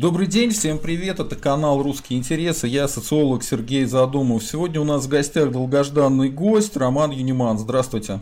Добрый 0.00 0.26
день, 0.26 0.48
всем 0.48 0.78
привет, 0.78 1.20
это 1.20 1.36
канал 1.36 1.82
«Русские 1.82 2.18
интересы», 2.18 2.66
я 2.66 2.88
социолог 2.88 3.42
Сергей 3.42 3.84
Задумов. 3.84 4.42
Сегодня 4.42 4.80
у 4.80 4.84
нас 4.84 5.04
в 5.04 5.08
гостях 5.10 5.52
долгожданный 5.52 6.30
гость 6.30 6.74
Роман 6.78 7.10
Юниман. 7.10 7.58
Здравствуйте. 7.58 8.20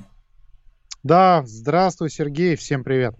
Да, 1.09 1.43
здравствуй, 1.47 2.11
Сергей, 2.11 2.55
всем 2.55 2.85
привет. 2.85 3.15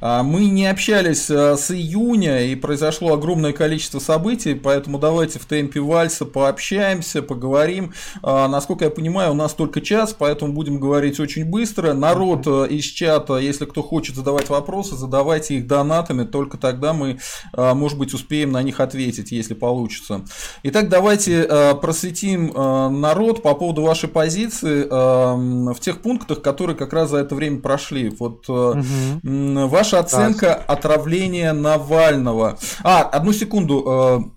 А, 0.00 0.22
мы 0.22 0.44
не 0.44 0.68
общались 0.68 1.28
а, 1.28 1.56
с 1.56 1.72
июня, 1.72 2.44
и 2.44 2.54
произошло 2.54 3.14
огромное 3.14 3.52
количество 3.52 3.98
событий, 3.98 4.54
поэтому 4.54 5.00
давайте 5.00 5.40
в 5.40 5.46
темпе 5.46 5.80
вальса 5.80 6.24
пообщаемся, 6.24 7.20
поговорим. 7.20 7.94
А, 8.22 8.46
насколько 8.46 8.84
я 8.84 8.92
понимаю, 8.92 9.32
у 9.32 9.34
нас 9.34 9.54
только 9.54 9.80
час, 9.80 10.14
поэтому 10.16 10.52
будем 10.52 10.78
говорить 10.78 11.18
очень 11.18 11.44
быстро. 11.44 11.94
Народ 11.94 12.46
из 12.46 12.84
чата, 12.84 13.38
если 13.38 13.64
кто 13.64 13.82
хочет 13.82 14.14
задавать 14.14 14.48
вопросы, 14.48 14.94
задавайте 14.94 15.56
их 15.56 15.66
донатами, 15.66 16.22
только 16.22 16.58
тогда 16.58 16.92
мы, 16.92 17.18
может 17.56 17.98
быть, 17.98 18.14
успеем 18.14 18.52
на 18.52 18.62
них 18.62 18.78
ответить, 18.78 19.32
если 19.32 19.54
получится. 19.54 20.20
Итак, 20.62 20.88
давайте 20.88 21.42
просветим 21.82 22.52
народ 23.00 23.42
по 23.42 23.54
поводу 23.54 23.82
вашей 23.82 24.08
позиции 24.08 24.86
в 24.88 25.80
тех 25.80 26.02
пунктах, 26.02 26.40
которые 26.40 26.76
как 26.76 26.92
раз 26.92 27.10
за 27.10 27.16
это 27.16 27.31
время 27.34 27.60
прошли. 27.60 28.10
Вот 28.10 28.48
угу. 28.48 29.68
ваша 29.68 30.00
оценка 30.00 30.64
да. 30.66 30.74
отравления 30.74 31.52
Навального. 31.52 32.58
А, 32.82 33.02
одну 33.02 33.32
секунду. 33.32 34.34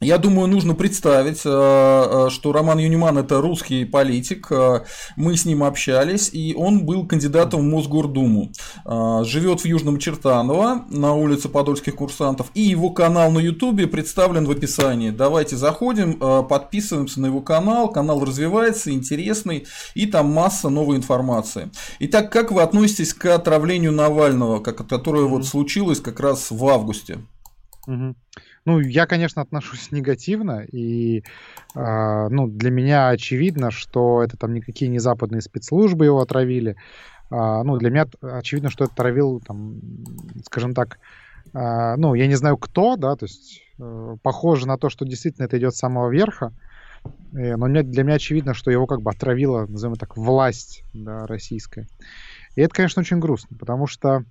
Я 0.00 0.18
думаю, 0.18 0.46
нужно 0.46 0.74
представить, 0.74 1.40
э, 1.46 1.48
э, 1.48 2.28
что 2.30 2.52
Роман 2.52 2.78
Юниман 2.78 3.16
это 3.16 3.40
русский 3.40 3.86
политик, 3.86 4.48
э, 4.50 4.84
мы 5.16 5.38
с 5.38 5.46
ним 5.46 5.64
общались, 5.64 6.28
и 6.34 6.54
он 6.54 6.84
был 6.84 7.06
кандидатом 7.06 7.60
в 7.60 7.64
Мосгордуму. 7.64 8.52
Живет 9.24 9.60
в 9.60 9.64
Южном 9.64 9.98
Чертаново 9.98 10.84
на 10.90 11.14
улице 11.14 11.48
Подольских 11.48 11.96
курсантов, 11.96 12.50
и 12.52 12.60
его 12.60 12.90
канал 12.90 13.30
на 13.30 13.38
Ютубе 13.38 13.86
представлен 13.86 14.44
в 14.44 14.50
описании. 14.50 15.10
Давайте 15.10 15.56
заходим, 15.56 16.18
подписываемся 16.46 17.20
на 17.20 17.26
его 17.26 17.40
канал, 17.40 17.90
канал 17.90 18.22
развивается, 18.22 18.90
интересный, 18.90 19.66
и 19.94 20.06
там 20.06 20.30
масса 20.30 20.68
новой 20.68 20.96
информации. 20.96 21.70
Итак, 22.00 22.30
как 22.30 22.52
вы 22.52 22.60
относитесь 22.62 23.14
к 23.14 23.26
отравлению 23.26 23.92
Навального, 23.92 24.60
которое 24.60 25.24
вот 25.24 25.46
случилось 25.46 26.00
как 26.00 26.20
раз 26.20 26.50
в 26.50 26.66
августе? 26.68 27.18
Ну, 28.66 28.80
я, 28.80 29.06
конечно, 29.06 29.42
отношусь 29.42 29.92
негативно, 29.92 30.64
и 30.64 31.22
э, 31.76 32.28
ну, 32.28 32.48
для 32.48 32.72
меня 32.72 33.10
очевидно, 33.10 33.70
что 33.70 34.24
это 34.24 34.36
там 34.36 34.54
никакие 34.54 34.90
не 34.90 34.98
западные 34.98 35.40
спецслужбы 35.40 36.04
его 36.04 36.20
отравили. 36.20 36.76
Э, 37.30 37.62
ну, 37.62 37.76
для 37.78 37.90
меня 37.90 38.06
очевидно, 38.20 38.68
что 38.70 38.84
это 38.84 38.92
отравил, 38.92 39.40
там, 39.40 39.80
скажем 40.44 40.74
так, 40.74 40.98
э, 41.54 41.94
ну, 41.96 42.14
я 42.14 42.26
не 42.26 42.34
знаю 42.34 42.56
кто, 42.56 42.96
да, 42.96 43.14
то 43.14 43.26
есть 43.26 43.62
э, 43.78 44.16
похоже 44.24 44.66
на 44.66 44.78
то, 44.78 44.88
что 44.88 45.04
действительно 45.04 45.44
это 45.44 45.56
идет 45.58 45.76
с 45.76 45.78
самого 45.78 46.10
верха, 46.10 46.52
э, 47.34 47.54
но 47.54 47.68
для 47.68 48.02
меня 48.02 48.16
очевидно, 48.16 48.52
что 48.52 48.72
его 48.72 48.88
как 48.88 49.00
бы 49.00 49.12
отравила, 49.12 49.66
назовем 49.66 49.94
так, 49.94 50.16
власть 50.16 50.82
да, 50.92 51.24
российская. 51.28 51.86
И 52.56 52.62
это, 52.62 52.74
конечно, 52.74 52.98
очень 52.98 53.20
грустно, 53.20 53.56
потому 53.56 53.86
что 53.86 54.24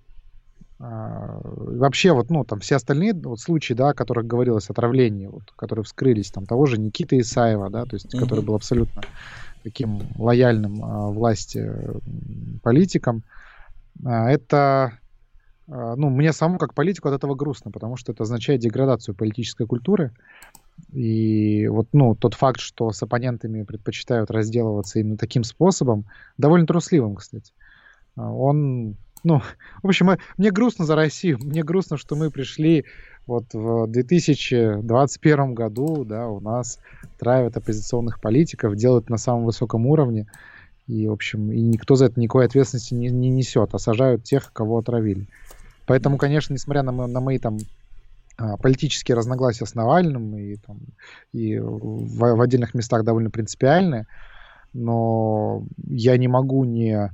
вообще 0.78 2.12
вот, 2.12 2.30
ну, 2.30 2.44
там 2.44 2.60
все 2.60 2.76
остальные 2.76 3.14
вот, 3.14 3.40
случаи, 3.40 3.74
да, 3.74 3.90
о 3.90 3.94
которых 3.94 4.28
говорилось, 4.28 4.70
отравление, 4.70 5.30
вот, 5.30 5.44
которые 5.56 5.86
вскрылись, 5.86 6.32
там 6.32 6.46
того 6.46 6.66
же 6.66 6.78
Никиты 6.78 7.20
Исаева, 7.20 7.70
да, 7.70 7.86
то 7.86 7.96
есть, 7.96 8.14
mm-hmm. 8.14 8.20
который 8.20 8.44
был 8.44 8.56
абсолютно 8.56 9.02
таким 9.64 10.02
лояльным 10.18 10.84
а, 10.84 11.10
власти 11.10 11.72
политиком, 12.62 13.24
а, 14.04 14.30
это, 14.30 15.00
а, 15.70 15.96
ну, 15.96 16.10
мне 16.10 16.34
самому 16.34 16.60
как 16.60 16.74
политику 16.74 17.08
от 17.08 17.16
этого 17.16 17.36
грустно, 17.36 17.72
потому 17.72 17.96
что 17.96 18.12
это 18.12 18.24
означает 18.24 18.60
деградацию 18.60 19.16
политической 19.16 19.66
культуры, 19.66 20.12
и 20.92 21.68
вот, 21.68 21.88
ну, 21.94 22.16
тот 22.16 22.34
факт, 22.34 22.60
что 22.60 22.92
с 22.92 23.02
оппонентами 23.02 23.64
предпочитают 23.64 24.30
разделываться 24.30 25.00
именно 25.00 25.18
таким 25.18 25.46
способом, 25.46 26.06
довольно 26.38 26.68
трусливым, 26.68 27.16
кстати, 27.16 27.54
а, 28.18 28.30
он 28.30 28.98
ну, 29.26 29.42
в 29.84 29.88
общем, 29.88 30.18
мне 30.38 30.52
грустно 30.52 30.86
за 30.86 30.96
Россию. 30.96 31.40
Мне 31.42 31.64
грустно, 31.64 31.98
что 31.98 32.16
мы 32.16 32.32
пришли 32.32 32.86
вот 33.28 33.46
в 33.54 33.88
2021 33.88 35.54
году, 35.54 36.06
да, 36.06 36.28
у 36.28 36.40
нас 36.40 36.80
травят 37.18 37.58
оппозиционных 37.58 38.22
политиков, 38.22 38.76
делают 38.76 39.10
на 39.10 39.18
самом 39.18 39.46
высоком 39.46 39.88
уровне. 39.88 40.28
И, 40.88 41.08
в 41.08 41.12
общем, 41.12 41.52
и 41.52 41.60
никто 41.60 41.96
за 41.96 42.06
это 42.06 42.20
никакой 42.20 42.46
ответственности 42.46 42.94
не, 42.94 43.10
не 43.10 43.32
несет, 43.32 43.74
а 43.74 43.80
сажают 43.80 44.24
тех, 44.24 44.54
кого 44.54 44.78
отравили. 44.78 45.28
Поэтому, 45.88 46.18
конечно, 46.18 46.54
несмотря 46.54 46.84
на, 46.84 46.92
на 46.92 47.20
мои 47.20 47.40
там 47.40 47.58
а, 48.38 48.58
политические 48.58 49.16
разногласия 49.16 49.66
с 49.66 49.74
Навальным 49.74 50.38
и, 50.38 50.58
там, 50.58 50.78
и 51.34 51.58
в, 51.58 52.36
в 52.36 52.42
отдельных 52.42 52.76
местах 52.76 53.04
довольно 53.04 53.32
принципиальные, 53.32 54.06
но 54.74 55.64
я 55.88 56.16
не 56.18 56.28
могу 56.28 56.64
не, 56.66 57.12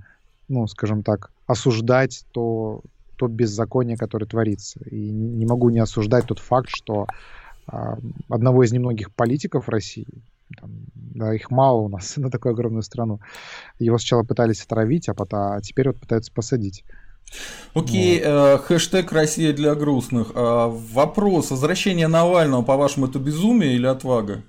ну, 0.49 0.67
скажем 0.67 1.03
так, 1.03 1.31
осуждать 1.51 2.25
то, 2.31 2.81
то 3.15 3.27
беззаконие, 3.27 3.97
которое 3.97 4.25
творится. 4.25 4.79
И 4.89 5.11
не 5.11 5.45
могу 5.45 5.69
не 5.69 5.79
осуждать 5.79 6.25
тот 6.25 6.39
факт, 6.39 6.69
что 6.69 7.07
а, 7.67 7.97
одного 8.29 8.63
из 8.63 8.71
немногих 8.71 9.13
политиков 9.13 9.69
России, 9.69 10.07
там, 10.59 10.71
да, 10.95 11.33
их 11.33 11.51
мало 11.51 11.81
у 11.81 11.89
нас 11.89 12.15
на 12.17 12.29
такую 12.29 12.53
огромную 12.53 12.83
страну, 12.83 13.19
его 13.79 13.97
сначала 13.97 14.23
пытались 14.23 14.63
отравить, 14.63 15.09
а, 15.09 15.13
потом, 15.13 15.39
а 15.39 15.61
теперь 15.61 15.87
вот 15.87 15.99
пытаются 15.99 16.31
посадить. 16.33 16.83
Окей, 17.73 18.19
вот. 18.19 18.25
э, 18.25 18.57
хэштег 18.57 19.11
Россия 19.13 19.53
для 19.53 19.73
грустных. 19.75 20.31
Э, 20.35 20.67
вопрос, 20.69 21.51
возвращение 21.51 22.07
Навального, 22.07 22.61
по-вашему, 22.61 23.07
это 23.07 23.19
безумие 23.19 23.75
или 23.75 23.85
отвага? 23.85 24.43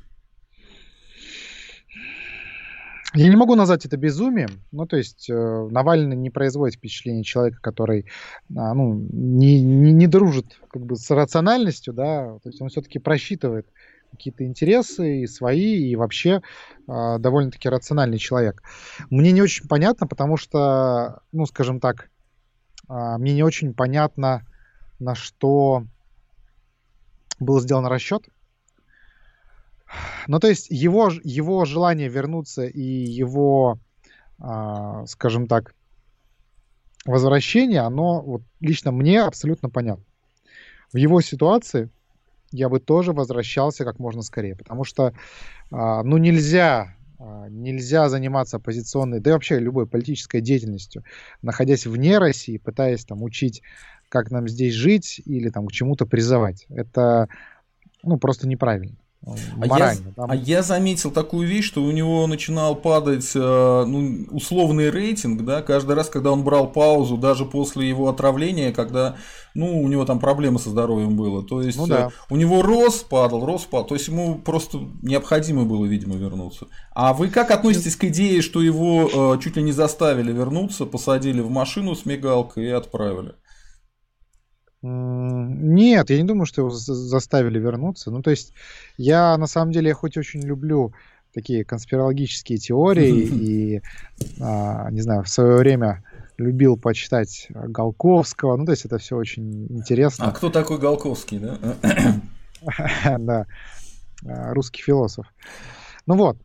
Я 3.14 3.28
не 3.28 3.36
могу 3.36 3.54
назвать 3.54 3.84
это 3.84 3.96
безумием. 3.96 4.62
Ну, 4.70 4.86
то 4.86 4.96
есть 4.96 5.28
э, 5.28 5.68
Навальный 5.70 6.16
не 6.16 6.30
производит 6.30 6.76
впечатление 6.76 7.24
человека, 7.24 7.58
который 7.60 8.06
а, 8.56 8.72
ну, 8.74 8.94
не, 8.94 9.60
не, 9.60 9.92
не 9.92 10.06
дружит 10.06 10.58
как 10.70 10.84
бы, 10.84 10.96
с 10.96 11.10
рациональностью, 11.10 11.92
да, 11.92 12.38
то 12.42 12.48
есть 12.48 12.60
он 12.62 12.68
все-таки 12.70 12.98
просчитывает 12.98 13.66
какие-то 14.12 14.44
интересы 14.44 15.22
и 15.22 15.26
свои, 15.26 15.90
и 15.90 15.96
вообще 15.96 16.40
э, 16.88 17.18
довольно-таки 17.18 17.68
рациональный 17.68 18.18
человек. 18.18 18.62
Мне 19.10 19.32
не 19.32 19.42
очень 19.42 19.68
понятно, 19.68 20.06
потому 20.06 20.36
что, 20.36 21.20
ну, 21.32 21.44
скажем 21.46 21.80
так, 21.80 22.08
э, 22.88 23.16
мне 23.18 23.34
не 23.34 23.42
очень 23.42 23.74
понятно, 23.74 24.46
на 24.98 25.14
что 25.14 25.84
был 27.40 27.60
сделан 27.60 27.86
расчет. 27.86 28.24
Ну, 30.26 30.38
то 30.38 30.48
есть 30.48 30.68
его, 30.70 31.10
его 31.22 31.64
желание 31.64 32.08
вернуться 32.08 32.64
и 32.64 32.82
его, 32.82 33.78
а, 34.38 35.06
скажем 35.06 35.46
так, 35.46 35.74
возвращение, 37.04 37.80
оно 37.80 38.22
вот 38.22 38.42
лично 38.60 38.92
мне 38.92 39.22
абсолютно 39.22 39.68
понятно. 39.68 40.04
В 40.92 40.96
его 40.96 41.20
ситуации 41.20 41.90
я 42.52 42.68
бы 42.68 42.80
тоже 42.80 43.12
возвращался 43.12 43.84
как 43.84 43.98
можно 43.98 44.22
скорее, 44.22 44.54
потому 44.54 44.84
что, 44.84 45.14
а, 45.70 46.02
ну, 46.02 46.18
нельзя 46.18 46.94
а, 47.18 47.48
нельзя 47.48 48.08
заниматься 48.08 48.56
оппозиционной, 48.56 49.20
да 49.20 49.30
и 49.30 49.32
вообще 49.32 49.58
любой 49.58 49.86
политической 49.86 50.40
деятельностью, 50.40 51.04
находясь 51.40 51.86
вне 51.86 52.18
России, 52.18 52.58
пытаясь 52.58 53.04
там 53.04 53.22
учить, 53.22 53.62
как 54.08 54.30
нам 54.30 54.48
здесь 54.48 54.74
жить 54.74 55.22
или 55.24 55.48
там 55.48 55.68
к 55.68 55.72
чему-то 55.72 56.04
призывать. 56.04 56.66
Это 56.68 57.28
ну, 58.02 58.18
просто 58.18 58.48
неправильно. 58.48 58.96
Морально, 59.24 60.14
а, 60.16 60.22
я, 60.26 60.32
а 60.32 60.34
я 60.34 60.62
заметил 60.62 61.12
такую 61.12 61.46
вещь, 61.46 61.66
что 61.66 61.82
у 61.84 61.90
него 61.92 62.26
начинал 62.26 62.74
падать 62.74 63.30
э, 63.36 63.84
ну, 63.86 64.26
условный 64.30 64.90
рейтинг, 64.90 65.44
да, 65.44 65.62
каждый 65.62 65.94
раз, 65.94 66.08
когда 66.08 66.32
он 66.32 66.42
брал 66.42 66.72
паузу, 66.72 67.16
даже 67.16 67.44
после 67.44 67.88
его 67.88 68.08
отравления, 68.08 68.72
когда, 68.72 69.16
ну, 69.54 69.80
у 69.80 69.86
него 69.86 70.04
там 70.04 70.18
проблемы 70.18 70.58
со 70.58 70.70
здоровьем 70.70 71.16
было, 71.16 71.44
то 71.44 71.62
есть 71.62 71.78
ну, 71.78 71.86
да. 71.86 72.08
Э, 72.08 72.10
у 72.30 72.36
него 72.36 72.62
рост 72.62 73.08
падал, 73.08 73.46
рост 73.46 73.68
падал, 73.68 73.86
то 73.86 73.94
есть 73.94 74.08
ему 74.08 74.34
просто 74.34 74.80
необходимо 75.02 75.64
было, 75.64 75.86
видимо, 75.86 76.16
вернуться. 76.16 76.66
А 76.92 77.12
вы 77.12 77.28
как 77.28 77.52
относитесь 77.52 77.94
к 77.94 78.02
идее, 78.04 78.42
что 78.42 78.60
его 78.60 79.36
э, 79.36 79.40
чуть 79.40 79.56
ли 79.56 79.62
не 79.62 79.72
заставили 79.72 80.32
вернуться, 80.32 80.84
посадили 80.84 81.40
в 81.40 81.50
машину 81.50 81.94
с 81.94 82.04
мигалкой 82.04 82.64
и 82.64 82.70
отправили? 82.70 83.34
Нет, 84.82 86.10
я 86.10 86.18
не 86.18 86.24
думаю, 86.24 86.46
что 86.46 86.62
его 86.62 86.70
заставили 86.70 87.58
вернуться. 87.58 88.10
Ну, 88.10 88.20
то 88.22 88.30
есть, 88.30 88.52
я 88.96 89.36
на 89.38 89.46
самом 89.46 89.72
деле 89.72 89.94
хоть 89.94 90.16
очень 90.16 90.42
люблю 90.42 90.92
такие 91.32 91.64
конспирологические 91.64 92.58
теории 92.58 93.20
и, 93.20 93.82
а, 94.40 94.90
не 94.90 95.00
знаю, 95.00 95.22
в 95.22 95.28
свое 95.28 95.56
время 95.56 96.04
любил 96.36 96.76
почитать 96.76 97.46
Голковского. 97.50 98.56
Ну, 98.56 98.64
то 98.64 98.72
есть, 98.72 98.84
это 98.84 98.98
все 98.98 99.16
очень 99.16 99.66
интересно. 99.66 100.26
А 100.26 100.32
кто 100.32 100.50
такой 100.50 100.78
Голковский, 100.78 101.38
да? 101.38 101.58
Да, 103.18 103.46
а, 104.26 104.54
русский 104.54 104.82
философ. 104.82 105.26
Ну 106.06 106.16
вот. 106.16 106.36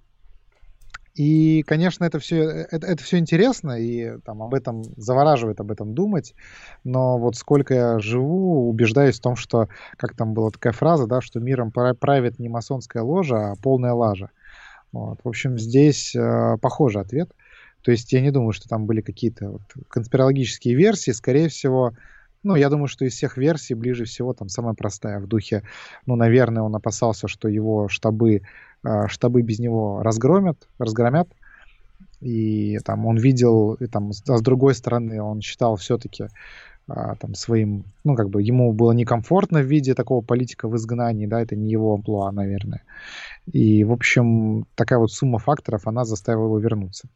И, 1.17 1.63
конечно, 1.63 2.05
это 2.05 2.19
все, 2.19 2.43
это, 2.43 2.85
это 2.85 3.03
все 3.03 3.17
интересно, 3.17 3.71
и 3.71 4.19
там 4.19 4.43
об 4.43 4.53
этом 4.53 4.83
завораживает 4.97 5.59
об 5.59 5.71
этом 5.71 5.95
думать, 5.95 6.35
но 6.83 7.17
вот 7.17 7.35
сколько 7.35 7.73
я 7.73 7.99
живу, 7.99 8.69
убеждаюсь 8.69 9.17
в 9.17 9.23
том, 9.23 9.35
что, 9.35 9.67
как 9.97 10.15
там 10.15 10.35
была 10.35 10.51
такая 10.51 10.73
фраза, 10.73 11.07
да, 11.07 11.19
что 11.21 11.39
миром 11.39 11.71
правит 11.71 12.37
не 12.37 12.49
масонская 12.49 13.01
ложа, 13.01 13.51
а 13.51 13.55
полная 13.55 13.93
лажа. 13.93 14.29
Вот. 14.91 15.19
В 15.23 15.27
общем, 15.27 15.57
здесь 15.57 16.15
э, 16.15 16.57
похожий 16.61 17.01
ответ. 17.01 17.31
То 17.81 17.89
есть 17.89 18.13
я 18.13 18.21
не 18.21 18.29
думаю, 18.29 18.51
что 18.51 18.69
там 18.69 18.85
были 18.85 19.01
какие-то 19.01 19.49
вот 19.49 19.61
конспирологические 19.87 20.75
версии. 20.75 21.11
Скорее 21.11 21.49
всего, 21.49 21.93
ну, 22.47 22.55
я 22.55 22.69
думаю, 22.69 22.88
что 22.88 23.05
из 23.05 23.13
всех 23.13 23.38
версий 23.38 23.75
ближе 23.75 24.05
всего 24.05 24.33
там 24.33 24.47
самая 24.47 24.73
простая 24.73 25.19
в 25.19 25.27
духе, 25.27 25.63
ну, 26.05 26.15
наверное, 26.15 26.63
он 26.63 26.75
опасался, 26.75 27.27
что 27.27 27.49
его 27.49 27.89
штабы, 27.89 28.41
э, 28.83 29.07
штабы 29.07 29.41
без 29.41 29.59
него 29.59 30.01
разгромят, 30.01 30.67
разгромят. 30.79 31.27
И 32.21 32.79
там 32.85 33.05
он 33.05 33.17
видел, 33.17 33.73
и 33.73 33.85
там, 33.88 34.11
а 34.27 34.38
с 34.38 34.41
другой 34.41 34.73
стороны, 34.75 35.21
он 35.21 35.41
считал 35.41 35.75
все-таки 35.75 36.27
а, 36.88 37.15
там 37.15 37.35
своим, 37.35 37.83
ну, 38.05 38.15
как 38.15 38.29
бы 38.29 38.41
ему 38.41 38.71
было 38.71 38.93
некомфортно 38.93 39.59
в 39.59 39.65
виде 39.65 39.93
такого 39.93 40.21
политика 40.21 40.69
в 40.69 40.75
изгнании, 40.77 41.27
да, 41.27 41.41
это 41.41 41.55
не 41.55 41.69
его 41.69 41.93
амплуа, 41.93 42.31
наверное. 42.31 42.81
И, 43.51 43.83
в 43.83 43.91
общем, 43.91 44.65
такая 44.75 45.00
вот 45.00 45.11
сумма 45.11 45.38
факторов, 45.38 45.85
она 45.85 46.05
заставила 46.05 46.45
его 46.45 46.59
вернуться. 46.59 47.09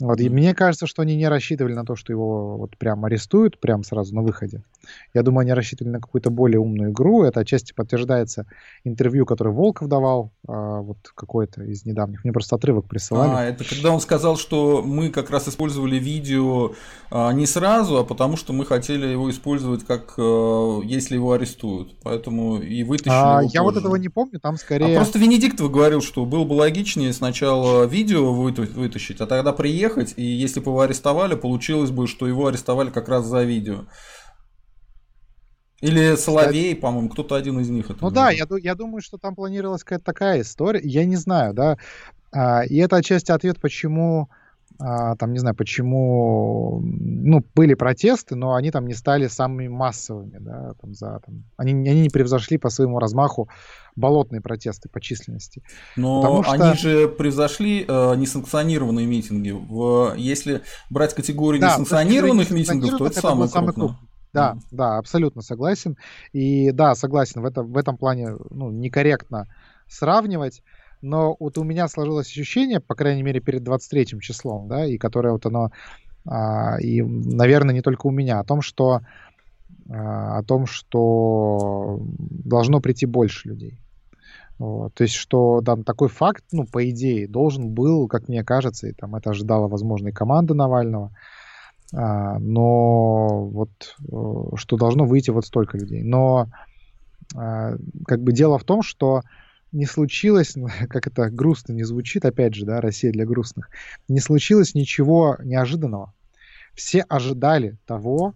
Вот, 0.00 0.20
и 0.20 0.28
мне 0.28 0.54
кажется, 0.54 0.86
что 0.86 1.02
они 1.02 1.16
не 1.16 1.26
рассчитывали 1.26 1.74
на 1.74 1.84
то, 1.84 1.96
что 1.96 2.12
его 2.12 2.56
вот 2.56 2.76
прям 2.76 3.04
арестуют, 3.04 3.58
прям 3.58 3.82
сразу 3.82 4.14
на 4.14 4.22
выходе. 4.22 4.62
Я 5.12 5.24
думаю, 5.24 5.40
они 5.40 5.52
рассчитывали 5.52 5.94
на 5.94 6.00
какую-то 6.00 6.30
более 6.30 6.60
умную 6.60 6.92
игру. 6.92 7.24
Это 7.24 7.40
отчасти 7.40 7.72
подтверждается 7.72 8.46
интервью, 8.84 9.26
которое 9.26 9.50
Волков 9.50 9.88
давал, 9.88 10.30
а, 10.46 10.82
вот 10.82 10.98
какой-то 11.16 11.64
из 11.64 11.84
недавних. 11.84 12.22
Мне 12.22 12.32
просто 12.32 12.54
отрывок 12.54 12.86
присылали. 12.86 13.32
А, 13.34 13.44
это 13.44 13.64
когда 13.64 13.90
он 13.90 14.00
сказал, 14.00 14.36
что 14.36 14.82
мы 14.82 15.10
как 15.10 15.30
раз 15.30 15.48
использовали 15.48 15.96
видео 15.96 16.74
а, 17.10 17.32
не 17.32 17.46
сразу, 17.46 17.96
а 17.98 18.04
потому 18.04 18.36
что 18.36 18.52
мы 18.52 18.64
хотели 18.66 19.04
его 19.04 19.28
использовать 19.30 19.84
как 19.84 20.14
а, 20.16 20.80
если 20.84 21.16
его 21.16 21.32
арестуют. 21.32 21.96
Поэтому 22.04 22.58
и 22.58 22.84
вытащили 22.84 23.10
а, 23.12 23.40
его 23.42 23.50
Я 23.52 23.62
позже. 23.62 23.62
вот 23.62 23.76
этого 23.78 23.96
не 23.96 24.08
помню, 24.08 24.38
там 24.38 24.58
скорее... 24.58 24.94
А 24.94 25.00
просто 25.00 25.18
Венедиктов 25.18 25.72
говорил, 25.72 26.02
что 26.02 26.24
было 26.24 26.44
бы 26.44 26.52
логичнее 26.52 27.12
сначала 27.12 27.84
видео 27.84 28.32
вытащить, 28.32 29.20
а 29.20 29.26
тогда 29.26 29.52
приехать 29.52 29.87
приехать, 29.88 30.14
и 30.16 30.22
если 30.22 30.60
бы 30.60 30.70
его 30.70 30.80
арестовали, 30.80 31.34
получилось 31.34 31.90
бы, 31.90 32.06
что 32.06 32.26
его 32.26 32.46
арестовали 32.46 32.90
как 32.90 33.08
раз 33.08 33.26
за 33.26 33.44
видео. 33.44 33.84
Или 35.80 36.16
Соловей, 36.16 36.70
Кстати, 36.70 36.80
по-моему, 36.80 37.08
кто-то 37.08 37.36
один 37.36 37.60
из 37.60 37.68
них. 37.68 37.90
Это 37.90 37.98
ну 38.00 38.10
да, 38.10 38.30
я, 38.30 38.46
я 38.62 38.74
думаю, 38.74 39.00
что 39.00 39.16
там 39.16 39.36
планировалась 39.36 39.84
какая-то 39.84 40.04
такая 40.04 40.40
история. 40.40 40.80
Я 40.82 41.04
не 41.04 41.14
знаю, 41.14 41.54
да. 41.54 41.76
А, 42.32 42.64
и 42.64 42.76
это 42.78 42.96
отчасти 42.96 43.30
ответ, 43.30 43.60
почему 43.60 44.28
там, 44.78 45.32
не 45.32 45.38
знаю, 45.38 45.56
почему, 45.56 46.80
ну, 46.82 47.44
были 47.54 47.74
протесты, 47.74 48.36
но 48.36 48.54
они 48.54 48.70
там 48.70 48.86
не 48.86 48.94
стали 48.94 49.26
самыми 49.26 49.66
массовыми, 49.66 50.38
да, 50.38 50.74
там 50.80 50.94
за, 50.94 51.20
там, 51.26 51.44
они, 51.56 51.72
они 51.72 52.02
не 52.02 52.08
превзошли 52.10 52.58
по 52.58 52.70
своему 52.70 53.00
размаху 53.00 53.48
болотные 53.96 54.40
протесты 54.40 54.88
по 54.88 55.00
численности. 55.00 55.62
Но 55.96 56.42
что... 56.44 56.52
они 56.52 56.76
же 56.76 57.08
превзошли 57.08 57.84
э, 57.88 58.14
несанкционированные 58.16 59.06
митинги. 59.06 59.50
В, 59.50 60.14
если 60.16 60.62
брать 60.90 61.14
категорию 61.14 61.60
да, 61.60 61.72
несанкционированных 61.72 62.50
митингов, 62.50 62.90
то 62.90 63.06
это, 63.06 63.18
это 63.18 63.20
самое 63.20 63.50
крупное. 63.50 63.72
Самый 63.74 63.96
Да, 64.32 64.54
mm. 64.54 64.60
да, 64.70 64.98
абсолютно 64.98 65.42
согласен. 65.42 65.96
И 66.32 66.70
да, 66.70 66.94
согласен, 66.94 67.40
в 67.40 67.44
этом, 67.44 67.72
в 67.72 67.76
этом 67.76 67.96
плане 67.96 68.36
ну, 68.50 68.70
некорректно 68.70 69.48
сравнивать 69.88 70.62
но 71.02 71.36
вот 71.38 71.58
у 71.58 71.64
меня 71.64 71.88
сложилось 71.88 72.28
ощущение, 72.28 72.80
по 72.80 72.94
крайней 72.94 73.22
мере, 73.22 73.40
перед 73.40 73.62
23 73.62 74.20
числом, 74.20 74.68
да, 74.68 74.86
и 74.86 74.98
которое 74.98 75.32
вот 75.32 75.46
оно, 75.46 75.70
а, 76.26 76.78
и, 76.80 77.02
наверное, 77.02 77.74
не 77.74 77.82
только 77.82 78.06
у 78.06 78.10
меня, 78.10 78.40
о 78.40 78.44
том, 78.44 78.62
что 78.62 79.00
а, 79.90 80.38
о 80.38 80.42
том, 80.42 80.66
что 80.66 82.00
должно 82.18 82.80
прийти 82.80 83.06
больше 83.06 83.48
людей. 83.48 83.78
Вот. 84.58 84.92
То 84.94 85.04
есть, 85.04 85.14
что 85.14 85.62
там 85.64 85.84
такой 85.84 86.08
факт, 86.08 86.44
ну, 86.52 86.66
по 86.66 86.88
идее, 86.90 87.28
должен 87.28 87.70
был, 87.70 88.08
как 88.08 88.28
мне 88.28 88.44
кажется, 88.44 88.88
и 88.88 88.92
там 88.92 89.14
это 89.14 89.30
ожидала, 89.30 89.68
возможно, 89.68 90.08
и 90.08 90.12
команда 90.12 90.54
Навального, 90.54 91.12
а, 91.94 92.38
но 92.38 93.46
вот 93.46 93.70
э, 94.00 94.56
что 94.56 94.76
должно 94.76 95.04
выйти 95.04 95.30
вот 95.30 95.46
столько 95.46 95.78
людей. 95.78 96.02
Но 96.02 96.48
а, 97.34 97.76
как 98.06 98.20
бы 98.22 98.32
дело 98.32 98.58
в 98.58 98.64
том, 98.64 98.82
что 98.82 99.22
не 99.72 99.86
случилось, 99.86 100.54
как 100.88 101.06
это 101.06 101.30
грустно 101.30 101.72
не 101.72 101.84
звучит, 101.84 102.24
опять 102.24 102.54
же, 102.54 102.64
да, 102.64 102.80
Россия 102.80 103.12
для 103.12 103.26
грустных, 103.26 103.70
не 104.08 104.20
случилось 104.20 104.74
ничего 104.74 105.36
неожиданного. 105.42 106.14
Все 106.74 107.02
ожидали 107.02 107.76
того, 107.86 108.34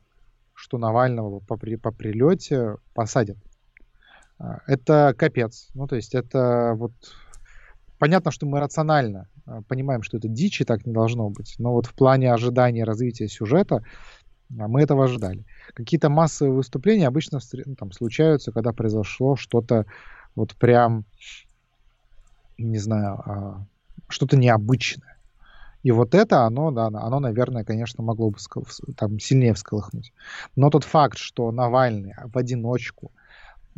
что 0.55 0.79
Навального 0.79 1.41
по, 1.41 1.57
при, 1.57 1.77
по 1.77 1.91
прилете 1.91 2.77
посадят. 2.95 3.39
А, 4.39 4.61
это 4.67 5.15
капец. 5.17 5.69
Ну, 5.75 5.87
то 5.87 5.97
есть 5.97 6.15
это 6.15 6.75
вот... 6.77 6.93
Понятно, 7.99 8.33
что 8.33 8.47
мы 8.47 8.59
рационально 8.59 9.29
а, 9.47 9.63
понимаем, 9.63 10.03
что 10.03 10.17
это 10.19 10.29
дичь 10.29 10.61
и 10.61 10.65
так 10.65 10.87
не 10.87 10.93
должно 10.93 11.31
быть, 11.31 11.55
но 11.59 11.73
вот 11.73 11.87
в 11.87 11.95
плане 11.95 12.33
ожидания 12.33 12.85
развития 12.85 13.29
сюжета 13.29 13.85
а, 14.59 14.69
мы 14.69 14.83
этого 14.83 15.05
ожидали. 15.05 15.45
Какие-то 15.75 16.09
массовые 16.09 16.55
выступления 16.55 17.07
обычно 17.07 17.39
ну, 17.65 17.77
там, 17.77 17.93
случаются, 17.93 18.53
когда 18.53 18.73
произошло 18.73 19.37
что-то 19.37 19.87
вот 20.35 20.55
прям, 20.57 21.05
не 22.59 22.79
знаю, 22.79 23.23
а, 23.25 23.67
что-то 24.09 24.37
необычное. 24.37 25.17
И 25.83 25.91
вот 25.91 26.15
это, 26.15 26.43
оно, 26.43 26.71
да, 26.71 26.87
оно, 26.87 27.19
наверное, 27.19 27.65
конечно, 27.65 28.05
могло 28.05 28.31
бы 28.31 28.39
там 28.97 29.19
сильнее 29.19 29.53
всколыхнуть. 29.55 30.13
Но 30.55 30.71
тот 30.71 30.85
факт, 30.85 31.19
что 31.19 31.51
Навальный 31.51 32.15
в 32.25 32.39
одиночку, 32.39 33.11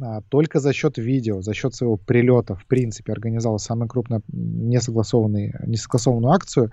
а, 0.00 0.20
только 0.22 0.60
за 0.60 0.72
счет 0.72 0.98
видео, 0.98 1.40
за 1.40 1.54
счет 1.54 1.74
своего 1.74 1.96
прилета, 1.96 2.56
в 2.56 2.66
принципе, 2.66 3.12
организовал 3.12 3.58
самую 3.58 3.88
крупную 3.88 4.22
несогласованную, 4.28 5.62
несогласованную 5.66 6.32
акцию, 6.32 6.70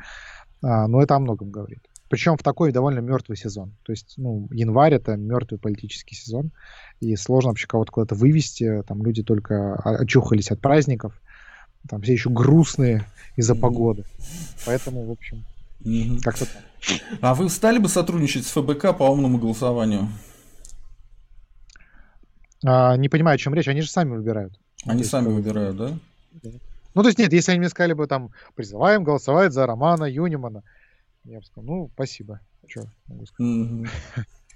а, 0.64 0.88
ну, 0.88 1.00
это 1.00 1.16
о 1.16 1.20
многом 1.20 1.50
говорит. 1.50 1.88
Причем 2.12 2.36
в 2.36 2.44
такой 2.44 2.74
довольно 2.74 3.00
мертвый 3.00 3.38
сезон. 3.38 3.74
То 3.84 3.94
есть, 3.94 4.16
ну, 4.18 4.50
январь 4.52 4.94
это 4.94 5.16
мертвый 5.16 5.58
политический 5.58 6.14
сезон, 6.14 6.52
и 7.00 7.16
сложно 7.16 7.52
вообще 7.52 7.68
кого-то 7.68 7.94
куда-то 7.94 8.16
вывести. 8.16 8.84
Там 8.86 9.02
люди 9.02 9.24
только 9.24 9.76
очухались 9.76 10.52
от 10.52 10.60
праздников, 10.60 11.14
там 11.88 12.02
все 12.02 12.12
еще 12.12 12.30
грустные 12.30 13.06
из-за 13.38 13.56
погоды. 13.56 14.04
Поэтому, 14.66 15.06
в 15.06 15.12
общем, 15.12 15.46
как-то. 16.22 16.48
А 17.22 17.34
вы 17.34 17.50
стали 17.50 17.78
бы 17.78 17.88
сотрудничать 17.88 18.46
с 18.46 18.52
ФБК 18.52 18.98
по 18.98 19.04
умному 19.04 19.38
голосованию? 19.38 20.10
А, 22.66 22.98
не 22.98 23.08
понимаю, 23.08 23.36
о 23.36 23.38
чем 23.38 23.54
речь. 23.54 23.70
Они 23.70 23.80
же 23.80 23.90
сами 23.90 24.18
выбирают. 24.18 24.60
Они 24.86 25.06
сами 25.06 25.30
выбирают, 25.30 25.78
да? 25.78 25.92
Ну, 26.94 27.04
то 27.04 27.08
есть 27.08 27.20
нет, 27.20 27.32
если 27.32 27.52
они 27.52 27.60
мне 27.60 27.70
сказали 27.70 27.94
бы 27.94 28.06
там, 28.06 28.32
призываем 28.56 29.06
голосовать 29.06 29.54
за 29.54 29.66
Романа 29.66 30.04
Юнимана, 30.04 30.64
я 31.24 31.40
бы 31.40 31.46
сказал, 31.46 31.64
ну, 31.66 31.90
спасибо. 31.94 32.40
Что 32.68 32.86
могу 33.08 33.26
сказать? 33.26 33.92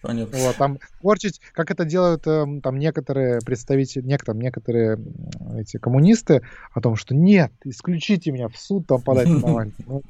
Понятно. 0.02 0.38
Вот, 0.38 0.56
там 0.58 0.80
порчить, 1.02 1.42
как 1.54 1.72
это 1.72 1.84
делают 1.84 2.28
э, 2.28 2.46
там 2.62 2.78
некоторые 2.78 3.40
представители, 3.44 4.06
некоторые, 4.06 4.44
некоторые 4.44 5.00
эти 5.58 5.78
коммунисты, 5.78 6.44
о 6.74 6.82
том, 6.82 6.96
что 6.96 7.16
нет, 7.16 7.52
исключите 7.64 8.32
меня 8.32 8.48
в 8.48 8.58
суд, 8.58 8.86
там 8.86 9.02
подать 9.02 9.28
Навального. 9.30 10.02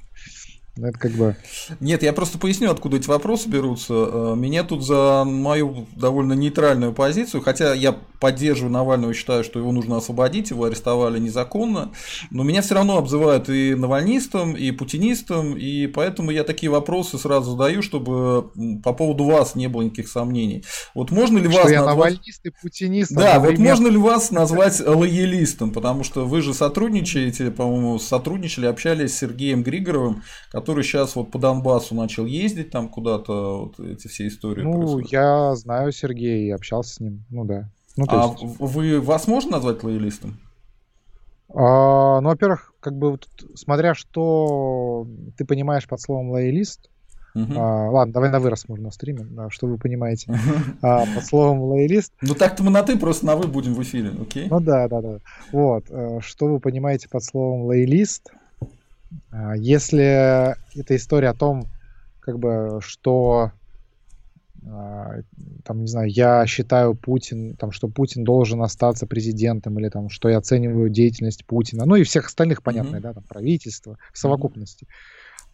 Это 0.78 1.00
как 1.00 1.12
бы... 1.14 1.38
Нет, 1.80 2.04
я 2.04 2.12
просто 2.12 2.38
поясню, 2.38 2.70
откуда 2.70 2.98
эти 2.98 3.08
вопросы 3.08 3.48
берутся. 3.48 3.94
Э, 3.94 4.34
меня 4.36 4.64
тут 4.64 4.84
за 4.84 5.24
мою 5.26 5.88
довольно 5.96 6.34
нейтральную 6.34 6.92
позицию, 6.92 7.42
хотя 7.42 7.74
я 7.74 7.96
поддерживаю 8.20 8.72
Навального, 8.72 9.14
считаю, 9.14 9.44
что 9.44 9.60
его 9.60 9.72
нужно 9.72 9.98
освободить, 9.98 10.50
его 10.50 10.66
арестовали 10.66 11.20
незаконно, 11.20 11.92
но 12.32 12.44
меня 12.44 12.62
все 12.62 12.76
равно 12.76 12.98
обзывают 12.98 13.50
и 13.50 13.76
навальнистом, 13.76 14.54
и 14.54 14.72
путинистом, 14.72 15.56
и 15.56 15.88
поэтому 15.88 16.32
я 16.32 16.44
такие 16.44 16.72
вопросы 16.72 17.18
сразу 17.18 17.52
задаю, 17.52 17.82
чтобы 17.82 18.50
по 18.84 18.94
поводу 18.94 19.26
вас 19.26 19.56
не 19.56 19.68
было 19.68 19.84
никаких 19.84 20.10
сомнений. 20.10 20.66
Вот 20.94 21.12
можно 21.12 21.38
ли 21.38 21.50
что 21.50 21.62
вас 21.62 21.72
я 21.72 21.86
назвать... 21.86 22.14
навальнист 22.16 22.46
и 22.46 22.50
путинист 22.50 23.12
Да, 23.14 23.40
вот 23.40 23.58
можно 23.58 23.88
ли 23.88 23.98
вас 23.98 24.32
назвать 24.32 24.80
лоялистом, 24.80 25.72
потому 25.72 26.04
что 26.04 26.26
вы 26.26 26.42
же 26.42 26.54
сотрудничаете, 26.54 27.52
по-моему, 27.52 28.00
сотрудничали, 28.00 28.66
общались 28.66 29.14
с 29.14 29.20
Сергеем 29.20 29.64
Григоровым, 29.64 30.24
который 30.52 30.65
сейчас 30.66 31.16
вот 31.16 31.32
по 31.32 31.40
Донбассу 31.40 31.96
начал 31.96 32.26
ездить 32.26 32.72
там 32.72 32.90
куда-то, 32.90 33.66
вот 33.66 33.80
эти 33.80 34.08
все 34.08 34.28
истории. 34.28 34.64
Ну, 34.64 34.78
происходят. 34.78 35.12
я 35.12 35.56
знаю 35.56 35.92
Сергея 35.92 36.56
общался 36.56 36.96
с 36.96 37.00
ним, 37.00 37.26
ну 37.30 37.46
да. 37.46 37.70
Ну, 37.98 38.06
а 38.10 38.36
есть... 38.40 38.60
вы 38.60 39.00
вас 39.00 39.28
можно 39.28 39.52
назвать 39.52 39.84
лоялистом? 39.84 40.38
А, 41.54 42.20
ну, 42.22 42.30
во-первых, 42.30 42.74
как 42.80 42.98
бы 42.98 43.12
вот, 43.12 43.28
смотря 43.56 43.94
что 43.94 45.08
ты 45.38 45.46
понимаешь 45.46 45.88
под 45.88 46.02
словом 46.02 46.32
лоялист, 46.32 46.90
Uh-huh. 47.36 47.54
А, 47.58 47.92
ладно, 47.92 48.14
давай 48.14 48.30
на 48.30 48.40
вырос 48.40 48.70
можно 48.70 48.86
на 48.86 48.92
стриме, 48.92 49.26
да, 49.30 49.50
что 49.50 49.68
вы 49.68 49.78
понимаете. 49.78 50.32
Uh-huh. 50.32 50.78
А, 50.82 51.06
под 51.06 51.26
словом 51.26 51.64
лоялист. 51.64 52.14
Ну 52.22 52.34
так-то 52.34 52.64
мы 52.64 52.72
на 52.72 52.82
ты, 52.82 52.98
просто 52.98 53.26
на 53.26 53.36
вы 53.36 53.48
будем 53.48 53.74
в 53.74 53.84
эфире, 53.84 54.14
окей? 54.22 54.48
Ну 54.50 54.62
да, 54.62 54.88
да, 54.88 55.02
да. 55.02 55.18
Вот. 55.52 55.84
Э, 55.90 56.20
что 56.22 56.48
вы 56.48 56.62
понимаете 56.62 57.10
под 57.10 57.26
словом 57.26 57.64
лоялист? 57.66 58.32
А, 59.32 59.56
если 59.56 60.56
эта 60.78 60.96
история 60.96 61.30
о 61.30 61.34
том, 61.34 61.68
как 62.20 62.40
бы, 62.40 62.80
что 62.82 63.52
а, 64.68 65.20
там, 65.64 65.82
не 65.82 65.88
знаю, 65.88 66.10
я 66.10 66.46
считаю 66.48 66.96
Путин, 66.96 67.56
там, 67.56 67.72
что 67.72 67.88
Путин 67.88 68.24
должен 68.24 68.62
остаться 68.62 69.06
президентом, 69.06 69.80
или 69.80 69.90
там, 69.90 70.10
что 70.10 70.30
я 70.30 70.38
оцениваю 70.38 70.90
деятельность 70.90 71.46
Путина, 71.46 71.86
ну 71.86 71.96
и 71.96 72.04
всех 72.04 72.28
остальных, 72.28 72.64
понятно, 72.64 72.98
mm-hmm. 72.98 73.02
да, 73.02 73.14
там, 73.14 73.24
правительства 73.24 73.98
в 74.12 74.18
совокупности, 74.18 74.88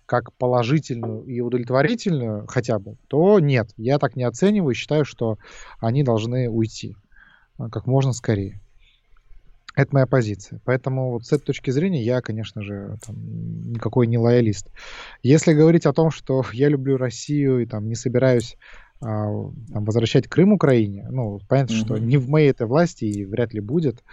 как 0.05 0.33
положительную 0.33 1.23
и 1.23 1.41
удовлетворительную 1.41 2.47
хотя 2.47 2.79
бы, 2.79 2.97
то 3.07 3.39
нет, 3.39 3.71
я 3.77 3.99
так 3.99 4.15
не 4.15 4.23
оцениваю, 4.23 4.73
считаю, 4.73 5.03
что 5.03 5.37
они 5.79 6.03
должны 6.03 6.49
уйти 6.49 6.95
а, 7.57 7.69
как 7.69 7.87
можно 7.87 8.13
скорее. 8.13 8.61
Это 9.75 9.93
моя 9.93 10.05
позиция. 10.05 10.59
Поэтому 10.65 11.11
вот 11.11 11.25
с 11.25 11.31
этой 11.31 11.45
точки 11.45 11.71
зрения 11.71 12.03
я, 12.03 12.21
конечно 12.21 12.61
же, 12.61 12.97
там, 13.05 13.15
никакой 13.71 14.07
не 14.07 14.17
лоялист. 14.17 14.67
Если 15.23 15.53
говорить 15.53 15.85
о 15.85 15.93
том, 15.93 16.11
что 16.11 16.43
я 16.53 16.69
люблю 16.69 16.97
Россию 16.97 17.59
и 17.59 17.65
там 17.65 17.87
не 17.87 17.95
собираюсь 17.95 18.57
а, 19.01 19.27
там, 19.73 19.85
возвращать 19.85 20.27
Крым 20.27 20.53
Украине, 20.53 21.07
ну, 21.09 21.39
понятно, 21.47 21.73
mm-hmm. 21.73 21.85
что 21.85 21.97
не 21.97 22.17
в 22.17 22.29
моей 22.29 22.51
этой 22.51 22.67
власти 22.67 23.05
и 23.05 23.25
вряд 23.25 23.53
ли 23.53 23.59
будет, 23.59 24.03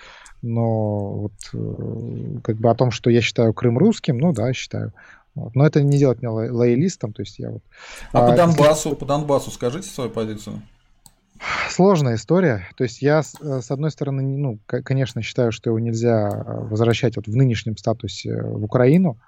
но 0.41 1.11
вот 1.15 1.33
э, 1.53 2.39
как 2.43 2.57
бы 2.57 2.71
о 2.71 2.75
том, 2.75 2.91
что 2.91 3.11
я 3.11 3.21
считаю 3.21 3.53
Крым 3.53 3.77
русским, 3.77 4.19
ну 4.19 4.33
да, 4.33 4.53
считаю. 4.53 4.95
Вот. 5.35 5.55
Но 5.55 5.67
это 5.67 5.83
не 5.83 5.99
делать 5.99 6.23
меня 6.23 6.33
лоялистом, 6.33 7.13
то 7.13 7.23
есть 7.23 7.39
я 7.39 7.51
вот... 7.51 7.63
А, 8.13 8.27
а 8.27 8.31
по 8.31 8.37
Донбассу, 8.37 8.89
если... 8.89 9.01
по 9.01 9.07
Донбассу 9.07 9.51
скажите 9.51 9.89
свою 9.89 10.11
позицию. 10.11 10.63
Сложная 11.71 12.17
история. 12.17 12.69
То 12.77 12.85
есть 12.85 13.03
я, 13.03 13.21
э, 13.21 13.61
с 13.61 13.71
одной 13.71 13.91
стороны, 13.91 14.23
ну, 14.23 14.59
конечно, 14.67 15.23
считаю, 15.23 15.53
что 15.53 15.71
его 15.71 15.79
нельзя 15.79 16.29
э, 16.29 16.61
возвращать 16.65 17.17
вот 17.17 17.27
в 17.27 17.37
нынешнем 17.37 17.77
статусе 17.77 18.43
в 18.43 18.65
Украину, 18.65 19.19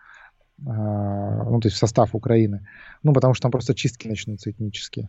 а, 0.67 1.45
ну, 1.45 1.61
то 1.61 1.69
есть 1.69 1.77
в 1.77 1.81
состав 1.81 2.15
Украины, 2.15 2.67
ну, 3.03 3.13
потому 3.13 3.35
что 3.35 3.43
там 3.43 3.51
просто 3.51 3.75
чистки 3.75 4.09
начнутся 4.09 4.51
этнические. 4.51 5.09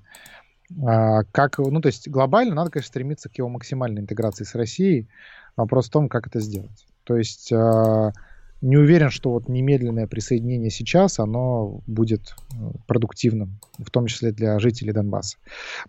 А, 0.85 1.23
как, 1.31 1.57
ну, 1.57 1.81
то 1.81 1.87
есть 1.87 2.07
глобально 2.07 2.55
надо, 2.55 2.71
конечно, 2.71 2.89
стремиться 2.89 3.29
к 3.29 3.37
его 3.37 3.49
максимальной 3.49 4.01
интеграции 4.01 4.45
с 4.45 4.55
Россией. 4.55 5.09
Вопрос 5.57 5.87
в 5.87 5.91
том, 5.91 6.07
как 6.07 6.27
это 6.27 6.39
сделать. 6.39 6.85
То 7.03 7.17
есть 7.17 7.51
а, 7.51 8.13
не 8.61 8.77
уверен, 8.77 9.09
что 9.09 9.31
вот 9.31 9.49
немедленное 9.49 10.07
присоединение 10.07 10.69
сейчас, 10.69 11.19
оно 11.19 11.81
будет 11.87 12.35
э, 12.53 12.71
продуктивным, 12.87 13.59
в 13.79 13.89
том 13.89 14.05
числе 14.05 14.31
для 14.31 14.59
жителей 14.59 14.93
Донбасса. 14.93 15.37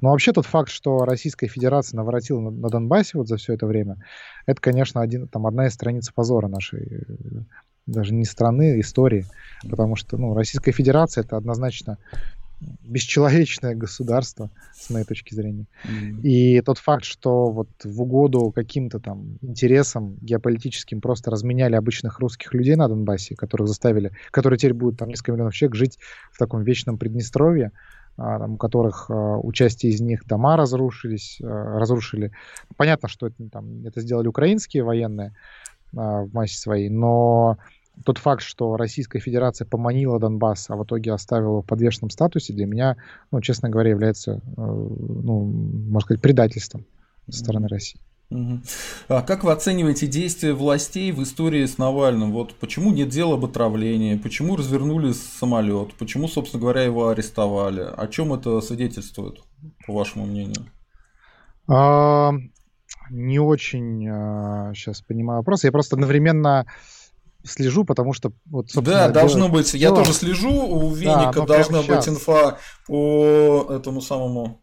Но 0.00 0.10
вообще 0.10 0.32
тот 0.32 0.46
факт, 0.46 0.70
что 0.70 1.04
Российская 1.04 1.48
Федерация 1.48 1.98
наворотила 1.98 2.40
на, 2.40 2.50
на 2.50 2.68
Донбассе 2.68 3.18
вот 3.18 3.28
за 3.28 3.36
все 3.36 3.52
это 3.54 3.66
время, 3.66 3.98
это, 4.46 4.60
конечно, 4.60 5.02
один, 5.02 5.28
там, 5.28 5.46
одна 5.46 5.66
из 5.66 5.74
страниц 5.74 6.10
позора 6.10 6.48
нашей, 6.48 7.04
э, 7.06 7.42
даже 7.86 8.14
не 8.14 8.24
страны, 8.24 8.80
истории, 8.80 9.26
потому 9.68 9.96
что 9.96 10.16
ну, 10.16 10.34
Российская 10.34 10.72
Федерация 10.72 11.24
это 11.24 11.36
однозначно 11.36 11.98
бесчеловечное 12.83 13.75
государство, 13.75 14.50
с 14.75 14.90
моей 14.90 15.04
точки 15.04 15.35
зрения. 15.35 15.66
Mm-hmm. 15.85 16.23
И 16.23 16.61
тот 16.61 16.78
факт, 16.78 17.04
что 17.04 17.50
вот 17.50 17.69
в 17.85 18.02
угоду 18.02 18.52
каким-то 18.54 18.99
там 18.99 19.38
интересам 19.40 20.16
геополитическим 20.21 21.00
просто 21.00 21.31
разменяли 21.31 21.76
обычных 21.76 22.19
русских 22.19 22.54
людей 22.54 22.76
на 22.76 22.88
Донбассе, 22.88 23.35
которых 23.35 23.69
заставили, 23.69 24.12
которые 24.31 24.59
теперь 24.59 24.75
будут 24.75 24.99
там 24.99 25.09
несколько 25.09 25.33
миллионов 25.33 25.54
человек 25.54 25.76
жить 25.76 25.99
в 26.31 26.38
таком 26.38 26.62
вечном 26.62 26.99
Приднестровье, 26.99 27.73
а, 28.16 28.38
там, 28.38 28.54
у 28.54 28.57
которых 28.57 29.07
а, 29.09 29.38
участие 29.38 29.92
из 29.92 30.00
них 30.00 30.26
дома 30.26 30.57
разрушились, 30.57 31.40
а, 31.42 31.78
разрушили. 31.78 32.33
Понятно, 32.76 33.09
что 33.09 33.28
это, 33.28 33.49
там, 33.50 33.85
это 33.87 34.00
сделали 34.00 34.28
украинские 34.28 34.85
военные 34.85 35.35
в 35.92 36.31
массе 36.33 36.57
своей, 36.57 36.88
но 36.88 37.59
тот 38.04 38.18
факт, 38.18 38.42
что 38.42 38.76
Российская 38.76 39.20
Федерация 39.20 39.66
поманила 39.66 40.18
Донбасс, 40.18 40.70
а 40.70 40.76
в 40.76 40.84
итоге 40.84 41.12
оставила 41.12 41.62
в 41.62 41.66
подвешенном 41.66 42.11
статусе, 42.11 42.52
для 42.52 42.66
меня, 42.66 42.96
ну, 43.30 43.40
честно 43.40 43.68
говоря, 43.68 43.90
является, 43.90 44.32
э, 44.32 44.40
ну, 44.56 45.44
можно 45.44 46.00
сказать, 46.00 46.22
предательством 46.22 46.87
со 47.28 47.38
стороны 47.38 47.68
России. 47.68 48.00
А 49.08 49.22
как 49.22 49.44
вы 49.44 49.52
оцениваете 49.52 50.06
действия 50.06 50.54
властей 50.54 51.12
в 51.12 51.22
истории 51.22 51.66
с 51.66 51.78
Навальным? 51.78 52.32
Вот 52.32 52.54
почему 52.54 52.92
нет 52.92 53.11
дела 53.11 53.34
об 53.34 53.44
отравлении, 53.44 54.16
почему 54.16 54.56
развернули 54.56 55.12
самолет, 55.12 55.94
почему, 55.94 56.28
собственно 56.28 56.61
говоря, 56.61 56.82
его 56.82 57.08
арестовали? 57.08 57.82
О 57.82 58.06
чем 58.08 58.32
это 58.32 58.61
свидетельствует, 58.61 59.40
по 59.87 59.92
вашему 59.92 60.26
мнению? 60.26 60.66
А, 61.68 62.32
не 63.11 63.38
очень 63.38 64.08
а, 64.08 64.72
сейчас 64.75 65.02
понимаю 65.02 65.40
вопрос. 65.40 65.64
Я 65.64 65.72
просто 65.72 65.96
одновременно 65.96 66.66
слежу, 67.44 67.84
потому 67.84 68.12
что 68.12 68.32
вот, 68.46 68.68
Да, 68.75 69.08
должно 69.08 69.49
быть. 69.49 69.72
Я 69.75 69.88
дело... 69.88 69.99
тоже 69.99 70.12
слежу. 70.12 70.50
У 70.50 70.90
Веника 70.90 71.40
да, 71.40 71.46
должна 71.46 71.82
быть 71.82 72.08
инфа 72.08 72.58
по 72.87 73.66
этому 73.70 74.00
самому. 74.00 74.62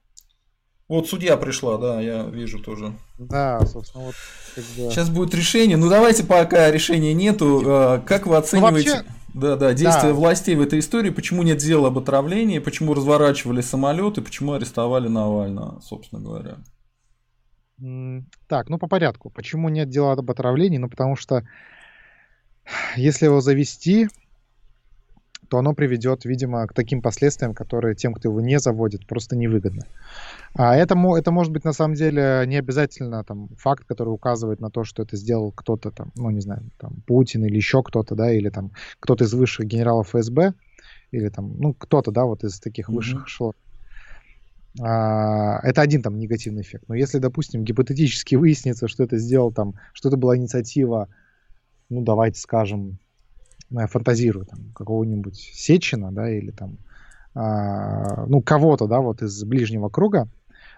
Вот 0.88 1.08
судья 1.08 1.38
пришла, 1.38 1.78
да, 1.78 2.02
я 2.02 2.24
вижу 2.24 2.60
тоже. 2.60 2.94
Да, 3.20 3.64
собственно, 3.66 4.06
вот. 4.06 4.16
Когда... 4.56 4.90
Сейчас 4.90 5.10
будет 5.10 5.36
решение. 5.36 5.78
Ну 5.78 5.88
давайте, 5.88 6.24
пока 6.24 6.72
решения 6.72 7.14
нету. 7.14 7.62
А, 7.66 8.00
как 8.00 8.26
вы 8.26 8.38
оцениваете? 8.38 8.90
Ну, 8.90 8.96
вообще... 8.96 9.14
Да, 9.36 9.56
да, 9.56 9.74
действия 9.74 10.10
да. 10.10 10.14
властей 10.16 10.56
в 10.56 10.62
этой 10.62 10.80
истории, 10.80 11.12
почему 11.12 11.44
нет 11.44 11.60
дела 11.60 11.90
об 11.90 12.00
отравлении, 12.00 12.58
почему 12.58 12.96
разворачивали 12.96 13.62
самолеты, 13.62 14.24
почему 14.24 14.54
арестовали 14.54 15.08
Навального, 15.08 15.80
собственно 15.82 16.22
говоря. 16.22 16.58
Так, 18.48 18.70
ну 18.70 18.80
по 18.80 18.88
порядку. 18.88 19.30
Почему 19.30 19.70
нет 19.70 19.90
дела 19.90 20.14
об 20.14 20.32
отравлении? 20.32 20.80
Ну 20.80 20.90
потому 20.90 21.16
что 21.16 21.48
если 22.96 23.26
его 23.26 23.42
завести, 23.42 24.08
то 25.50 25.58
оно 25.58 25.74
приведет, 25.74 26.26
видимо, 26.26 26.66
к 26.68 26.74
таким 26.74 27.02
последствиям, 27.02 27.54
которые 27.54 27.96
тем, 27.96 28.14
кто 28.14 28.30
его 28.30 28.40
не 28.40 28.60
заводит, 28.60 29.08
просто 29.08 29.36
невыгодно. 29.36 29.84
А 30.54 30.76
это, 30.76 30.96
это 31.18 31.32
может 31.32 31.52
быть 31.52 31.64
на 31.64 31.74
самом 31.74 31.96
деле 31.96 32.44
не 32.46 32.58
обязательно 32.58 33.24
там, 33.24 33.50
факт, 33.58 33.84
который 33.86 34.10
указывает 34.10 34.60
на 34.60 34.70
то, 34.70 34.84
что 34.84 35.04
это 35.04 35.18
сделал 35.18 35.52
кто-то 35.52 35.92
там, 35.92 36.12
ну 36.16 36.30
не 36.30 36.42
знаю, 36.42 36.70
там, 36.78 37.02
Путин 37.08 37.46
или 37.46 37.56
еще 37.56 37.84
кто-то, 37.84 38.16
да, 38.16 38.32
или 38.32 38.50
там 38.50 38.72
кто-то 39.00 39.24
из 39.24 39.34
высших 39.34 39.66
генералов 39.66 40.10
ФСБ, 40.10 40.54
или 41.12 41.30
там, 41.30 41.58
ну 41.58 41.74
кто-то, 41.74 42.12
да, 42.12 42.26
вот 42.26 42.44
из 42.44 42.60
таких 42.60 42.90
mm-hmm. 42.90 42.94
высших 42.94 43.28
эшелонов. 43.28 43.56
А, 44.80 45.60
это 45.64 45.82
один 45.82 46.02
там 46.02 46.18
негативный 46.20 46.62
эффект. 46.62 46.86
Но 46.88 46.96
если, 46.96 47.18
допустим, 47.18 47.64
гипотетически 47.64 48.36
выяснится, 48.36 48.88
что 48.88 49.04
это 49.04 49.18
сделал 49.18 49.52
там, 49.52 49.76
что 49.94 50.10
это 50.10 50.18
была 50.18 50.38
инициатива 50.38 51.10
ну, 51.90 52.02
давайте 52.02 52.40
скажем, 52.40 52.98
я 53.72 53.88
фантазирую, 53.88 54.46
там, 54.46 54.60
какого-нибудь 54.74 55.38
Сечина, 55.38 56.12
да, 56.12 56.30
или 56.30 56.52
там, 56.52 56.78
а, 57.36 58.26
ну, 58.26 58.42
кого-то, 58.42 58.88
да, 58.88 59.00
вот 59.00 59.22
из 59.22 59.44
ближнего 59.44 59.90
круга, 59.90 60.28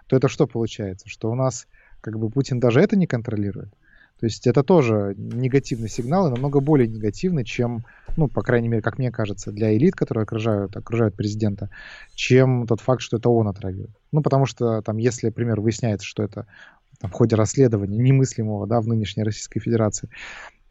то 0.07 0.15
это 0.15 0.27
что 0.27 0.47
получается? 0.47 1.07
Что 1.07 1.31
у 1.31 1.35
нас, 1.35 1.67
как 2.01 2.19
бы, 2.19 2.29
Путин 2.29 2.59
даже 2.59 2.81
это 2.81 2.95
не 2.97 3.07
контролирует. 3.07 3.73
То 4.19 4.25
есть 4.25 4.45
это 4.45 4.61
тоже 4.63 5.15
негативный 5.17 5.89
сигнал, 5.89 6.27
и 6.27 6.29
намного 6.29 6.59
более 6.59 6.87
негативный, 6.87 7.43
чем, 7.43 7.83
ну, 8.17 8.27
по 8.27 8.43
крайней 8.43 8.67
мере, 8.67 8.83
как 8.83 8.99
мне 8.99 9.09
кажется, 9.09 9.51
для 9.51 9.75
элит, 9.75 9.95
которые 9.95 10.23
окружают, 10.23 10.77
окружают 10.77 11.15
президента, 11.15 11.71
чем 12.13 12.67
тот 12.67 12.81
факт, 12.81 13.01
что 13.01 13.17
это 13.17 13.29
он 13.29 13.47
отравил. 13.47 13.89
Ну, 14.11 14.21
потому 14.21 14.45
что, 14.45 14.83
там, 14.83 14.97
если, 14.97 15.27
например, 15.27 15.59
выясняется, 15.59 16.05
что 16.05 16.21
это 16.21 16.45
там, 16.99 17.09
в 17.09 17.13
ходе 17.13 17.35
расследования 17.35 17.97
немыслимого, 17.97 18.67
да, 18.67 18.79
в 18.79 18.87
нынешней 18.87 19.23
Российской 19.23 19.59
Федерации, 19.59 20.07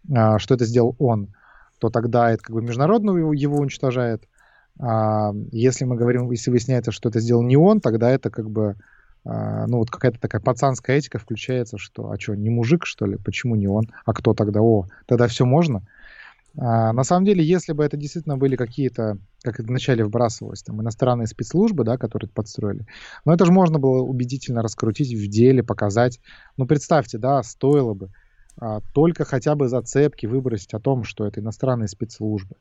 что 0.06 0.54
это 0.54 0.64
сделал 0.64 0.96
он, 0.98 1.34
то 1.78 1.90
тогда 1.90 2.30
это 2.30 2.42
как 2.42 2.54
бы 2.54 2.62
международно 2.62 3.16
его, 3.16 3.32
его 3.32 3.56
уничтожает. 3.58 4.24
А 4.78 5.32
если 5.52 5.84
мы 5.84 5.96
говорим, 5.96 6.30
если 6.30 6.50
выясняется, 6.50 6.92
что 6.92 7.08
это 7.08 7.20
сделал 7.20 7.42
не 7.42 7.56
он, 7.56 7.80
тогда 7.80 8.10
это 8.10 8.30
как 8.30 8.50
бы 8.50 8.76
а, 9.24 9.66
ну 9.66 9.78
вот 9.78 9.90
какая-то 9.90 10.18
такая 10.18 10.40
пацанская 10.40 10.96
этика 10.96 11.18
включается, 11.18 11.78
что 11.78 12.10
а 12.10 12.18
что, 12.18 12.34
не 12.34 12.50
мужик, 12.50 12.86
что 12.86 13.06
ли? 13.06 13.16
Почему 13.16 13.54
не 13.56 13.68
он? 13.68 13.84
А 14.04 14.14
кто 14.14 14.34
тогда? 14.34 14.60
О, 14.60 14.86
тогда 15.06 15.26
все 15.26 15.44
можно. 15.44 15.82
А, 16.56 16.92
на 16.92 17.04
самом 17.04 17.26
деле, 17.26 17.44
если 17.44 17.72
бы 17.72 17.84
это 17.84 17.96
действительно 17.96 18.38
были 18.38 18.56
какие-то, 18.56 19.18
как 19.42 19.58
вначале 19.58 20.04
вбрасывалось, 20.04 20.62
там, 20.62 20.80
иностранные 20.80 21.26
спецслужбы, 21.26 21.84
да, 21.84 21.98
которые 21.98 22.30
подстроили, 22.30 22.86
но 23.24 23.34
это 23.34 23.44
же 23.44 23.52
можно 23.52 23.78
было 23.78 24.02
убедительно 24.02 24.62
раскрутить 24.62 25.12
в 25.12 25.28
деле, 25.28 25.62
показать. 25.62 26.18
Ну, 26.56 26.66
представьте, 26.66 27.18
да, 27.18 27.42
стоило 27.42 27.94
бы 27.94 28.06
а, 28.06 28.10
только 28.92 29.24
хотя 29.24 29.54
бы 29.54 29.68
зацепки 29.68 30.26
выбросить 30.26 30.74
о 30.74 30.80
том, 30.80 31.04
что 31.04 31.26
это 31.26 31.40
иностранные 31.40 31.88
спецслужбы. 31.88 32.56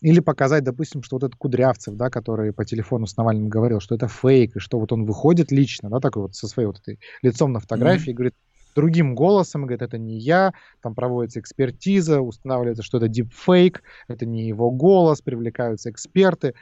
Или 0.00 0.20
показать, 0.20 0.64
допустим, 0.64 1.02
что 1.02 1.16
вот 1.16 1.24
этот 1.24 1.36
Кудрявцев, 1.36 1.94
да, 1.94 2.10
который 2.10 2.52
по 2.52 2.64
телефону 2.64 3.06
с 3.06 3.16
Навальным 3.16 3.48
говорил, 3.48 3.80
что 3.80 3.94
это 3.94 4.08
фейк, 4.08 4.56
и 4.56 4.60
что 4.60 4.78
вот 4.78 4.92
он 4.92 5.06
выходит 5.06 5.50
лично, 5.50 5.88
да, 5.88 6.00
такой 6.00 6.22
вот 6.22 6.34
со 6.34 6.48
своей 6.48 6.66
вот 6.66 6.78
этой 6.80 6.98
лицом 7.22 7.52
на 7.52 7.60
фотографии, 7.60 8.10
mm-hmm. 8.10 8.14
говорит 8.14 8.34
другим 8.74 9.14
голосом, 9.14 9.62
говорит, 9.62 9.82
это 9.82 9.98
не 9.98 10.18
я, 10.18 10.52
там 10.82 10.94
проводится 10.94 11.40
экспертиза, 11.40 12.20
устанавливается, 12.20 12.82
что 12.82 12.98
это 12.98 13.08
дипфейк, 13.08 13.82
это 14.06 14.26
не 14.26 14.46
его 14.46 14.70
голос, 14.70 15.22
привлекаются 15.22 15.90
эксперты, 15.90 16.54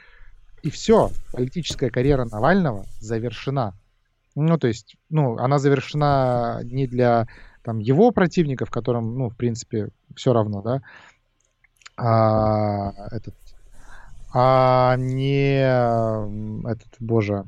и 0.63 0.69
все, 0.71 1.11
политическая 1.33 1.89
карьера 1.91 2.25
Навального 2.25 2.85
завершена. 2.99 3.73
Ну, 4.33 4.57
то 4.57 4.67
есть, 4.67 4.95
ну, 5.09 5.37
она 5.37 5.59
завершена 5.59 6.61
не 6.63 6.87
для 6.87 7.27
там 7.65 7.79
его 7.79 8.11
противников, 8.11 8.69
которым, 8.69 9.17
ну, 9.17 9.29
в 9.29 9.35
принципе, 9.35 9.89
все 10.15 10.31
равно, 10.33 10.61
да, 10.61 10.81
а, 11.97 12.91
этот, 13.11 13.35
а 14.33 14.95
не 14.97 15.59
этот, 16.69 16.89
боже, 16.99 17.45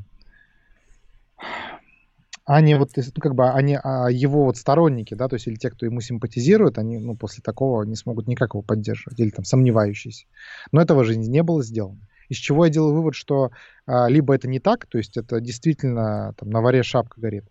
они 2.46 2.76
вот, 2.76 2.92
ну, 2.96 3.04
как 3.20 3.36
бы, 3.36 3.50
они, 3.50 3.78
а 3.84 4.08
его 4.10 4.46
вот 4.46 4.58
сторонники, 4.58 5.14
да, 5.14 5.28
то 5.28 5.36
есть 5.36 5.48
или 5.48 5.56
те, 5.56 5.70
кто 5.70 5.86
ему 5.86 6.02
симпатизирует, 6.02 6.78
они, 6.78 6.98
ну, 6.98 7.16
после 7.16 7.44
такого 7.44 7.84
не 7.84 7.96
смогут 7.96 8.28
никак 8.28 8.54
его 8.54 8.62
поддерживать, 8.62 9.20
или 9.20 9.30
там 9.30 9.44
сомневающиеся. 9.46 10.26
Но 10.72 10.82
этого 10.82 11.04
же 11.04 11.18
не 11.18 11.44
было 11.44 11.62
сделано. 11.62 12.00
Из 12.30 12.38
чего 12.38 12.66
я 12.66 12.72
делаю 12.72 12.94
вывод, 12.94 13.16
что 13.16 13.52
а, 13.86 14.08
либо 14.08 14.34
это 14.34 14.48
не 14.48 14.60
так, 14.60 14.86
то 14.86 14.98
есть 14.98 15.18
это 15.18 15.40
действительно 15.42 16.34
там 16.38 16.50
на 16.50 16.62
варе 16.62 16.84
шапка 16.84 17.20
горит, 17.20 17.46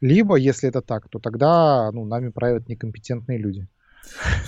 либо, 0.00 0.36
если 0.36 0.68
это 0.68 0.82
так, 0.82 1.08
то 1.08 1.18
тогда, 1.18 1.90
ну, 1.92 2.04
нами 2.04 2.30
правят 2.30 2.68
некомпетентные 2.68 3.38
люди. 3.38 3.66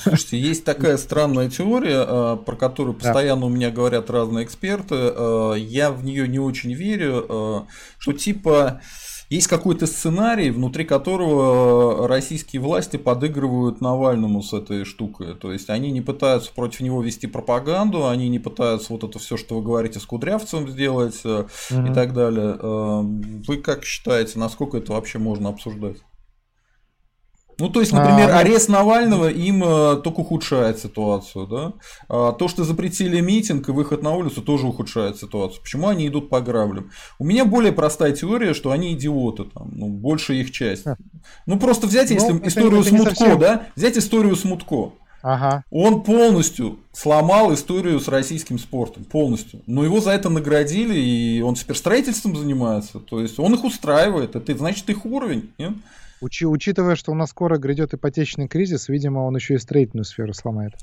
Слушайте, 0.02 0.38
есть 0.38 0.64
такая 0.64 0.96
странная 0.96 1.50
теория, 1.50 2.04
а, 2.06 2.36
про 2.36 2.56
которую 2.56 2.94
постоянно 2.94 3.42
да. 3.42 3.46
у 3.46 3.50
меня 3.50 3.70
говорят 3.70 4.10
разные 4.10 4.44
эксперты. 4.44 4.94
А, 4.94 5.54
я 5.54 5.90
в 5.90 6.04
нее 6.04 6.28
не 6.28 6.38
очень 6.38 6.72
верю, 6.74 7.26
а, 7.28 7.66
что 7.98 8.12
типа 8.12 8.80
есть 9.30 9.46
какой-то 9.46 9.86
сценарий, 9.86 10.50
внутри 10.50 10.84
которого 10.84 12.04
э, 12.04 12.06
российские 12.06 12.62
власти 12.62 12.96
подыгрывают 12.96 13.80
Навальному 13.80 14.42
с 14.42 14.52
этой 14.54 14.84
штукой. 14.84 15.34
То 15.34 15.52
есть 15.52 15.68
они 15.68 15.90
не 15.90 16.00
пытаются 16.00 16.52
против 16.52 16.80
него 16.80 17.02
вести 17.02 17.26
пропаганду, 17.26 18.08
они 18.08 18.28
не 18.28 18.38
пытаются 18.38 18.92
вот 18.92 19.04
это 19.04 19.18
все, 19.18 19.36
что 19.36 19.56
вы 19.56 19.62
говорите, 19.62 20.00
с 20.00 20.06
Кудрявцем 20.06 20.68
сделать 20.68 21.22
угу. 21.24 21.46
и 21.70 21.92
так 21.92 22.14
далее. 22.14 22.56
Э, 22.58 23.00
вы 23.02 23.58
как 23.58 23.84
считаете, 23.84 24.38
насколько 24.38 24.78
это 24.78 24.92
вообще 24.92 25.18
можно 25.18 25.50
обсуждать? 25.50 25.98
Ну, 27.58 27.68
то 27.68 27.80
есть, 27.80 27.92
например, 27.92 28.30
а, 28.30 28.38
арест 28.38 28.68
Навального 28.68 29.28
им 29.28 29.64
э, 29.64 29.96
только 29.96 30.20
ухудшает 30.20 30.78
ситуацию, 30.78 31.46
да? 31.46 31.72
А 32.08 32.32
то, 32.32 32.46
что 32.46 32.62
запретили 32.62 33.20
митинг 33.20 33.68
и 33.68 33.72
выход 33.72 34.02
на 34.02 34.14
улицу, 34.14 34.42
тоже 34.42 34.66
ухудшает 34.66 35.16
ситуацию. 35.16 35.60
Почему 35.60 35.88
они 35.88 36.06
идут 36.06 36.30
по 36.30 36.40
граблям? 36.40 36.90
У 37.18 37.24
меня 37.24 37.44
более 37.44 37.72
простая 37.72 38.12
теория, 38.12 38.54
что 38.54 38.70
они 38.70 38.94
идиоты, 38.94 39.44
там, 39.44 39.70
ну, 39.72 39.88
большая 39.88 40.38
их 40.38 40.52
часть. 40.52 40.84
Ну, 41.46 41.58
просто 41.58 41.88
взять, 41.88 42.10
если 42.10 42.32
ну, 42.32 42.46
историю 42.46 42.80
это, 42.80 42.88
это 42.88 42.96
Смутко, 42.96 43.14
совсем... 43.14 43.38
да? 43.40 43.66
Взять 43.74 43.98
историю 43.98 44.36
Смутко. 44.36 44.92
Ага. 45.22 45.64
Он 45.70 46.02
полностью 46.02 46.78
сломал 46.92 47.52
историю 47.52 47.98
с 48.00 48.08
российским 48.08 48.58
спортом, 48.58 49.04
полностью. 49.04 49.60
Но 49.66 49.84
его 49.84 50.00
за 50.00 50.12
это 50.12 50.28
наградили, 50.28 50.98
и 50.98 51.40
он 51.40 51.54
теперь 51.54 51.76
строительством 51.76 52.36
занимается. 52.36 53.00
То 53.00 53.20
есть 53.20 53.38
он 53.38 53.54
их 53.54 53.64
устраивает, 53.64 54.36
это 54.36 54.56
значит 54.56 54.88
их 54.90 55.04
уровень. 55.04 55.50
Нет? 55.58 55.72
Учи, 56.20 56.46
учитывая, 56.46 56.96
что 56.96 57.12
у 57.12 57.14
нас 57.14 57.30
скоро 57.30 57.58
грядет 57.58 57.94
ипотечный 57.94 58.48
кризис, 58.48 58.88
видимо, 58.88 59.20
он 59.20 59.36
еще 59.36 59.54
и 59.54 59.58
строительную 59.58 60.04
сферу 60.04 60.34
сломает. 60.34 60.74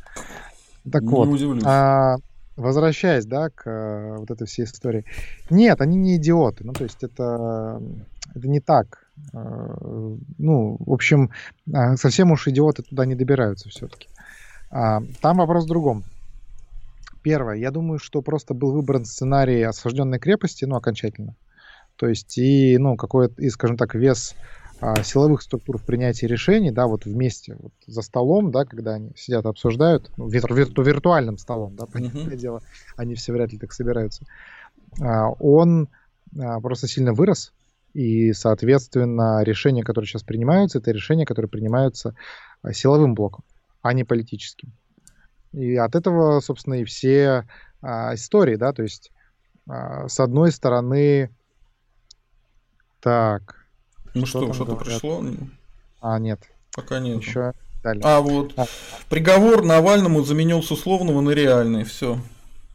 Так 0.89 1.01
не 1.01 1.09
вот. 1.09 1.27
Удивлюсь. 1.27 1.63
А, 1.65 2.17
возвращаясь, 2.55 3.25
да, 3.25 3.49
к 3.49 3.63
а, 3.65 4.17
вот 4.17 4.31
этой 4.31 4.47
всей 4.47 4.65
истории. 4.65 5.03
Нет, 5.49 5.81
они 5.81 5.97
не 5.97 6.15
идиоты. 6.15 6.63
Ну, 6.63 6.73
то 6.73 6.83
есть 6.83 7.03
это, 7.03 7.81
это 8.33 8.47
не 8.47 8.61
так. 8.61 9.07
А, 9.33 9.75
ну, 10.37 10.77
в 10.79 10.93
общем, 10.93 11.31
а, 11.73 11.97
совсем 11.97 12.31
уж 12.31 12.47
идиоты 12.47 12.83
туда 12.83 13.05
не 13.05 13.15
добираются 13.15 13.69
все-таки. 13.69 14.07
А, 14.71 15.01
там 15.21 15.37
вопрос 15.37 15.65
в 15.65 15.67
другом. 15.67 16.03
Первое, 17.23 17.55
я 17.55 17.71
думаю, 17.71 17.99
что 17.99 18.21
просто 18.21 18.53
был 18.53 18.71
выбран 18.71 19.05
сценарий 19.05 19.63
осажденной 19.63 20.19
крепости, 20.19 20.65
ну, 20.65 20.75
окончательно. 20.75 21.35
То 21.95 22.07
есть 22.07 22.37
и, 22.37 22.77
ну, 22.77 22.97
какой-то, 22.97 23.41
и, 23.41 23.49
скажем 23.49 23.77
так, 23.77 23.95
вес 23.95 24.35
а, 24.81 25.01
силовых 25.03 25.41
структур 25.41 25.77
в 25.77 25.83
принятии 25.83 26.25
решений, 26.25 26.71
да, 26.71 26.85
вот 26.87 27.05
вместе, 27.05 27.55
вот 27.57 27.71
за 27.87 28.01
столом, 28.01 28.51
да, 28.51 28.65
когда 28.65 28.95
они 28.95 29.11
сидят 29.15 29.45
обсуждают, 29.45 30.11
ну, 30.17 30.27
вир, 30.27 30.53
вир, 30.53 30.67
виртуальным 30.75 31.37
столом, 31.37 31.75
да, 31.75 31.85
понятное 31.85 32.25
mm-hmm. 32.25 32.35
дело, 32.35 32.61
они 32.97 33.15
все 33.15 33.31
вряд 33.31 33.53
ли 33.53 33.57
так 33.57 33.71
собираются, 33.71 34.25
а, 35.01 35.29
он 35.39 35.87
а, 36.37 36.59
просто 36.59 36.87
сильно 36.87 37.13
вырос, 37.13 37.53
и, 37.93 38.33
соответственно, 38.33 39.41
решения, 39.43 39.81
которые 39.81 40.09
сейчас 40.09 40.23
принимаются, 40.23 40.79
это 40.79 40.91
решения, 40.91 41.25
которые 41.25 41.49
принимаются 41.49 42.13
силовым 42.73 43.15
блоком, 43.15 43.45
а 43.85 43.93
не 43.93 44.03
политическим. 44.03 44.73
И 45.51 45.75
от 45.75 45.95
этого, 45.95 46.39
собственно, 46.39 46.73
и 46.73 46.85
все 46.85 47.47
а, 47.83 48.15
истории, 48.15 48.55
да, 48.55 48.73
то 48.73 48.81
есть, 48.81 49.11
а, 49.69 50.07
с 50.07 50.19
одной 50.19 50.51
стороны, 50.51 51.29
так, 52.99 53.67
ну 54.15 54.25
что, 54.25 54.51
что-то 54.53 54.75
пришло? 54.75 55.23
А, 56.01 56.17
нет. 56.17 56.41
Пока 56.73 56.99
нет. 56.99 57.21
Еще 57.21 57.53
далее. 57.83 58.01
А, 58.03 58.21
вот. 58.21 58.53
А. 58.57 58.65
Приговор 59.07 59.63
Навальному 59.63 60.23
заменил 60.23 60.63
с 60.63 60.71
условного 60.71 61.21
на 61.21 61.29
реальный. 61.29 61.83
Все. 61.83 62.17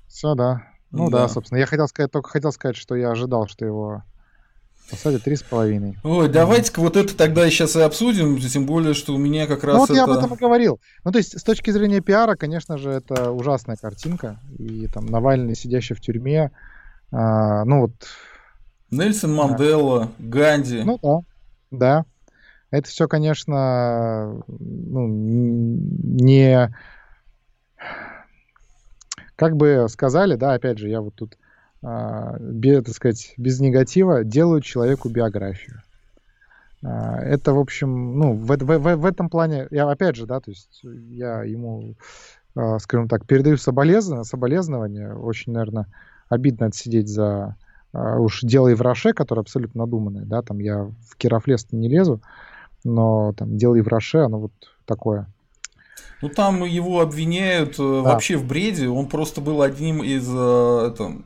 Все, 0.06 0.36
да. 0.36 0.62
Ну 0.92 1.10
да. 1.10 1.22
да, 1.22 1.28
собственно. 1.28 1.58
Я 1.58 1.66
хотел 1.66 1.88
сказать, 1.88 2.12
только 2.12 2.30
хотел 2.30 2.52
сказать, 2.52 2.76
что 2.76 2.94
я 2.94 3.10
ожидал, 3.10 3.48
что 3.48 3.64
его 3.64 4.04
посадят 4.90 5.22
три 5.22 5.36
с 5.36 5.42
половиной. 5.42 5.96
Ой, 6.02 6.28
давайте-ка 6.28 6.80
вот 6.80 6.96
это 6.96 7.16
тогда 7.16 7.48
сейчас 7.48 7.76
и 7.76 7.80
обсудим, 7.80 8.38
тем 8.38 8.66
более, 8.66 8.94
что 8.94 9.14
у 9.14 9.18
меня 9.18 9.46
как 9.46 9.64
раз. 9.64 9.74
Ну 9.74 9.80
вот 9.80 9.90
это... 9.90 9.98
я 9.98 10.04
об 10.04 10.10
этом 10.10 10.34
и 10.34 10.36
говорил. 10.38 10.80
Ну, 11.04 11.12
то 11.12 11.18
есть, 11.18 11.38
с 11.38 11.42
точки 11.42 11.70
зрения 11.70 12.00
пиара, 12.00 12.34
конечно 12.36 12.76
же, 12.78 12.90
это 12.90 13.30
ужасная 13.30 13.76
картинка. 13.76 14.40
И 14.58 14.86
там 14.88 15.06
Навальный, 15.06 15.54
сидящий 15.54 15.94
в 15.94 16.00
тюрьме, 16.00 16.50
а, 17.12 17.64
ну 17.64 17.82
вот. 17.82 17.92
Нельсон 18.90 19.34
Мандела, 19.34 20.10
да. 20.18 20.28
Ганди. 20.28 20.82
Ну 20.82 20.98
да. 21.02 21.20
Да. 21.70 22.04
Это 22.70 22.88
все, 22.88 23.08
конечно, 23.08 24.42
ну, 24.46 25.06
не... 25.08 26.72
Как 29.34 29.56
бы 29.56 29.86
сказали, 29.88 30.36
да, 30.36 30.52
опять 30.52 30.78
же, 30.78 30.88
я 30.88 31.00
вот 31.00 31.14
тут, 31.14 31.38
без, 31.82 32.84
так 32.84 32.94
сказать, 32.94 33.34
без 33.36 33.60
негатива 33.60 34.22
делаю 34.24 34.60
человеку 34.60 35.08
биографию. 35.08 35.82
А, 36.82 37.18
это, 37.18 37.52
в 37.52 37.58
общем, 37.58 38.18
ну, 38.18 38.32
в, 38.34 38.46
в, 38.46 38.78
в, 38.78 38.96
в 38.96 39.04
этом 39.04 39.28
плане, 39.28 39.66
я 39.70 39.88
опять 39.88 40.16
же, 40.16 40.26
да, 40.26 40.40
то 40.40 40.50
есть 40.50 40.80
я 40.82 41.42
ему, 41.42 41.94
а, 42.54 42.78
скажем 42.78 43.08
так, 43.08 43.26
передаю 43.26 43.56
соболезнования, 43.56 44.24
соболезнования. 44.24 45.14
Очень, 45.14 45.52
наверное, 45.52 45.86
обидно 46.28 46.66
отсидеть 46.66 47.08
за 47.08 47.56
а, 47.92 48.18
уж 48.18 48.40
дело 48.42 48.68
и 48.68 48.74
в 48.74 48.82
Роше, 48.82 49.12
которое 49.12 49.42
абсолютно 49.42 49.80
надуманное, 49.80 50.24
да, 50.24 50.42
там 50.42 50.58
я 50.58 50.84
в 50.84 51.16
Керафлес 51.16 51.66
не 51.72 51.88
лезу, 51.88 52.20
но 52.84 53.34
там 53.36 53.56
дело 53.56 53.74
и 53.74 53.82
в 53.82 53.88
Роше, 53.88 54.18
оно 54.18 54.40
вот 54.40 54.52
такое. 54.86 55.26
Ну 56.22 56.28
там 56.28 56.64
его 56.64 57.00
обвиняют 57.00 57.76
э, 57.78 58.02
да. 58.04 58.10
вообще 58.10 58.36
в 58.36 58.44
бреде, 58.44 58.88
он 58.88 59.06
просто 59.06 59.40
был 59.40 59.62
одним 59.62 60.02
из, 60.02 60.28
э, 60.28 60.90
это, 60.92 61.22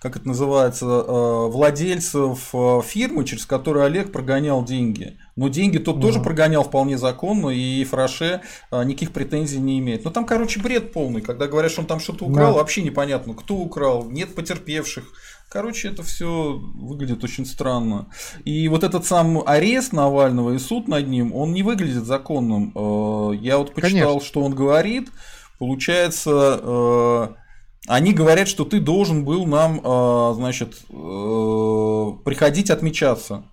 как 0.00 0.16
это 0.16 0.28
называется, 0.28 0.86
э, 0.86 1.46
владельцев 1.48 2.54
фирмы, 2.84 3.24
через 3.24 3.46
которую 3.46 3.84
Олег 3.84 4.12
прогонял 4.12 4.64
деньги. 4.64 5.18
Но 5.34 5.48
деньги 5.48 5.78
тот 5.78 5.96
угу. 5.96 6.06
тоже 6.06 6.20
прогонял 6.20 6.62
вполне 6.62 6.98
законно, 6.98 7.50
и 7.50 7.84
Фраше 7.84 8.42
никаких 8.72 9.12
претензий 9.12 9.58
не 9.58 9.78
имеет. 9.78 10.04
Но 10.04 10.10
там, 10.10 10.24
короче, 10.24 10.60
бред 10.60 10.92
полный. 10.92 11.20
Когда 11.20 11.46
говорят, 11.46 11.70
что 11.70 11.82
он 11.82 11.86
там 11.86 12.00
что-то 12.00 12.24
украл, 12.24 12.52
да. 12.52 12.58
вообще 12.58 12.82
непонятно, 12.82 13.34
кто 13.34 13.56
украл, 13.56 14.08
нет 14.08 14.34
потерпевших. 14.34 15.04
Короче, 15.50 15.88
это 15.88 16.02
все 16.02 16.60
выглядит 16.74 17.24
очень 17.24 17.46
странно. 17.46 18.10
И 18.44 18.68
вот 18.68 18.84
этот 18.84 19.06
сам 19.06 19.42
арест 19.46 19.94
Навального 19.94 20.52
и 20.52 20.58
суд 20.58 20.88
над 20.88 21.08
ним, 21.08 21.34
он 21.34 21.54
не 21.54 21.62
выглядит 21.62 22.04
законным. 22.04 22.70
Э, 22.74 23.32
я 23.40 23.56
вот 23.56 23.72
почитал, 23.72 24.08
Конечно. 24.08 24.26
что 24.28 24.42
он 24.42 24.54
говорит. 24.54 25.08
Получается, 25.58 26.60
э, 26.62 27.28
они 27.86 28.12
говорят, 28.12 28.46
что 28.46 28.66
ты 28.66 28.78
должен 28.78 29.24
был 29.24 29.46
нам, 29.46 29.80
э, 29.82 30.32
значит, 30.34 30.76
приходить 32.24 32.70
отмечаться. 32.70 33.44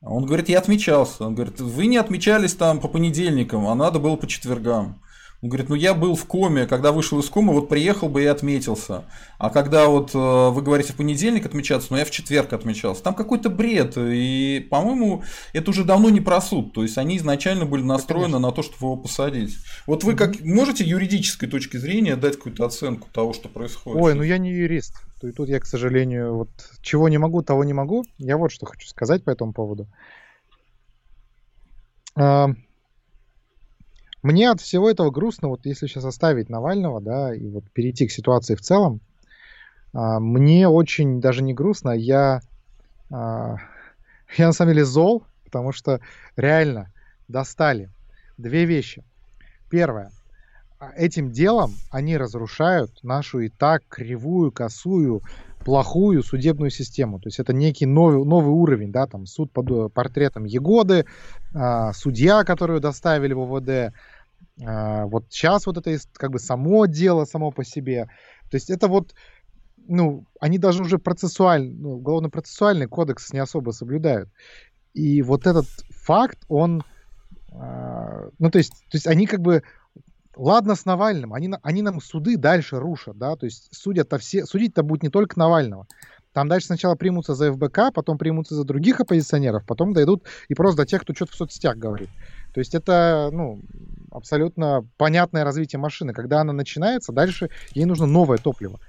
Он 0.00 0.24
говорит, 0.24 0.48
я 0.48 0.58
отмечался. 0.58 1.26
Он 1.26 1.34
говорит, 1.34 1.60
вы 1.60 1.86
не 1.86 1.98
отмечались 1.98 2.54
там 2.54 2.80
по 2.80 2.88
понедельникам, 2.88 3.66
а 3.66 3.74
надо 3.74 3.98
было 3.98 4.16
по 4.16 4.26
четвергам. 4.26 5.02
Он 5.46 5.50
говорит, 5.50 5.68
ну 5.68 5.76
я 5.76 5.94
был 5.94 6.16
в 6.16 6.24
коме, 6.26 6.66
когда 6.66 6.90
вышел 6.90 7.20
из 7.20 7.30
комы, 7.30 7.52
вот 7.52 7.68
приехал 7.68 8.08
бы 8.08 8.24
и 8.24 8.26
отметился. 8.26 9.04
А 9.38 9.48
когда 9.50 9.86
вот 9.86 10.10
э, 10.12 10.18
вы 10.18 10.60
говорите 10.60 10.92
в 10.92 10.96
понедельник 10.96 11.46
отмечаться, 11.46 11.86
ну 11.90 11.98
я 11.98 12.04
в 12.04 12.10
четверг 12.10 12.52
отмечался. 12.52 13.04
Там 13.04 13.14
какой-то 13.14 13.48
бред. 13.48 13.96
И, 13.96 14.66
по-моему, 14.68 15.22
это 15.52 15.70
уже 15.70 15.84
давно 15.84 16.10
не 16.10 16.20
про 16.20 16.40
суд. 16.40 16.72
То 16.72 16.82
есть 16.82 16.98
они 16.98 17.16
изначально 17.18 17.64
были 17.64 17.82
настроены 17.82 18.40
на 18.40 18.50
то, 18.50 18.64
чтобы 18.64 18.78
его 18.86 18.96
посадить. 18.96 19.56
Вот 19.86 20.02
вы 20.02 20.16
как 20.16 20.40
можете 20.40 20.82
юридической 20.82 21.46
точки 21.46 21.76
зрения 21.76 22.16
дать 22.16 22.38
какую-то 22.38 22.66
оценку 22.66 23.08
того, 23.12 23.32
что 23.32 23.48
происходит? 23.48 24.02
Ой, 24.02 24.14
ну 24.14 24.24
я 24.24 24.38
не 24.38 24.50
юрист. 24.50 24.96
И 25.22 25.30
тут 25.30 25.48
я, 25.48 25.60
к 25.60 25.66
сожалению, 25.66 26.34
вот 26.34 26.48
чего 26.82 27.08
не 27.08 27.18
могу, 27.18 27.42
того 27.42 27.62
не 27.62 27.72
могу. 27.72 28.04
Я 28.18 28.36
вот 28.36 28.50
что 28.50 28.66
хочу 28.66 28.88
сказать 28.88 29.22
по 29.22 29.30
этому 29.30 29.52
поводу. 29.52 29.86
Мне 34.26 34.50
от 34.50 34.60
всего 34.60 34.90
этого 34.90 35.12
грустно, 35.12 35.46
вот 35.46 35.66
если 35.66 35.86
сейчас 35.86 36.04
оставить 36.04 36.48
Навального, 36.48 37.00
да, 37.00 37.32
и 37.32 37.46
вот 37.46 37.62
перейти 37.70 38.08
к 38.08 38.10
ситуации 38.10 38.56
в 38.56 38.60
целом, 38.60 39.00
а, 39.92 40.18
мне 40.18 40.66
очень 40.66 41.20
даже 41.20 41.44
не 41.44 41.54
грустно, 41.54 41.90
я, 41.90 42.40
а, 43.08 43.58
я 44.36 44.48
на 44.48 44.52
самом 44.52 44.72
деле 44.72 44.84
зол, 44.84 45.22
потому 45.44 45.70
что 45.70 46.00
реально 46.34 46.92
достали 47.28 47.88
две 48.36 48.64
вещи. 48.64 49.04
Первое. 49.70 50.10
этим 50.96 51.30
делом 51.30 51.74
они 51.92 52.16
разрушают 52.16 53.04
нашу 53.04 53.38
и 53.38 53.48
так 53.48 53.84
кривую, 53.88 54.50
косую, 54.50 55.22
плохую 55.64 56.24
судебную 56.24 56.70
систему. 56.70 57.18
То 57.20 57.28
есть 57.28 57.38
это 57.38 57.52
некий 57.52 57.86
новый, 57.86 58.24
новый 58.24 58.52
уровень, 58.52 58.90
да, 58.90 59.06
там 59.06 59.26
суд 59.26 59.52
под 59.52 59.70
э, 59.70 59.88
портретом 59.88 60.44
Егоды, 60.44 61.06
а, 61.54 61.92
судья, 61.92 62.44
которую 62.44 62.80
доставили 62.80 63.32
в 63.32 63.40
ОВД. 63.40 63.94
А, 64.64 65.06
вот 65.06 65.26
сейчас 65.30 65.66
вот 65.66 65.76
это 65.78 65.96
как 66.14 66.30
бы 66.30 66.38
само 66.38 66.86
дело 66.86 67.24
само 67.24 67.50
по 67.50 67.64
себе. 67.64 68.08
То 68.50 68.56
есть 68.56 68.70
это 68.70 68.88
вот, 68.88 69.14
ну, 69.88 70.24
они 70.40 70.58
даже 70.58 70.82
уже 70.82 70.98
процессуальный, 70.98 71.74
ну, 71.74 71.96
уголовно-процессуальный 71.96 72.86
кодекс 72.86 73.32
не 73.32 73.38
особо 73.38 73.70
соблюдают. 73.72 74.28
И 74.94 75.22
вот 75.22 75.46
этот 75.46 75.66
факт, 75.90 76.38
он, 76.48 76.82
а, 77.52 78.28
ну, 78.38 78.50
то 78.50 78.58
есть, 78.58 78.72
то 78.72 78.96
есть 78.96 79.06
они 79.06 79.26
как 79.26 79.40
бы 79.40 79.62
Ладно 80.36 80.74
с 80.74 80.84
Навальным, 80.84 81.32
они, 81.32 81.50
они 81.62 81.80
нам 81.80 81.98
суды 81.98 82.36
дальше 82.36 82.78
рушат, 82.78 83.16
да, 83.16 83.36
то 83.36 83.46
есть 83.46 83.68
судят-то 83.74 84.18
все, 84.18 84.44
судить-то 84.44 84.82
будет 84.82 85.02
не 85.02 85.08
только 85.08 85.38
Навального. 85.38 85.86
Там 86.34 86.48
дальше 86.48 86.66
сначала 86.66 86.94
примутся 86.94 87.34
за 87.34 87.50
ФБК, 87.54 87.90
потом 87.94 88.18
примутся 88.18 88.54
за 88.54 88.64
других 88.64 89.00
оппозиционеров, 89.00 89.64
потом 89.64 89.94
дойдут 89.94 90.24
и 90.48 90.54
просто 90.54 90.82
до 90.82 90.86
тех, 90.86 91.00
кто 91.00 91.14
что-то 91.14 91.32
в 91.32 91.36
соцсетях 91.36 91.78
говорит. 91.78 92.10
То 92.56 92.60
есть 92.60 92.74
это, 92.74 93.28
ну, 93.34 93.60
абсолютно 94.10 94.88
понятное 94.96 95.44
развитие 95.44 95.78
машины. 95.78 96.14
Когда 96.14 96.40
она 96.40 96.54
начинается, 96.54 97.12
дальше 97.12 97.50
ей 97.74 97.84
нужно 97.84 98.06
новое 98.06 98.38
топливо. 98.38 98.80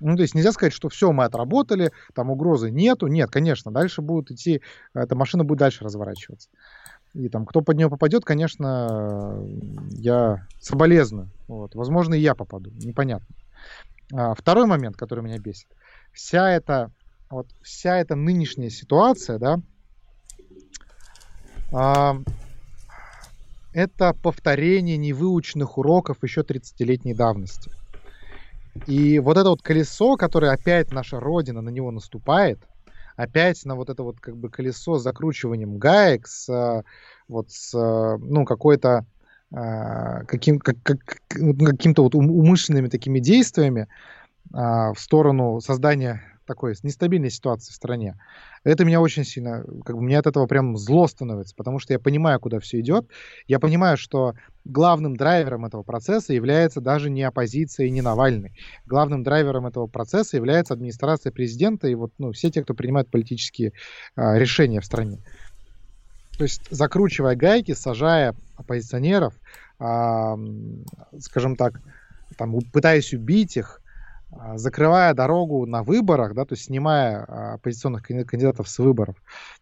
Ну, 0.00 0.16
то 0.16 0.22
есть 0.22 0.34
нельзя 0.34 0.52
сказать, 0.52 0.72
что 0.72 0.88
все, 0.88 1.12
мы 1.12 1.24
отработали, 1.24 1.92
там 2.14 2.30
угрозы 2.30 2.70
нету. 2.70 3.08
Нет, 3.08 3.30
конечно, 3.30 3.70
дальше 3.70 4.00
будут 4.00 4.30
идти, 4.30 4.62
эта 4.94 5.14
машина 5.16 5.44
будет 5.44 5.58
дальше 5.58 5.84
разворачиваться. 5.84 6.48
И 7.12 7.28
там, 7.28 7.44
кто 7.44 7.60
под 7.60 7.76
нее 7.76 7.90
попадет, 7.90 8.24
конечно, 8.24 9.46
я 9.90 10.46
соболезную. 10.58 11.28
Вот. 11.46 11.74
Возможно, 11.74 12.14
и 12.14 12.20
я 12.20 12.34
попаду, 12.34 12.70
непонятно. 12.70 13.36
А, 14.14 14.32
второй 14.32 14.64
момент, 14.64 14.96
который 14.96 15.22
меня 15.22 15.36
бесит. 15.36 15.68
Вся 16.14 16.52
эта, 16.52 16.90
вот, 17.28 17.48
вся 17.60 17.98
эта 17.98 18.16
нынешняя 18.16 18.70
ситуация, 18.70 19.38
да, 19.38 19.60
а, 21.70 22.16
это 23.72 24.14
повторение 24.14 24.96
невыученных 24.96 25.78
уроков 25.78 26.18
еще 26.22 26.42
30-летней 26.42 27.14
давности. 27.14 27.70
И 28.86 29.18
вот 29.18 29.36
это 29.36 29.50
вот 29.50 29.62
колесо, 29.62 30.16
которое 30.16 30.52
опять 30.52 30.90
наша 30.90 31.20
Родина 31.20 31.60
на 31.60 31.70
него 31.70 31.90
наступает, 31.90 32.58
опять 33.16 33.64
на 33.64 33.74
вот 33.74 33.90
это 33.90 34.02
вот 34.02 34.20
как 34.20 34.36
бы 34.36 34.48
колесо 34.48 34.98
с 34.98 35.02
закручиванием 35.02 35.78
гаек, 35.78 36.26
с 36.26 36.82
вот 37.28 37.50
с, 37.50 37.72
ну, 37.74 38.44
какой-то 38.44 39.06
а, 39.52 40.24
каким, 40.24 40.58
как, 40.58 40.76
как, 40.82 40.98
ну, 41.36 41.54
каким-то 41.54 42.02
вот 42.02 42.14
умышленными 42.14 42.88
такими 42.88 43.18
действиями 43.18 43.88
в 44.52 44.96
сторону 44.96 45.60
создания 45.60 46.22
такой 46.50 46.74
нестабильной 46.82 47.30
ситуации 47.30 47.70
в 47.70 47.76
стране. 47.76 48.18
Это 48.64 48.84
меня 48.84 49.00
очень 49.00 49.24
сильно, 49.24 49.64
как 49.84 49.94
бы, 49.94 50.02
мне 50.02 50.18
от 50.18 50.26
этого 50.26 50.46
прям 50.46 50.76
зло 50.76 51.06
становится, 51.06 51.54
потому 51.54 51.78
что 51.78 51.92
я 51.92 52.00
понимаю, 52.00 52.40
куда 52.40 52.58
все 52.58 52.80
идет. 52.80 53.06
Я 53.46 53.60
понимаю, 53.60 53.96
что 53.96 54.34
главным 54.64 55.14
драйвером 55.14 55.64
этого 55.64 55.84
процесса 55.84 56.32
является 56.32 56.80
даже 56.80 57.08
не 57.08 57.22
оппозиция 57.22 57.86
и 57.86 57.90
не 57.90 58.02
Навальный. 58.02 58.52
Главным 58.84 59.22
драйвером 59.22 59.68
этого 59.68 59.86
процесса 59.86 60.36
является 60.36 60.74
администрация 60.74 61.30
президента 61.30 61.86
и 61.86 61.94
вот, 61.94 62.10
ну, 62.18 62.32
все 62.32 62.50
те, 62.50 62.64
кто 62.64 62.74
принимает 62.74 63.08
политические 63.08 63.72
а, 64.16 64.36
решения 64.36 64.80
в 64.80 64.84
стране. 64.84 65.22
То 66.36 66.42
есть 66.42 66.62
закручивая 66.68 67.36
гайки, 67.36 67.74
сажая 67.74 68.34
оппозиционеров, 68.56 69.34
а, 69.78 70.36
скажем 71.20 71.54
так, 71.54 71.80
там, 72.36 72.58
пытаясь 72.72 73.14
убить 73.14 73.56
их, 73.56 73.80
закрывая 74.54 75.14
дорогу 75.14 75.66
на 75.66 75.82
выборах, 75.82 76.34
да, 76.34 76.44
то 76.44 76.54
есть 76.54 76.66
снимая 76.66 77.24
а, 77.24 77.54
оппозиционных 77.54 78.02
кандидатов 78.04 78.68
с 78.68 78.78
выборов. 78.78 79.16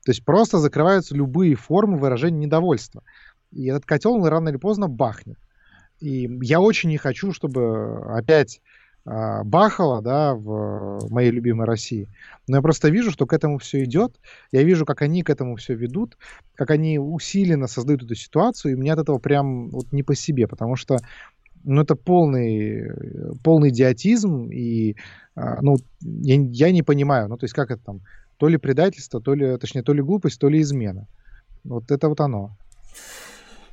То 0.04 0.10
есть 0.10 0.24
просто 0.24 0.58
закрываются 0.58 1.14
любые 1.14 1.54
формы 1.54 1.98
выражения 1.98 2.46
недовольства. 2.46 3.02
И 3.50 3.66
этот 3.66 3.86
котел 3.86 4.22
рано 4.28 4.50
или 4.50 4.56
поздно 4.56 4.88
бахнет. 4.88 5.38
И 6.00 6.28
я 6.42 6.60
очень 6.60 6.90
не 6.90 6.98
хочу, 6.98 7.32
чтобы 7.32 8.02
опять 8.14 8.60
а, 9.04 9.42
бахало, 9.42 10.02
да, 10.02 10.34
в 10.34 11.10
моей 11.10 11.30
любимой 11.30 11.66
России. 11.66 12.10
Но 12.46 12.56
я 12.56 12.62
просто 12.62 12.90
вижу, 12.90 13.10
что 13.10 13.26
к 13.26 13.32
этому 13.32 13.58
все 13.58 13.84
идет. 13.84 14.16
Я 14.52 14.62
вижу, 14.64 14.84
как 14.84 15.00
они 15.00 15.22
к 15.22 15.30
этому 15.30 15.56
все 15.56 15.74
ведут, 15.74 16.18
как 16.54 16.70
они 16.70 16.98
усиленно 16.98 17.68
создают 17.68 18.02
эту 18.02 18.14
ситуацию, 18.14 18.72
и 18.72 18.76
мне 18.76 18.92
от 18.92 18.98
этого 18.98 19.18
прям 19.18 19.70
вот 19.70 19.92
не 19.92 20.02
по 20.02 20.14
себе, 20.14 20.46
потому 20.46 20.76
что 20.76 20.98
ну, 21.68 21.82
это 21.82 21.94
полный, 21.94 22.90
полный 23.44 23.68
идиотизм, 23.68 24.50
и, 24.50 24.96
а, 25.34 25.60
ну, 25.60 25.76
я, 26.00 26.36
я 26.36 26.72
не 26.72 26.82
понимаю, 26.82 27.28
ну, 27.28 27.36
то 27.36 27.44
есть, 27.44 27.54
как 27.54 27.70
это 27.70 27.82
там, 27.84 28.00
то 28.38 28.48
ли 28.48 28.56
предательство, 28.56 29.20
то 29.20 29.34
ли, 29.34 29.56
точнее, 29.58 29.82
то 29.82 29.92
ли 29.92 30.02
глупость, 30.02 30.40
то 30.40 30.48
ли 30.48 30.60
измена. 30.60 31.06
Вот 31.64 31.90
это 31.90 32.08
вот 32.08 32.20
оно. 32.20 32.56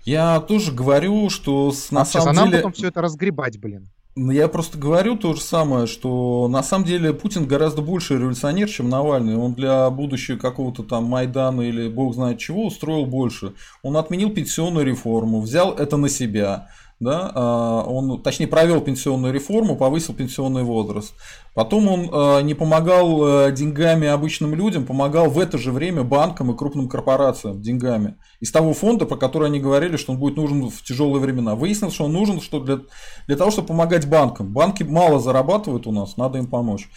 Я 0.04 0.40
тоже 0.42 0.72
говорю, 0.72 1.30
что 1.30 1.72
на 1.92 2.02
а 2.02 2.06
самом 2.06 2.06
сейчас, 2.06 2.24
деле... 2.24 2.32
А 2.32 2.34
нам 2.34 2.52
потом 2.52 2.74
все 2.74 2.88
это 2.88 3.02
разгребать, 3.02 3.60
блин. 3.60 3.90
Ну, 4.18 4.32
я 4.32 4.48
просто 4.48 4.78
говорю 4.78 5.18
то 5.18 5.34
же 5.34 5.42
самое, 5.42 5.88
что 5.88 6.48
на 6.48 6.64
самом 6.64 6.86
деле 6.86 7.14
Путин 7.14 7.48
гораздо 7.48 7.82
больше 7.82 8.18
революционер, 8.18 8.70
чем 8.70 8.90
Навальный. 8.90 9.36
Он 9.36 9.54
для 9.54 9.90
будущего 9.90 10.38
какого-то 10.38 10.84
там 10.84 11.04
Майдана 11.04 11.62
или 11.62 11.90
бог 11.90 12.14
знает 12.14 12.40
чего 12.40 12.66
устроил 12.66 13.06
больше. 13.06 13.54
Он 13.84 13.98
отменил 13.98 14.30
пенсионную 14.30 14.86
реформу, 14.86 15.42
взял 15.42 15.74
это 15.74 15.98
на 15.98 16.08
себя 16.08 16.70
да, 17.00 17.30
а, 17.36 17.84
он, 17.84 18.22
точнее, 18.22 18.48
провел 18.48 18.80
пенсионную 18.80 19.34
реформу, 19.34 19.76
повысил 19.76 20.14
пенсионный 20.14 20.64
возраст. 20.64 21.14
Потом 21.54 21.88
он 21.88 22.10
а, 22.12 22.42
не 22.42 22.54
помогал 22.54 23.48
э, 23.48 23.52
деньгами 23.52 24.08
обычным 24.08 24.56
людям, 24.56 24.86
помогал 24.86 25.30
в 25.30 25.38
это 25.38 25.58
же 25.58 25.72
время 25.72 26.04
банкам 26.04 26.52
и 26.52 26.58
крупным 26.58 26.88
корпорациям 26.88 27.62
деньгами. 27.62 28.16
Из 28.40 28.52
того 28.52 28.74
фонда, 28.74 29.06
про 29.06 29.18
который 29.18 29.50
они 29.50 29.60
говорили, 29.60 29.98
что 29.98 30.14
он 30.14 30.20
будет 30.20 30.38
нужен 30.38 30.70
в 30.70 30.84
тяжелые 30.84 31.22
времена. 31.22 31.56
Выяснилось, 31.56 31.96
что 31.96 32.06
он 32.06 32.14
нужен 32.14 32.40
что 32.40 32.62
для, 32.62 32.80
для 33.28 33.36
того, 33.36 33.52
чтобы 33.52 33.70
помогать 33.70 34.08
банкам. 34.08 34.54
Банки 34.54 34.84
мало 34.84 35.20
зарабатывают 35.20 35.88
у 35.88 35.92
нас, 35.92 36.16
надо 36.16 36.38
им 36.38 36.48
помочь. 36.48 36.90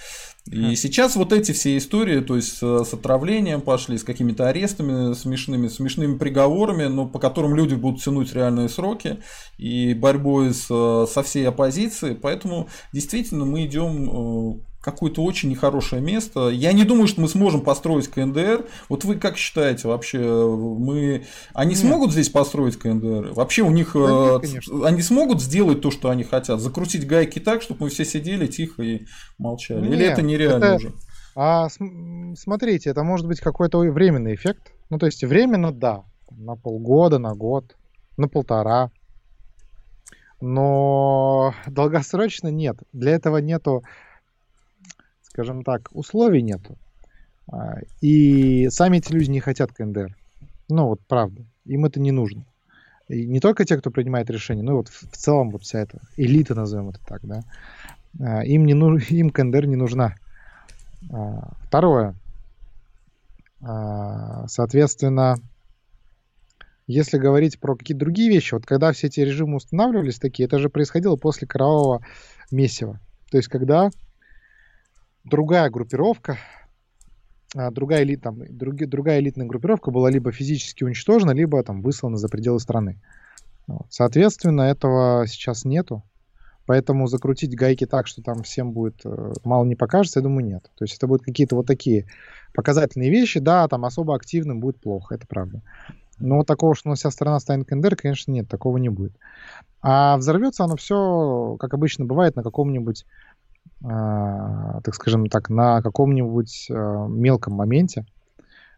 И 0.50 0.76
сейчас 0.76 1.16
вот 1.16 1.32
эти 1.32 1.52
все 1.52 1.76
истории, 1.76 2.20
то 2.20 2.36
есть 2.36 2.58
с 2.58 2.94
отравлением 2.94 3.60
пошли, 3.60 3.98
с 3.98 4.04
какими-то 4.04 4.48
арестами 4.48 5.14
смешными, 5.14 5.68
смешными 5.68 6.16
приговорами, 6.16 6.84
но 6.84 7.06
по 7.06 7.18
которым 7.18 7.54
люди 7.54 7.74
будут 7.74 8.02
тянуть 8.02 8.32
реальные 8.34 8.68
сроки 8.68 9.18
и 9.58 9.94
борьбой 9.94 10.54
с, 10.54 10.66
со 10.66 11.22
всей 11.22 11.48
оппозицией. 11.48 12.14
Поэтому 12.14 12.68
действительно 12.92 13.44
мы 13.44 13.66
идем 13.66 14.10
э, 14.10 14.60
какое-то 14.90 15.22
очень 15.22 15.48
нехорошее 15.48 16.02
место. 16.02 16.48
Я 16.48 16.72
не 16.72 16.84
думаю, 16.84 17.06
что 17.06 17.20
мы 17.20 17.28
сможем 17.28 17.62
построить 17.62 18.08
КНДР. 18.08 18.66
Вот 18.88 19.04
вы 19.04 19.16
как 19.16 19.36
считаете 19.36 19.88
вообще, 19.88 20.18
мы... 20.18 21.24
они 21.54 21.70
нет. 21.70 21.78
смогут 21.78 22.12
здесь 22.12 22.28
построить 22.28 22.76
КНДР? 22.76 23.32
Вообще 23.32 23.62
у 23.62 23.70
них... 23.70 23.92
Да 23.94 24.40
нет, 24.42 24.64
э, 24.68 24.84
они 24.84 25.02
смогут 25.02 25.42
сделать 25.42 25.80
то, 25.80 25.90
что 25.90 26.10
они 26.10 26.24
хотят? 26.24 26.60
Закрутить 26.60 27.06
гайки 27.06 27.38
так, 27.38 27.62
чтобы 27.62 27.84
мы 27.84 27.90
все 27.90 28.04
сидели 28.04 28.46
тихо 28.46 28.82
и 28.82 29.06
молчали? 29.38 29.80
Нет, 29.80 29.92
Или 29.92 30.04
это 30.06 30.22
нереально 30.22 30.64
это... 30.64 30.74
уже? 30.76 30.92
А 31.34 31.68
смотрите, 32.36 32.90
это 32.90 33.04
может 33.04 33.26
быть 33.26 33.40
какой-то 33.40 33.78
временный 33.78 34.34
эффект. 34.34 34.72
Ну, 34.90 34.98
то 34.98 35.06
есть 35.06 35.22
временно, 35.22 35.70
да, 35.70 36.04
на 36.30 36.56
полгода, 36.56 37.18
на 37.18 37.34
год, 37.34 37.76
на 38.16 38.28
полтора. 38.28 38.90
Но 40.40 41.54
долгосрочно 41.66 42.48
нет. 42.48 42.78
Для 42.92 43.12
этого 43.12 43.38
нету 43.38 43.84
скажем 45.38 45.62
так, 45.62 45.88
условий 45.92 46.42
нету. 46.42 46.76
А, 47.46 47.76
и 48.00 48.68
сами 48.70 48.98
эти 48.98 49.12
люди 49.12 49.30
не 49.30 49.38
хотят 49.38 49.72
КНДР. 49.72 50.16
Ну 50.68 50.86
вот 50.88 51.00
правда, 51.06 51.44
им 51.64 51.84
это 51.84 52.00
не 52.00 52.10
нужно. 52.10 52.44
И 53.06 53.24
не 53.24 53.38
только 53.38 53.64
те, 53.64 53.76
кто 53.76 53.92
принимает 53.92 54.28
решения, 54.30 54.62
но 54.62 54.74
вот 54.74 54.88
в 54.88 55.16
целом 55.16 55.50
вот 55.50 55.62
вся 55.62 55.78
эта 55.78 56.00
элита, 56.16 56.56
назовем 56.56 56.88
это 56.88 56.98
так, 57.06 57.20
да, 57.22 57.44
а, 58.20 58.44
им, 58.44 58.66
не 58.66 58.74
ну, 58.74 58.96
им 58.96 59.30
КНДР 59.30 59.66
не 59.66 59.76
нужна. 59.76 60.16
А, 61.12 61.52
второе. 61.62 62.14
Соответственно, 64.46 65.36
если 66.88 67.18
говорить 67.18 67.60
про 67.60 67.76
какие-то 67.76 68.00
другие 68.00 68.28
вещи, 68.28 68.54
вот 68.54 68.66
когда 68.66 68.92
все 68.92 69.06
эти 69.06 69.20
режимы 69.20 69.56
устанавливались 69.56 70.18
такие, 70.18 70.46
это 70.46 70.58
же 70.58 70.68
происходило 70.68 71.16
после 71.16 71.46
кровавого 71.46 72.04
месива. 72.50 73.00
То 73.30 73.36
есть 73.36 73.48
когда 73.48 73.90
другая 75.28 75.70
группировка, 75.70 76.38
а, 77.54 77.70
другая, 77.70 78.02
элит, 78.02 78.22
там, 78.22 78.38
друг, 78.48 78.76
другая 78.76 79.20
элитная 79.20 79.46
группировка 79.46 79.90
была 79.90 80.10
либо 80.10 80.32
физически 80.32 80.84
уничтожена, 80.84 81.30
либо 81.32 81.62
там 81.62 81.82
выслана 81.82 82.16
за 82.16 82.28
пределы 82.28 82.60
страны. 82.60 83.00
Вот. 83.66 83.86
Соответственно, 83.90 84.62
этого 84.62 85.26
сейчас 85.26 85.64
нету. 85.64 86.02
Поэтому 86.66 87.06
закрутить 87.06 87.56
гайки 87.56 87.86
так, 87.86 88.06
что 88.06 88.22
там 88.22 88.42
всем 88.42 88.72
будет 88.72 89.00
э, 89.04 89.32
мало 89.42 89.64
не 89.64 89.74
покажется, 89.74 90.18
я 90.18 90.22
думаю, 90.22 90.44
нет. 90.44 90.70
То 90.76 90.84
есть 90.84 90.96
это 90.96 91.06
будут 91.06 91.24
какие-то 91.24 91.56
вот 91.56 91.66
такие 91.66 92.06
показательные 92.52 93.10
вещи. 93.10 93.40
Да, 93.40 93.66
там 93.68 93.86
особо 93.86 94.14
активным 94.14 94.60
будет 94.60 94.78
плохо, 94.78 95.14
это 95.14 95.26
правда. 95.26 95.62
Но 96.18 96.42
такого, 96.44 96.74
что 96.74 96.88
у 96.88 96.90
нас 96.90 96.98
вся 96.98 97.10
страна 97.10 97.40
станет 97.40 97.68
КНДР, 97.68 97.96
конечно, 97.96 98.32
нет, 98.32 98.48
такого 98.48 98.76
не 98.76 98.90
будет. 98.90 99.12
А 99.80 100.16
взорвется 100.16 100.64
оно 100.64 100.76
все, 100.76 101.56
как 101.60 101.72
обычно 101.72 102.04
бывает, 102.04 102.36
на 102.36 102.42
каком-нибудь, 102.42 103.06
так 103.80 104.94
скажем 104.94 105.28
так, 105.28 105.50
на 105.50 105.82
каком-нибудь 105.82 106.66
э, 106.70 107.06
мелком 107.08 107.54
моменте. 107.54 108.04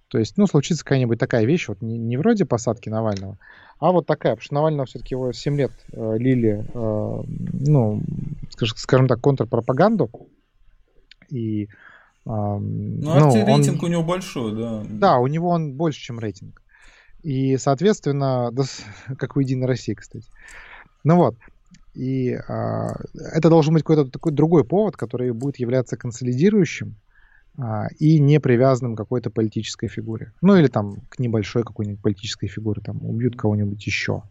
То 0.08 0.18
есть, 0.18 0.36
ну, 0.36 0.46
случится 0.48 0.84
какая-нибудь 0.84 1.20
такая 1.20 1.44
вещь, 1.44 1.68
вот 1.68 1.82
не, 1.82 1.96
не 1.96 2.16
вроде 2.16 2.44
посадки 2.44 2.88
Навального, 2.88 3.38
а 3.78 3.92
вот 3.92 4.06
такая, 4.06 4.32
потому 4.32 4.44
что 4.44 4.54
Навального 4.54 4.86
все-таки 4.86 5.14
его 5.14 5.32
7 5.32 5.56
лет 5.56 5.72
э, 5.92 6.18
лили, 6.18 6.66
э, 6.74 7.22
ну, 7.52 8.02
скажем, 8.50 8.76
скажем 8.76 9.08
так, 9.08 9.20
контрпропаганду. 9.20 10.10
И, 11.28 11.64
э, 11.64 11.68
ну, 12.26 12.58
ну 12.60 13.46
рейтинг 13.46 13.82
он, 13.82 13.88
у 13.88 13.92
него 13.92 14.02
большой, 14.02 14.56
да. 14.56 14.82
Да, 14.88 15.18
у 15.18 15.28
него 15.28 15.48
он 15.48 15.74
больше, 15.74 16.00
чем 16.00 16.18
рейтинг. 16.18 16.60
И, 17.22 17.56
соответственно, 17.56 18.50
да, 18.50 18.64
как 19.16 19.36
у 19.36 19.40
Единой 19.40 19.66
России, 19.68 19.94
кстати. 19.94 20.26
Ну 21.04 21.16
вот. 21.16 21.36
И 21.94 22.34
а, 22.34 22.94
это 23.14 23.48
должен 23.48 23.74
быть 23.74 23.82
какой-то 23.82 24.10
такой 24.10 24.32
другой 24.32 24.64
повод, 24.64 24.96
который 24.96 25.32
будет 25.32 25.58
являться 25.58 25.96
консолидирующим 25.96 26.96
а, 27.58 27.88
и 27.98 28.18
не 28.20 28.38
привязанным 28.40 28.94
к 28.94 28.98
какой-то 28.98 29.30
политической 29.30 29.88
фигуре. 29.88 30.32
Ну 30.40 30.56
или 30.56 30.68
там 30.68 30.96
к 31.08 31.18
небольшой 31.18 31.62
какой-нибудь 31.62 32.00
политической 32.00 32.46
фигуре, 32.46 32.80
там 32.80 33.04
убьют 33.04 33.36
кого-нибудь 33.36 33.84
еще. 33.86 34.22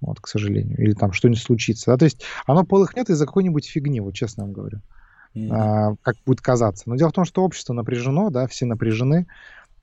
Вот, 0.00 0.20
к 0.20 0.28
сожалению. 0.28 0.78
Или 0.78 0.92
там 0.92 1.12
что-нибудь 1.12 1.42
случится. 1.42 1.90
Да? 1.90 1.96
То 1.96 2.04
есть 2.04 2.22
оно 2.46 2.64
полыхнет 2.64 3.10
из-за 3.10 3.26
какой-нибудь 3.26 3.66
фигни, 3.66 4.00
вот 4.00 4.14
честно 4.14 4.44
вам 4.44 4.52
говорю. 4.52 4.80
Mm-hmm. 5.34 5.48
А, 5.50 5.96
как 6.02 6.16
будет 6.24 6.40
казаться. 6.40 6.84
Но 6.86 6.96
дело 6.96 7.08
в 7.08 7.14
том, 7.14 7.24
что 7.24 7.42
общество 7.42 7.72
напряжено, 7.72 8.30
да, 8.30 8.46
все 8.46 8.64
напряжены. 8.66 9.26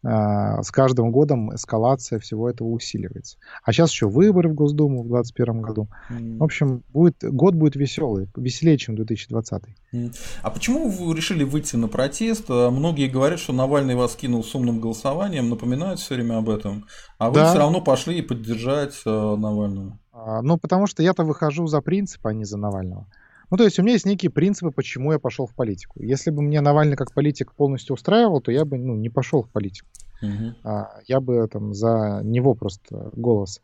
А, 0.03 0.61
с 0.61 0.71
каждым 0.71 1.11
годом 1.11 1.53
эскалация 1.55 2.19
всего 2.19 2.49
этого 2.49 2.67
усиливается. 2.67 3.37
А 3.63 3.73
сейчас 3.73 3.91
еще 3.91 4.07
выборы 4.07 4.49
в 4.49 4.53
Госдуму 4.53 5.03
в 5.03 5.07
2021 5.07 5.61
году. 5.61 5.87
Mm. 6.11 6.37
В 6.37 6.43
общем, 6.43 6.83
будет, 6.89 7.17
год 7.23 7.55
будет 7.55 7.75
веселый, 7.75 8.27
веселее, 8.35 8.77
чем 8.77 8.95
2020. 8.95 9.63
Mm. 9.93 10.15
А 10.43 10.49
почему 10.51 10.89
вы 10.89 11.15
решили 11.15 11.43
выйти 11.43 11.75
на 11.75 11.87
протест? 11.87 12.45
А, 12.49 12.69
многие 12.69 13.07
говорят, 13.07 13.39
что 13.39 13.53
Навальный 13.53 13.95
вас 13.95 14.15
кинул 14.15 14.43
с 14.43 14.53
умным 14.53 14.79
голосованием, 14.79 15.49
напоминают 15.49 15.99
все 15.99 16.15
время 16.15 16.37
об 16.37 16.49
этом. 16.49 16.85
А 17.17 17.29
вы 17.29 17.35
да. 17.35 17.49
все 17.49 17.59
равно 17.59 17.81
пошли 17.81 18.21
поддержать 18.21 19.01
uh, 19.05 19.35
Навального. 19.35 19.99
А, 20.11 20.41
ну, 20.41 20.57
потому 20.57 20.87
что 20.87 21.03
я-то 21.03 21.23
выхожу 21.23 21.67
за 21.67 21.81
принцип, 21.81 22.25
а 22.25 22.33
не 22.33 22.45
за 22.45 22.57
Навального. 22.57 23.07
Ну, 23.49 23.57
то 23.57 23.63
есть 23.63 23.79
у 23.79 23.83
меня 23.83 23.93
есть 23.93 24.05
некие 24.05 24.31
принципы, 24.31 24.71
почему 24.71 25.11
я 25.11 25.19
пошел 25.19 25.45
в 25.45 25.53
политику. 25.53 26.01
Если 26.01 26.31
бы 26.31 26.41
мне 26.41 26.61
Навальный 26.61 26.95
как 26.95 27.13
политик 27.13 27.53
полностью 27.53 27.93
устраивал, 27.93 28.41
то 28.41 28.51
я 28.51 28.65
бы 28.65 28.77
ну, 28.77 28.95
не 28.95 29.09
пошел 29.09 29.43
в 29.43 29.49
политику. 29.49 29.87
Uh-huh. 30.23 30.53
А, 30.63 30.99
я 31.07 31.19
бы 31.19 31.47
там 31.47 31.73
за 31.73 32.21
него 32.23 32.55
просто 32.55 33.11
голос 33.13 33.61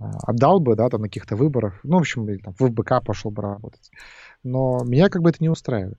а, 0.00 0.10
отдал 0.26 0.60
бы, 0.60 0.76
да, 0.76 0.88
там 0.88 1.02
на 1.02 1.08
каких-то 1.08 1.36
выборах. 1.36 1.80
Ну, 1.82 1.96
в 1.96 2.00
общем, 2.00 2.28
или, 2.28 2.38
там, 2.38 2.54
в 2.54 2.58
ФБК 2.58 3.04
пошел 3.04 3.30
бы 3.30 3.42
работать. 3.42 3.90
Но 4.42 4.82
меня 4.84 5.08
как 5.08 5.22
бы 5.22 5.30
это 5.30 5.38
не 5.40 5.48
устраивает. 5.48 5.98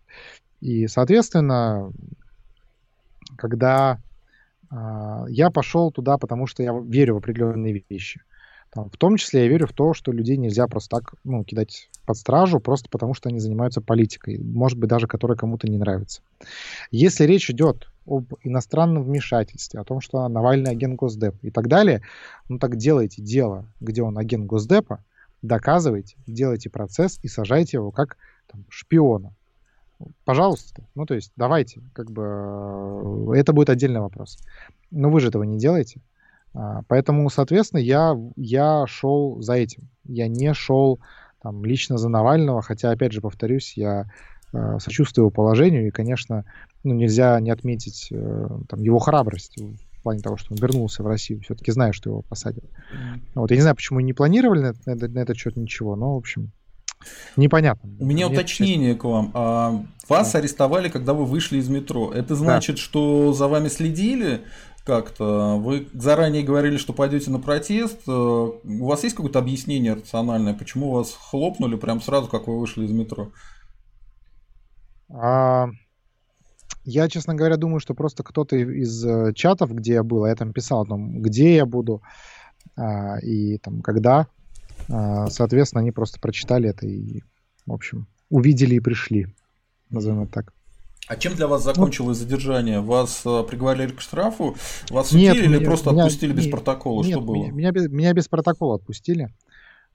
И, 0.61 0.87
соответственно, 0.87 1.91
когда 3.37 3.99
а, 4.69 5.25
я 5.27 5.51
пошел 5.51 5.91
туда, 5.91 6.17
потому 6.17 6.47
что 6.47 6.63
я 6.63 6.73
верю 6.73 7.15
в 7.15 7.17
определенные 7.17 7.83
вещи. 7.89 8.21
Там, 8.71 8.89
в 8.89 8.97
том 8.97 9.17
числе 9.17 9.43
я 9.43 9.47
верю 9.47 9.67
в 9.67 9.73
то, 9.73 9.93
что 9.93 10.11
людей 10.11 10.37
нельзя 10.37 10.67
просто 10.67 10.97
так 10.97 11.13
ну, 11.23 11.43
кидать 11.43 11.89
под 12.05 12.17
стражу, 12.17 12.59
просто 12.59 12.89
потому 12.89 13.13
что 13.13 13.29
они 13.29 13.39
занимаются 13.39 13.81
политикой, 13.81 14.37
может 14.37 14.77
быть, 14.77 14.89
даже 14.89 15.07
которая 15.07 15.37
кому-то 15.37 15.67
не 15.67 15.77
нравится. 15.77 16.21
Если 16.91 17.25
речь 17.25 17.49
идет 17.49 17.89
об 18.05 18.33
иностранном 18.43 19.03
вмешательстве, 19.03 19.79
о 19.79 19.83
том, 19.83 20.01
что 20.01 20.27
Навальный 20.27 20.71
агент 20.71 20.95
Госдепа 20.95 21.37
и 21.41 21.49
так 21.49 21.67
далее, 21.67 22.01
ну 22.49 22.59
так 22.59 22.77
делайте 22.77 23.21
дело, 23.21 23.65
где 23.79 24.03
он 24.03 24.17
агент 24.17 24.45
Госдепа, 24.45 25.03
доказывайте, 25.41 26.15
делайте 26.27 26.69
процесс 26.69 27.19
и 27.23 27.27
сажайте 27.27 27.77
его 27.77 27.91
как 27.91 28.17
там, 28.47 28.63
шпиона. 28.69 29.33
Пожалуйста. 30.25 30.83
Ну, 30.93 31.05
то 31.05 31.13
есть, 31.13 31.31
давайте, 31.35 31.81
как 31.93 32.11
бы, 32.11 33.31
э, 33.33 33.39
это 33.39 33.53
будет 33.53 33.69
отдельный 33.69 34.01
вопрос. 34.01 34.37
Но 34.91 35.09
вы 35.09 35.19
же 35.19 35.29
этого 35.29 35.43
не 35.43 35.57
делаете. 35.57 36.01
А, 36.53 36.81
поэтому, 36.87 37.29
соответственно, 37.29 37.79
я, 37.79 38.17
я 38.35 38.85
шел 38.87 39.41
за 39.41 39.53
этим. 39.53 39.87
Я 40.03 40.27
не 40.27 40.53
шел 40.53 40.99
там, 41.45 41.63
лично 41.63 41.99
за 41.99 42.09
Навального, 42.09 42.63
хотя, 42.63 42.89
опять 42.89 43.11
же, 43.11 43.21
повторюсь, 43.21 43.73
я 43.77 44.07
э, 44.51 44.79
сочувствую 44.79 45.25
его 45.25 45.29
положению, 45.29 45.87
и, 45.87 45.91
конечно, 45.91 46.43
ну, 46.83 46.95
нельзя 46.95 47.39
не 47.39 47.51
отметить 47.51 48.07
э, 48.11 48.47
там, 48.67 48.81
его 48.81 48.97
храбрость 48.97 49.55
в 49.61 50.01
плане 50.01 50.21
того, 50.21 50.37
что 50.37 50.53
он 50.53 50.57
вернулся 50.57 51.03
в 51.03 51.07
Россию. 51.07 51.41
Все-таки 51.41 51.71
знаю, 51.71 51.93
что 51.93 52.09
его 52.09 52.23
посадят. 52.23 52.63
Вот, 53.35 53.51
я 53.51 53.57
не 53.57 53.61
знаю, 53.61 53.75
почему 53.75 53.99
не 53.99 54.13
планировали 54.13 54.61
на, 54.61 54.73
на, 54.87 55.07
на 55.07 55.19
этот 55.19 55.37
счет 55.37 55.55
ничего, 55.55 55.95
но, 55.95 56.15
в 56.15 56.17
общем, 56.17 56.51
непонятно. 57.37 57.87
У 57.99 58.05
меня 58.05 58.25
Мне 58.27 58.35
уточнение 58.37 58.95
честно... 58.95 59.01
к 59.01 59.03
вам. 59.03 59.31
А, 59.35 59.85
вас 60.09 60.31
да. 60.31 60.39
арестовали, 60.39 60.89
когда 60.89 61.13
вы 61.13 61.25
вышли 61.25 61.59
из 61.59 61.69
метро. 61.69 62.11
Это 62.11 62.33
значит, 62.33 62.77
да. 62.77 62.81
что 62.81 63.33
за 63.33 63.47
вами 63.47 63.67
следили? 63.67 64.41
Как-то. 64.85 65.57
Вы 65.57 65.87
заранее 65.93 66.43
говорили, 66.43 66.77
что 66.77 66.93
пойдете 66.93 67.31
на 67.31 67.39
протест. 67.39 68.01
Э, 68.07 68.11
у 68.11 68.85
вас 68.85 69.03
есть 69.03 69.15
какое-то 69.15 69.39
объяснение 69.39 69.95
рациональное, 69.95 70.53
почему 70.53 70.91
вас 70.91 71.13
хлопнули 71.13 71.75
прямо 71.75 71.99
сразу, 72.01 72.27
как 72.27 72.47
вы 72.47 72.59
вышли 72.59 72.85
из 72.85 72.91
метро? 72.91 73.31
А, 75.09 75.67
я, 76.83 77.09
честно 77.09 77.33
говоря, 77.33 77.57
думаю, 77.57 77.79
что 77.79 77.95
просто 77.95 78.23
кто-то 78.23 78.55
из 78.55 79.03
э, 79.03 79.33
чатов, 79.33 79.73
где 79.73 79.93
я 79.93 80.03
был, 80.03 80.23
а 80.23 80.29
я 80.29 80.35
там 80.35 80.53
писал, 80.53 80.85
там, 80.85 81.21
где 81.21 81.55
я 81.55 81.65
буду 81.65 82.01
а, 82.75 83.17
и 83.19 83.57
там 83.57 83.81
когда, 83.81 84.27
а, 84.89 85.27
соответственно, 85.27 85.81
они 85.81 85.91
просто 85.91 86.19
прочитали 86.19 86.69
это 86.69 86.85
и, 86.85 87.23
в 87.65 87.73
общем, 87.73 88.07
увидели 88.29 88.75
и 88.75 88.79
пришли, 88.79 89.27
назовем 89.89 90.23
это 90.23 90.31
так. 90.31 90.53
А 91.07 91.15
чем 91.17 91.35
для 91.35 91.47
вас 91.47 91.63
закончилось 91.63 92.19
ну, 92.19 92.23
задержание? 92.23 92.81
Вас 92.81 93.21
а, 93.25 93.43
приговорили 93.43 93.91
к 93.91 94.01
штрафу? 94.01 94.55
Вас 94.89 95.09
судили 95.09 95.25
нет, 95.25 95.35
или 95.37 95.57
меня, 95.57 95.65
просто 95.65 95.91
меня, 95.91 96.03
отпустили 96.05 96.33
без 96.33 96.47
протокола? 96.47 97.03
Нет, 97.03 97.11
Что 97.11 97.21
было? 97.21 97.35
Меня, 97.35 97.51
меня, 97.51 97.71
без, 97.71 97.89
меня 97.89 98.13
без 98.13 98.27
протокола 98.27 98.75
отпустили. 98.75 99.29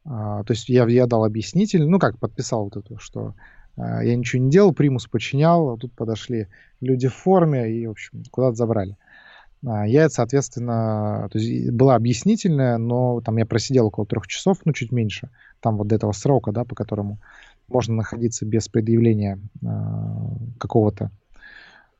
А, 0.05 0.45
то 0.45 0.53
есть 0.53 0.69
я, 0.69 0.87
я 0.87 1.07
дал 1.07 1.25
объяснитель, 1.25 1.87
ну 1.87 1.99
как, 1.99 2.19
подписал 2.19 2.65
вот 2.65 2.77
эту, 2.77 2.99
что 2.99 3.35
а, 3.77 4.03
я 4.05 4.15
ничего 4.15 4.43
не 4.43 4.51
делал, 4.51 4.73
примус 4.73 5.07
подчинял, 5.07 5.71
а 5.71 5.77
тут 5.77 5.93
подошли 5.93 6.47
люди 6.81 7.09
в 7.09 7.15
форме 7.15 7.71
и, 7.73 7.87
в 7.87 7.91
общем, 7.91 8.23
куда-то 8.31 8.55
забрали. 8.55 8.97
А, 9.67 9.87
я, 9.87 10.09
соответственно, 10.09 11.29
то 11.31 11.39
есть 11.39 11.71
была 11.71 11.97
объяснительная, 11.97 12.79
но 12.79 13.21
там 13.21 13.37
я 13.37 13.47
просидел 13.47 13.87
около 13.87 14.07
трех 14.07 14.27
часов, 14.27 14.59
ну 14.65 14.73
чуть 14.73 14.93
меньше, 14.93 15.29
там 15.61 15.77
вот 15.77 15.89
до 15.89 15.97
этого 15.97 16.13
срока, 16.13 16.53
да, 16.53 16.65
по 16.65 16.75
которому 16.75 17.19
можно 17.71 17.95
находиться 17.95 18.45
без 18.45 18.69
предъявления 18.69 19.39
э, 19.63 19.67
какого-то 20.59 21.11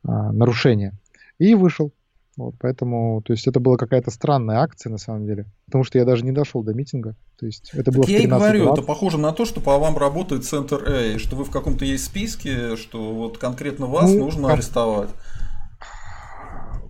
э, 0.05 0.09
нарушения. 0.09 0.95
И 1.39 1.55
вышел. 1.55 1.93
Вот, 2.37 2.55
поэтому, 2.59 3.23
то 3.23 3.33
есть 3.33 3.47
это 3.47 3.61
была 3.61 3.77
какая-то 3.77 4.11
странная 4.11 4.61
акция 4.61 4.91
на 4.91 4.99
самом 4.99 5.27
деле, 5.27 5.47
потому 5.67 5.85
что 5.85 5.99
я 5.99 6.05
даже 6.05 6.25
не 6.25 6.33
дошел 6.33 6.63
до 6.63 6.73
митинга. 6.73 7.15
То 7.39 7.45
есть 7.45 7.71
это 7.75 7.93
было. 7.93 8.03
Так 8.03 8.11
я 8.11 8.19
и 8.21 8.27
говорю, 8.27 8.65
20. 8.65 8.79
это 8.79 8.87
похоже 8.87 9.19
на 9.19 9.33
то, 9.33 9.45
что 9.45 9.61
по 9.61 9.77
вам 9.79 9.99
работает 9.99 10.45
центр 10.45 10.83
A, 10.89 11.19
что 11.19 11.37
вы 11.37 11.45
в 11.45 11.51
каком-то 11.51 11.85
есть 11.85 12.05
списке, 12.05 12.77
что 12.77 13.13
вот 13.13 13.37
конкретно 13.37 13.87
вас 13.87 14.11
ну, 14.11 14.21
нужно 14.21 14.49
ко... 14.49 14.55
арестовать. 14.55 15.11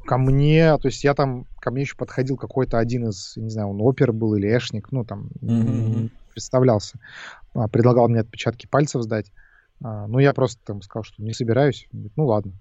Ко 0.04 0.18
мне, 0.18 0.76
то 0.78 0.88
есть 0.88 1.02
я 1.04 1.14
там, 1.14 1.46
ко 1.60 1.70
мне 1.70 1.82
еще 1.82 1.96
подходил 1.96 2.36
какой-то 2.36 2.78
один 2.78 3.08
из, 3.08 3.32
не 3.36 3.50
знаю, 3.50 3.68
он 3.68 3.80
опер 3.80 4.12
был 4.12 4.34
или 4.34 4.48
эшник, 4.48 4.92
ну 4.92 5.04
там, 5.04 5.30
mm-hmm 5.40 6.10
представлялся. 6.30 6.98
А, 7.54 7.68
предлагал 7.68 8.08
мне 8.08 8.20
отпечатки 8.20 8.66
пальцев 8.66 9.02
сдать. 9.02 9.32
А, 9.82 10.06
ну, 10.06 10.18
я 10.18 10.32
просто 10.32 10.60
там 10.64 10.82
сказал, 10.82 11.04
что 11.04 11.22
не 11.22 11.32
собираюсь. 11.32 11.88
ну, 11.92 12.26
ладно. 12.26 12.52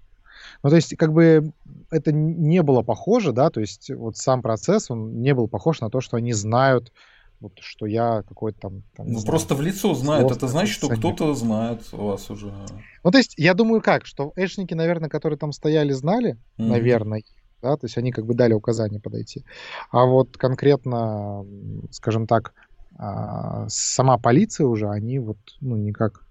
Ну, 0.62 0.70
то 0.70 0.76
есть, 0.76 0.96
как 0.96 1.12
бы 1.12 1.52
это 1.90 2.12
не 2.12 2.62
было 2.62 2.82
похоже, 2.82 3.32
да, 3.32 3.50
то 3.50 3.60
есть 3.60 3.90
вот 3.90 4.16
сам 4.16 4.42
процесс, 4.42 4.90
он 4.90 5.20
не 5.20 5.34
был 5.34 5.48
похож 5.48 5.80
на 5.80 5.90
то, 5.90 6.00
что 6.00 6.16
они 6.16 6.32
знают, 6.32 6.92
вот, 7.40 7.52
что 7.60 7.86
я 7.86 8.22
какой-то 8.22 8.60
там... 8.60 8.82
там 8.96 9.06
ну, 9.06 9.18
знаю, 9.18 9.26
просто 9.26 9.54
в 9.54 9.60
лицо 9.60 9.94
знают, 9.94 10.30
это 10.30 10.46
значит, 10.46 10.74
что 10.74 10.88
кто-то 10.88 11.34
знает 11.34 11.90
вас 11.92 12.30
уже. 12.30 12.52
Ну, 13.02 13.10
то 13.10 13.18
есть, 13.18 13.34
я 13.36 13.54
думаю, 13.54 13.80
как, 13.80 14.06
что 14.06 14.32
эшники, 14.36 14.74
наверное, 14.74 15.08
которые 15.08 15.38
там 15.38 15.52
стояли, 15.52 15.92
знали, 15.92 16.32
mm-hmm. 16.32 16.66
наверное, 16.66 17.22
да, 17.62 17.76
то 17.76 17.86
есть 17.86 17.96
они 17.98 18.12
как 18.12 18.26
бы 18.26 18.34
дали 18.34 18.52
указание 18.52 19.00
подойти. 19.00 19.44
А 19.90 20.04
вот 20.04 20.36
конкретно, 20.36 21.44
скажем 21.90 22.26
так, 22.26 22.54
а 23.02 23.64
сама 23.70 24.18
полиция 24.18 24.66
уже, 24.66 24.90
они 24.90 25.18
вот, 25.18 25.38
ну, 25.62 25.74
никак... 25.76 26.22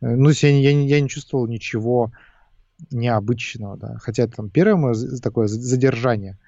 Э, 0.00 0.14
ну, 0.14 0.30
я, 0.30 0.48
я, 0.48 0.70
я 0.70 1.00
не 1.00 1.08
чувствовал 1.08 1.48
ничего 1.48 2.12
необычного, 2.92 3.76
да. 3.76 3.96
Хотя 4.00 4.28
там 4.28 4.48
первое 4.48 4.76
мое 4.76 4.94
такое 5.20 5.48
задержание, 5.48 6.38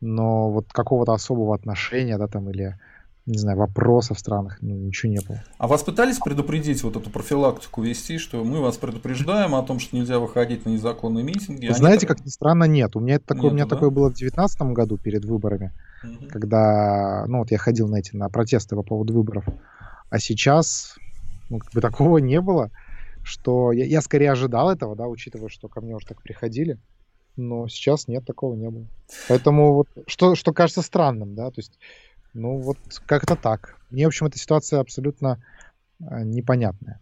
но 0.00 0.50
вот 0.50 0.72
какого-то 0.72 1.12
особого 1.12 1.54
отношения, 1.54 2.16
да, 2.16 2.28
там, 2.28 2.48
или 2.48 2.80
не 3.26 3.38
знаю, 3.38 3.58
вопросов 3.58 4.18
странных, 4.18 4.58
ну, 4.60 4.74
ничего 4.74 5.12
не 5.12 5.20
было. 5.20 5.42
А 5.58 5.66
вас 5.66 5.82
пытались 5.82 6.18
предупредить 6.18 6.82
вот 6.82 6.96
эту 6.96 7.10
профилактику 7.10 7.82
вести, 7.82 8.18
что 8.18 8.42
мы 8.42 8.60
вас 8.60 8.76
предупреждаем 8.76 9.54
о 9.54 9.62
том, 9.62 9.78
что 9.78 9.96
нельзя 9.96 10.18
выходить 10.18 10.64
на 10.64 10.70
незаконные 10.70 11.22
митинги? 11.22 11.68
Вы 11.68 11.74
знаете, 11.74 12.06
так... 12.06 12.16
как 12.16 12.26
ни 12.26 12.30
странно, 12.30 12.64
нет. 12.64 12.96
У 12.96 13.00
меня, 13.00 13.16
это 13.16 13.26
такое, 13.26 13.44
Нету, 13.44 13.52
у 13.52 13.54
меня 13.54 13.64
да? 13.66 13.70
такое 13.76 13.90
было 13.90 14.06
в 14.06 14.14
2019 14.14 14.62
году 14.62 14.98
перед 14.98 15.24
выборами, 15.24 15.72
угу. 16.02 16.28
когда, 16.28 17.24
ну, 17.28 17.38
вот 17.38 17.50
я 17.50 17.58
ходил 17.58 17.88
на 17.88 17.96
эти, 17.96 18.16
на 18.16 18.28
протесты 18.28 18.74
по 18.74 18.82
поводу 18.82 19.12
выборов. 19.12 19.44
А 20.08 20.18
сейчас, 20.18 20.96
ну, 21.50 21.58
как 21.58 21.72
бы 21.72 21.80
такого 21.80 22.18
не 22.18 22.40
было, 22.40 22.70
что 23.22 23.70
я, 23.72 23.84
я 23.84 24.00
скорее 24.00 24.32
ожидал 24.32 24.70
этого, 24.70 24.96
да, 24.96 25.06
учитывая, 25.06 25.48
что 25.48 25.68
ко 25.68 25.80
мне 25.80 25.94
уже 25.94 26.06
так 26.06 26.22
приходили 26.22 26.78
но 27.36 27.68
сейчас 27.68 28.08
нет, 28.08 28.24
такого 28.24 28.54
не 28.54 28.68
было. 28.68 28.86
Поэтому 29.28 29.74
вот 29.74 29.88
что, 30.06 30.34
что 30.34 30.52
кажется 30.52 30.82
странным, 30.82 31.34
да, 31.34 31.50
то 31.50 31.58
есть 31.58 31.78
ну, 32.34 32.58
вот 32.58 32.78
как-то 33.06 33.36
так. 33.36 33.76
Мне, 33.90 34.04
в 34.04 34.08
общем, 34.08 34.26
эта 34.26 34.38
ситуация 34.38 34.80
абсолютно 34.80 35.42
а, 36.00 36.22
непонятная. 36.22 37.00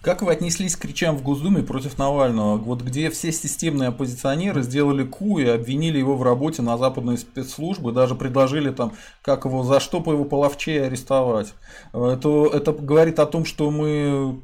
Как 0.00 0.22
вы 0.22 0.32
отнеслись 0.32 0.74
к 0.74 0.80
кричам 0.80 1.16
в 1.16 1.22
Госдуме 1.22 1.62
против 1.62 1.98
Навального, 1.98 2.56
вот 2.56 2.80
где 2.80 3.10
все 3.10 3.30
системные 3.30 3.90
оппозиционеры 3.90 4.62
сделали 4.62 5.04
ку 5.04 5.38
и 5.38 5.44
обвинили 5.44 5.98
его 5.98 6.16
в 6.16 6.22
работе 6.22 6.62
на 6.62 6.78
западные 6.78 7.18
спецслужбы, 7.18 7.92
даже 7.92 8.14
предложили 8.14 8.70
там, 8.70 8.94
как 9.20 9.44
его, 9.44 9.64
за 9.64 9.80
что 9.80 10.00
по 10.00 10.12
его 10.12 10.24
половчее 10.24 10.84
арестовать. 10.84 11.52
Это, 11.92 12.50
это 12.52 12.72
говорит 12.72 13.18
о 13.18 13.26
том, 13.26 13.44
что 13.44 13.70
мы... 13.70 14.40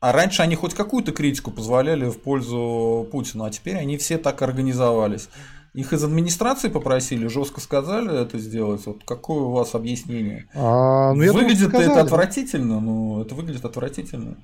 А 0.00 0.12
раньше 0.12 0.42
они 0.42 0.54
хоть 0.54 0.74
какую-то 0.74 1.12
критику 1.12 1.50
позволяли 1.50 2.08
в 2.08 2.18
пользу 2.20 3.06
Путина, 3.12 3.46
а 3.46 3.50
теперь 3.50 3.76
они 3.76 3.98
все 3.98 4.16
так 4.16 4.40
организовались. 4.40 5.28
Их 5.74 5.92
из 5.94 6.04
администрации 6.04 6.68
попросили, 6.68 7.28
жестко 7.28 7.60
сказали 7.60 8.20
это 8.20 8.38
сделать. 8.38 8.84
Вот 8.84 9.04
какое 9.04 9.40
у 9.40 9.52
вас 9.52 9.74
объяснение? 9.74 10.46
А, 10.54 11.14
ну, 11.14 11.32
выглядит 11.32 11.70
думаю, 11.70 11.90
это 11.90 12.02
отвратительно, 12.02 12.78
ну 12.78 13.22
это 13.22 13.34
выглядит 13.34 13.64
отвратительно. 13.64 14.36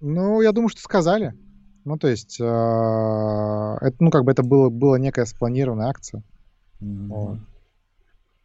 Ну, 0.00 0.40
я 0.40 0.52
думаю, 0.52 0.70
что 0.70 0.80
сказали. 0.80 1.34
Ну, 1.84 1.98
то 1.98 2.08
есть, 2.08 2.40
э, 2.40 2.44
это, 2.44 3.96
ну, 4.00 4.10
как 4.10 4.24
бы 4.24 4.32
это 4.32 4.42
было, 4.42 4.70
было 4.70 4.96
некая 4.96 5.26
спланированная 5.26 5.88
акция. 5.88 6.22
Mm-hmm. 6.80 7.06
Вот. 7.08 7.38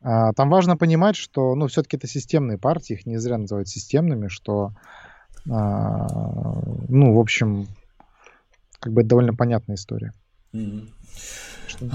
А, 0.01 0.33
там 0.33 0.49
важно 0.49 0.77
понимать, 0.77 1.15
что, 1.15 1.55
ну, 1.55 1.67
все-таки 1.67 1.97
это 1.97 2.07
системные 2.07 2.57
партии, 2.57 2.93
их 2.93 3.05
не 3.05 3.17
зря 3.17 3.37
называют 3.37 3.67
системными, 3.67 4.27
что, 4.27 4.71
а, 5.49 6.07
ну, 6.87 7.15
в 7.15 7.19
общем, 7.19 7.67
как 8.79 8.93
бы 8.93 9.01
это 9.01 9.09
довольно 9.09 9.33
понятная 9.33 9.75
история. 9.75 10.13
Mm-hmm 10.55 10.87
что 11.75 11.85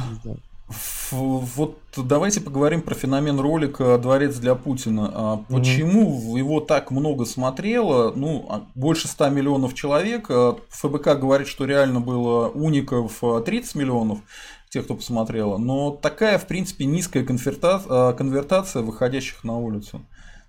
Вот 1.11 1.79
давайте 1.97 2.41
поговорим 2.41 2.83
про 2.83 2.95
феномен 2.95 3.41
ролика 3.41 3.99
«Дворец 3.99 4.37
для 4.37 4.55
Путина». 4.55 5.11
А 5.13 5.37
почему 5.49 6.17
mm-hmm. 6.17 6.39
его 6.39 6.61
так 6.61 6.93
много 6.93 7.25
смотрело? 7.25 8.13
Ну, 8.15 8.47
а 8.49 8.63
больше 8.77 9.09
100 9.09 9.31
миллионов 9.31 9.75
человек. 9.75 10.27
А 10.31 10.57
ФБК 10.69 11.19
говорит, 11.19 11.49
что 11.49 11.65
реально 11.65 12.01
было 12.01 12.49
уников 12.49 13.21
30 13.45 13.75
миллионов 13.75 14.21
тех, 14.69 14.85
кто 14.85 14.95
посмотрела. 14.95 15.59
Но 15.59 15.91
такая, 15.91 16.39
в 16.39 16.47
принципе, 16.47 16.85
низкая 16.85 17.25
конвертация, 17.25 18.13
конвертация 18.13 18.83
выходящих 18.83 19.43
на 19.43 19.59
улицу. 19.59 20.03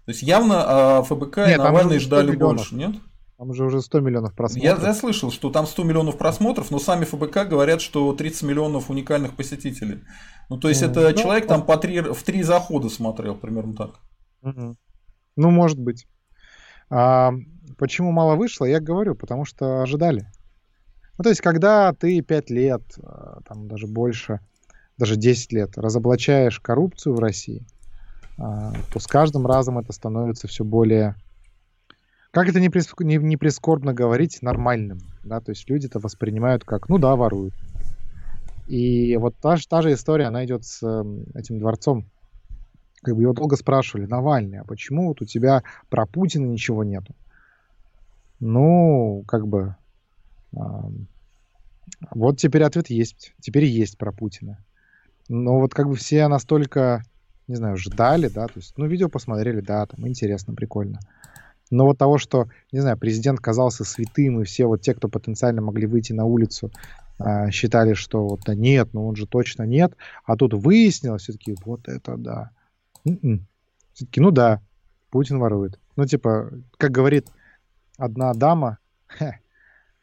То 0.05 0.11
есть 0.11 0.21
явно 0.21 1.03
ФБК 1.03 1.37
нет, 1.37 1.55
и 1.55 1.57
Навальный 1.57 1.99
ждали 1.99 2.31
миллионов. 2.31 2.57
больше, 2.57 2.75
нет? 2.75 2.95
Там 3.41 3.49
уже 3.49 3.65
уже 3.65 3.81
100 3.81 4.01
миллионов 4.01 4.35
просмотров. 4.35 4.83
Я, 4.83 4.87
я 4.89 4.93
слышал, 4.93 5.31
что 5.31 5.49
там 5.49 5.65
100 5.65 5.83
миллионов 5.83 6.15
просмотров, 6.15 6.69
но 6.69 6.77
сами 6.77 7.05
ФБК 7.05 7.49
говорят, 7.49 7.81
что 7.81 8.13
30 8.13 8.43
миллионов 8.43 8.91
уникальных 8.91 9.35
посетителей. 9.35 10.03
Ну, 10.49 10.59
то 10.59 10.69
есть, 10.69 10.83
это 10.83 11.09
ну, 11.09 11.17
человек 11.17 11.47
там 11.47 11.65
по 11.65 11.75
три, 11.77 12.01
в 12.01 12.21
три 12.21 12.43
захода 12.43 12.87
смотрел, 12.87 13.33
примерно 13.33 13.75
так. 13.75 13.89
Mm-hmm. 14.43 14.75
Ну, 15.37 15.49
может 15.49 15.79
быть. 15.79 16.05
А, 16.91 17.31
почему 17.79 18.11
мало 18.11 18.35
вышло, 18.35 18.65
я 18.65 18.79
говорю, 18.79 19.15
потому 19.15 19.43
что 19.43 19.81
ожидали. 19.81 20.27
Ну, 21.17 21.23
то 21.23 21.29
есть, 21.29 21.41
когда 21.41 21.93
ты 21.93 22.21
5 22.21 22.49
лет, 22.51 22.83
а, 23.01 23.39
там 23.47 23.67
даже 23.67 23.87
больше, 23.87 24.39
даже 24.99 25.15
10 25.15 25.51
лет 25.51 25.79
разоблачаешь 25.79 26.59
коррупцию 26.59 27.15
в 27.15 27.19
России, 27.19 27.65
а, 28.37 28.71
то 28.93 28.99
с 28.99 29.07
каждым 29.07 29.47
разом 29.47 29.79
это 29.79 29.93
становится 29.93 30.47
все 30.47 30.63
более 30.63 31.15
как 32.31 32.47
это 32.47 32.59
не, 32.59 32.69
прис... 32.69 32.93
не, 32.99 33.17
не 33.17 33.37
прискорбно 33.37 33.93
говорить, 33.93 34.41
нормальным, 34.41 34.99
да, 35.23 35.41
то 35.41 35.51
есть 35.51 35.69
люди 35.69 35.87
это 35.87 35.99
воспринимают 35.99 36.63
как, 36.63 36.89
ну 36.89 36.97
да, 36.97 37.15
воруют. 37.15 37.53
И 38.67 39.17
вот 39.17 39.35
та, 39.41 39.57
та 39.69 39.81
же 39.81 39.93
история, 39.93 40.25
она 40.25 40.45
идет 40.45 40.63
с 40.63 40.81
эм, 40.81 41.25
этим 41.33 41.59
дворцом. 41.59 42.05
Как 43.03 43.15
бы 43.15 43.23
его 43.23 43.33
долго 43.33 43.57
спрашивали, 43.57 44.05
Навальный, 44.05 44.59
а 44.59 44.63
почему 44.63 45.07
вот 45.07 45.21
у 45.21 45.25
тебя 45.25 45.63
про 45.89 46.05
Путина 46.05 46.45
ничего 46.45 46.83
нету? 46.83 47.13
Ну, 48.39 49.23
как 49.27 49.45
бы, 49.45 49.75
э, 50.53 50.57
вот 52.11 52.37
теперь 52.37 52.63
ответ 52.63 52.89
есть, 52.89 53.33
теперь 53.41 53.65
есть 53.65 53.97
про 53.97 54.13
Путина. 54.13 54.63
Но 55.27 55.59
вот 55.59 55.73
как 55.73 55.87
бы 55.87 55.95
все 55.95 56.27
настолько, 56.27 57.03
не 57.47 57.55
знаю, 57.55 57.75
ждали, 57.75 58.29
да, 58.29 58.47
то 58.47 58.53
есть, 58.55 58.77
ну, 58.77 58.85
видео 58.85 59.09
посмотрели, 59.09 59.59
да, 59.59 59.85
там 59.85 60.07
интересно, 60.07 60.53
прикольно. 60.53 60.99
Но 61.71 61.85
вот 61.85 61.97
того, 61.97 62.17
что, 62.17 62.49
не 62.71 62.79
знаю, 62.79 62.97
президент 62.97 63.39
казался 63.39 63.83
святым, 63.83 64.41
и 64.41 64.43
все 64.43 64.65
вот 64.65 64.81
те, 64.81 64.93
кто 64.93 65.07
потенциально 65.07 65.61
могли 65.61 65.87
выйти 65.87 66.13
на 66.13 66.25
улицу, 66.25 66.71
а, 67.17 67.49
считали, 67.49 67.93
что 67.93 68.27
вот 68.27 68.41
да 68.45 68.53
нет, 68.53 68.89
ну 68.93 69.07
он 69.07 69.15
же 69.15 69.25
точно 69.25 69.63
нет, 69.63 69.95
а 70.25 70.35
тут 70.35 70.53
выяснилось 70.53 71.23
все-таки, 71.23 71.55
вот 71.65 71.87
это 71.87 72.17
да. 72.17 72.51
М-м. 73.05 73.47
Все-таки, 73.93 74.19
ну 74.19 74.31
да, 74.31 74.61
Путин 75.09 75.39
ворует. 75.39 75.79
Ну, 75.95 76.05
типа, 76.05 76.51
как 76.77 76.91
говорит 76.91 77.27
одна 77.97 78.33
дама, 78.33 78.79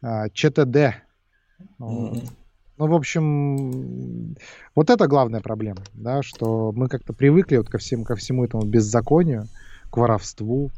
а, 0.02 0.28
ЧТД. 0.30 1.02
Ну, 1.78 2.22
ну, 2.78 2.86
в 2.86 2.94
общем, 2.94 4.36
вот 4.76 4.88
это 4.88 5.08
главная 5.08 5.40
проблема, 5.40 5.82
да, 5.94 6.22
что 6.22 6.72
мы 6.72 6.88
как-то 6.88 7.12
привыкли 7.12 7.56
вот 7.56 7.68
ко 7.68 7.78
всему, 7.78 8.04
ко 8.04 8.14
всему 8.14 8.44
этому 8.44 8.64
беззаконию, 8.64 9.48
к 9.90 9.96
воровству, 9.96 10.70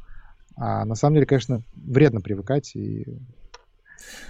а 0.56 0.84
на 0.84 0.94
самом 0.94 1.14
деле, 1.14 1.26
конечно, 1.26 1.62
вредно 1.74 2.20
привыкать 2.20 2.74
и 2.74 3.06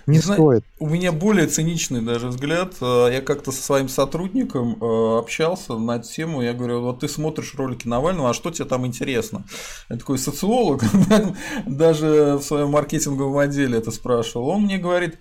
не 0.07 0.19
Зна... 0.19 0.35
стоит. 0.35 0.65
У 0.79 0.89
меня 0.89 1.13
более 1.13 1.47
циничный 1.47 2.03
даже 2.03 2.29
взгляд. 2.29 2.75
А, 2.81 3.09
я 3.09 3.21
как-то 3.21 3.53
со 3.53 3.63
своим 3.63 3.89
сотрудником 3.89 4.77
а, 4.81 5.19
общался 5.19 5.77
на 5.77 5.97
эту 5.97 6.09
тему. 6.09 6.43
Я 6.43 6.53
говорю, 6.53 6.81
вот 6.81 7.01
ты 7.01 7.09
смотришь 7.09 7.55
ролики 7.55 7.87
Навального, 7.87 8.31
а 8.31 8.35
что 8.35 8.51
тебе 8.51 8.67
там 8.67 8.87
интересно? 8.87 9.45
Я 9.89 9.97
такой 9.97 10.19
социолог, 10.19 10.83
даже 11.67 12.39
в 12.41 12.43
своем 12.43 12.71
маркетинговом 12.71 13.39
отделе 13.39 13.79
это 13.79 13.91
спрашивал. 13.91 14.49
Он 14.49 14.63
мне 14.63 14.79
говорит, 14.79 15.19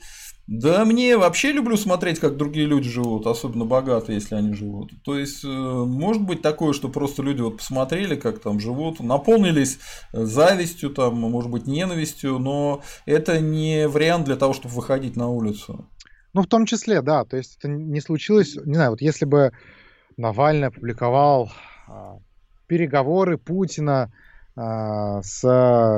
да 0.52 0.84
мне 0.84 1.16
вообще 1.16 1.52
люблю 1.52 1.78
смотреть, 1.78 2.20
как 2.20 2.36
другие 2.36 2.66
люди 2.66 2.90
живут, 2.90 3.28
особенно 3.28 3.66
богатые, 3.66 4.16
если 4.16 4.34
они 4.34 4.54
живут. 4.54 4.92
То 5.04 5.16
есть, 5.16 5.46
э, 5.46 5.48
может 5.48 6.24
быть 6.24 6.42
такое, 6.42 6.74
что 6.74 6.90
просто 6.90 7.22
люди 7.22 7.42
вот 7.42 7.58
посмотрели, 7.58 8.16
как 8.16 8.40
там 8.40 8.60
живут, 8.60 9.00
наполнились 9.00 9.78
завистью, 10.12 10.90
там, 10.90 11.18
может 11.18 11.52
быть, 11.52 11.68
ненавистью, 11.68 12.40
но 12.40 12.82
это 13.06 13.40
не 13.40 13.88
вариант 13.88 14.26
для 14.26 14.38
того, 14.38 14.54
чтобы 14.54 14.74
выходить 14.74 15.16
на 15.16 15.30
улицу. 15.30 15.88
Ну, 16.34 16.42
в 16.42 16.48
том 16.48 16.66
числе, 16.66 17.04
да. 17.04 17.26
То 17.26 17.38
есть, 17.38 17.58
это 17.60 17.68
не 17.68 18.02
случилось, 18.02 18.56
не 18.56 18.74
знаю, 18.74 18.90
вот 18.90 19.02
если 19.02 19.26
бы 19.26 19.52
Навальный 20.18 20.70
опубликовал 20.70 21.52
а, 21.88 22.18
переговоры 22.66 23.38
Путина 23.38 24.12
а, 24.56 25.22
с, 25.22 25.44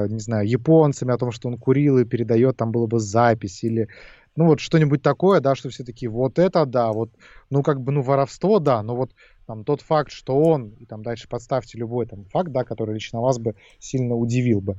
не 0.09 0.19
знаю, 0.19 0.45
японцами 0.45 1.13
о 1.13 1.17
том, 1.17 1.31
что 1.31 1.47
он 1.47 1.57
курил 1.57 1.99
и 1.99 2.05
передает, 2.05 2.57
там 2.57 2.73
было 2.73 2.85
бы 2.85 2.99
запись, 2.99 3.63
или 3.63 3.87
ну 4.35 4.45
вот 4.45 4.59
что-нибудь 4.59 5.01
такое, 5.01 5.39
да, 5.39 5.55
что 5.55 5.69
все 5.69 5.83
таки 5.83 6.07
вот 6.07 6.39
это 6.39 6.65
да, 6.65 6.91
вот, 6.91 7.11
ну 7.49 7.63
как 7.63 7.81
бы, 7.81 7.91
ну 7.91 8.01
воровство, 8.01 8.59
да, 8.59 8.81
но 8.81 8.95
вот 8.95 9.11
там 9.45 9.63
тот 9.63 9.81
факт, 9.81 10.11
что 10.11 10.39
он, 10.39 10.69
и 10.79 10.85
там 10.85 11.03
дальше 11.03 11.27
подставьте 11.27 11.77
любой 11.77 12.05
там 12.05 12.25
факт, 12.25 12.51
да, 12.51 12.63
который 12.63 12.93
лично 12.93 13.21
вас 13.21 13.39
бы 13.39 13.55
сильно 13.79 14.15
удивил 14.15 14.61
бы 14.61 14.75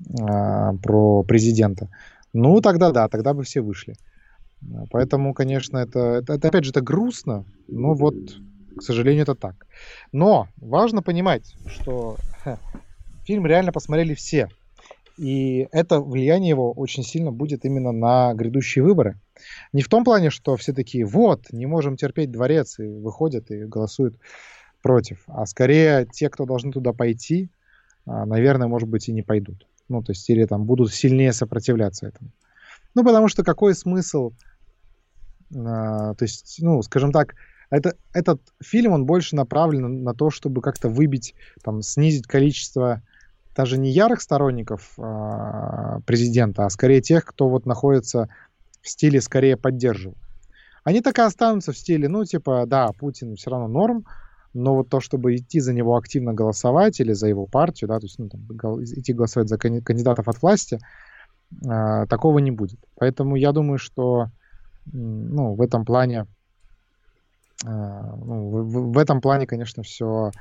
э, 0.00 0.72
про 0.82 1.22
президента, 1.24 1.88
ну 2.32 2.60
тогда 2.60 2.90
да, 2.90 3.08
тогда 3.08 3.34
бы 3.34 3.42
все 3.42 3.60
вышли. 3.60 3.94
Поэтому, 4.90 5.34
конечно, 5.34 5.78
это, 5.78 5.98
это, 5.98 6.34
это 6.34 6.48
опять 6.48 6.64
же, 6.64 6.70
это 6.70 6.80
грустно, 6.80 7.44
но 7.66 7.94
вот, 7.94 8.14
к 8.76 8.82
сожалению, 8.82 9.22
это 9.22 9.34
так. 9.34 9.66
Но 10.12 10.46
важно 10.56 11.02
понимать, 11.02 11.56
что 11.66 12.16
ха, 12.44 12.58
фильм 13.24 13.46
реально 13.46 13.72
посмотрели 13.72 14.14
все. 14.14 14.48
И 15.16 15.68
это 15.72 16.00
влияние 16.00 16.50
его 16.50 16.72
очень 16.72 17.02
сильно 17.02 17.30
будет 17.30 17.64
именно 17.64 17.92
на 17.92 18.32
грядущие 18.34 18.82
выборы. 18.82 19.18
Не 19.72 19.82
в 19.82 19.88
том 19.88 20.04
плане, 20.04 20.30
что 20.30 20.56
все 20.56 20.72
такие, 20.72 21.04
вот, 21.04 21.52
не 21.52 21.66
можем 21.66 21.96
терпеть 21.96 22.30
дворец, 22.30 22.78
и 22.78 22.84
выходят 22.84 23.50
и 23.50 23.64
голосуют 23.64 24.16
против. 24.82 25.22
А 25.26 25.46
скорее 25.46 26.06
те, 26.10 26.28
кто 26.28 26.44
должны 26.44 26.72
туда 26.72 26.92
пойти, 26.92 27.50
а, 28.06 28.26
наверное, 28.26 28.68
может 28.68 28.88
быть, 28.88 29.08
и 29.08 29.12
не 29.12 29.22
пойдут. 29.22 29.66
Ну, 29.88 30.02
то 30.02 30.12
есть, 30.12 30.28
или 30.30 30.44
там 30.44 30.64
будут 30.64 30.92
сильнее 30.92 31.32
сопротивляться 31.32 32.06
этому. 32.06 32.30
Ну, 32.94 33.04
потому 33.04 33.28
что 33.28 33.44
какой 33.44 33.74
смысл, 33.74 34.32
а, 35.54 36.14
то 36.14 36.24
есть, 36.24 36.58
ну, 36.60 36.82
скажем 36.82 37.12
так, 37.12 37.34
это, 37.70 37.96
этот 38.12 38.42
фильм, 38.62 38.92
он 38.92 39.06
больше 39.06 39.34
направлен 39.34 40.02
на 40.02 40.14
то, 40.14 40.30
чтобы 40.30 40.60
как-то 40.60 40.88
выбить, 40.88 41.34
там, 41.62 41.80
снизить 41.80 42.26
количество 42.26 43.02
даже 43.54 43.78
не 43.78 43.90
ярых 43.90 44.22
сторонников 44.22 44.94
э, 44.98 46.00
президента, 46.06 46.64
а 46.64 46.70
скорее 46.70 47.00
тех, 47.00 47.24
кто 47.24 47.48
вот 47.48 47.66
находится 47.66 48.28
в 48.80 48.88
стиле 48.88 49.20
скорее 49.20 49.56
поддерживает. 49.56 50.18
Они 50.84 51.00
так 51.00 51.18
и 51.18 51.22
останутся 51.22 51.72
в 51.72 51.78
стиле, 51.78 52.08
ну, 52.08 52.24
типа, 52.24 52.64
да, 52.66 52.88
Путин 52.92 53.36
все 53.36 53.50
равно 53.50 53.68
норм, 53.68 54.04
но 54.52 54.74
вот 54.74 54.88
то, 54.88 55.00
чтобы 55.00 55.36
идти 55.36 55.60
за 55.60 55.72
него 55.72 55.96
активно 55.96 56.34
голосовать 56.34 57.00
или 57.00 57.12
за 57.12 57.28
его 57.28 57.46
партию, 57.46 57.88
да, 57.88 57.98
то 58.00 58.06
есть 58.06 58.18
ну, 58.18 58.28
там, 58.28 58.40
идти 58.82 59.12
голосовать 59.12 59.48
за 59.48 59.58
кандидатов 59.58 60.28
от 60.28 60.42
власти, 60.42 60.80
э, 61.64 62.06
такого 62.08 62.38
не 62.40 62.50
будет. 62.50 62.80
Поэтому 62.98 63.36
я 63.36 63.52
думаю, 63.52 63.78
что 63.78 64.28
ну, 64.86 65.54
в 65.54 65.62
этом 65.62 65.84
плане 65.84 66.26
э, 67.64 67.68
ну, 67.68 68.48
в, 68.50 68.92
в 68.92 68.98
этом 68.98 69.20
плане, 69.20 69.46
конечно, 69.46 69.82
все 69.82 70.32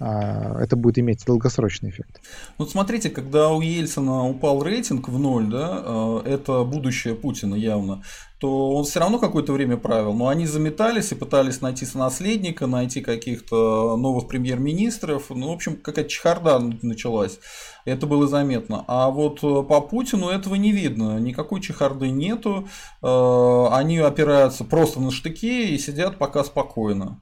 это 0.00 0.76
будет 0.76 0.98
иметь 0.98 1.24
долгосрочный 1.26 1.90
эффект. 1.90 2.20
Ну, 2.58 2.66
смотрите, 2.66 3.10
когда 3.10 3.50
у 3.50 3.60
Ельцина 3.60 4.28
упал 4.28 4.62
рейтинг 4.62 5.08
в 5.08 5.18
ноль, 5.18 5.46
да, 5.46 5.68
а, 5.72 6.22
это 6.24 6.64
будущее 6.64 7.14
Путина 7.14 7.54
явно, 7.54 8.02
то 8.40 8.70
он 8.70 8.84
все 8.84 9.00
равно 9.00 9.18
какое-то 9.18 9.52
время 9.52 9.76
правил, 9.76 10.14
но 10.14 10.28
они 10.28 10.46
заметались 10.46 11.12
и 11.12 11.14
пытались 11.14 11.60
найти 11.60 11.86
наследника, 11.94 12.66
найти 12.66 13.02
каких-то 13.02 13.96
новых 13.98 14.28
премьер-министров, 14.28 15.26
ну, 15.28 15.48
в 15.48 15.52
общем, 15.52 15.76
какая-то 15.76 16.08
чехарда 16.08 16.58
началась, 16.80 17.38
это 17.84 18.06
было 18.06 18.26
заметно. 18.26 18.84
А 18.88 19.10
вот 19.10 19.40
э, 19.42 19.62
по 19.62 19.82
Путину 19.82 20.30
этого 20.30 20.54
не 20.54 20.72
видно, 20.72 21.18
никакой 21.18 21.60
чехарды 21.60 22.08
нету, 22.08 22.68
э, 23.02 23.66
они 23.72 23.98
опираются 23.98 24.64
просто 24.64 25.00
на 25.00 25.10
штыки 25.10 25.74
и 25.74 25.78
сидят 25.78 26.16
пока 26.16 26.42
спокойно. 26.42 27.20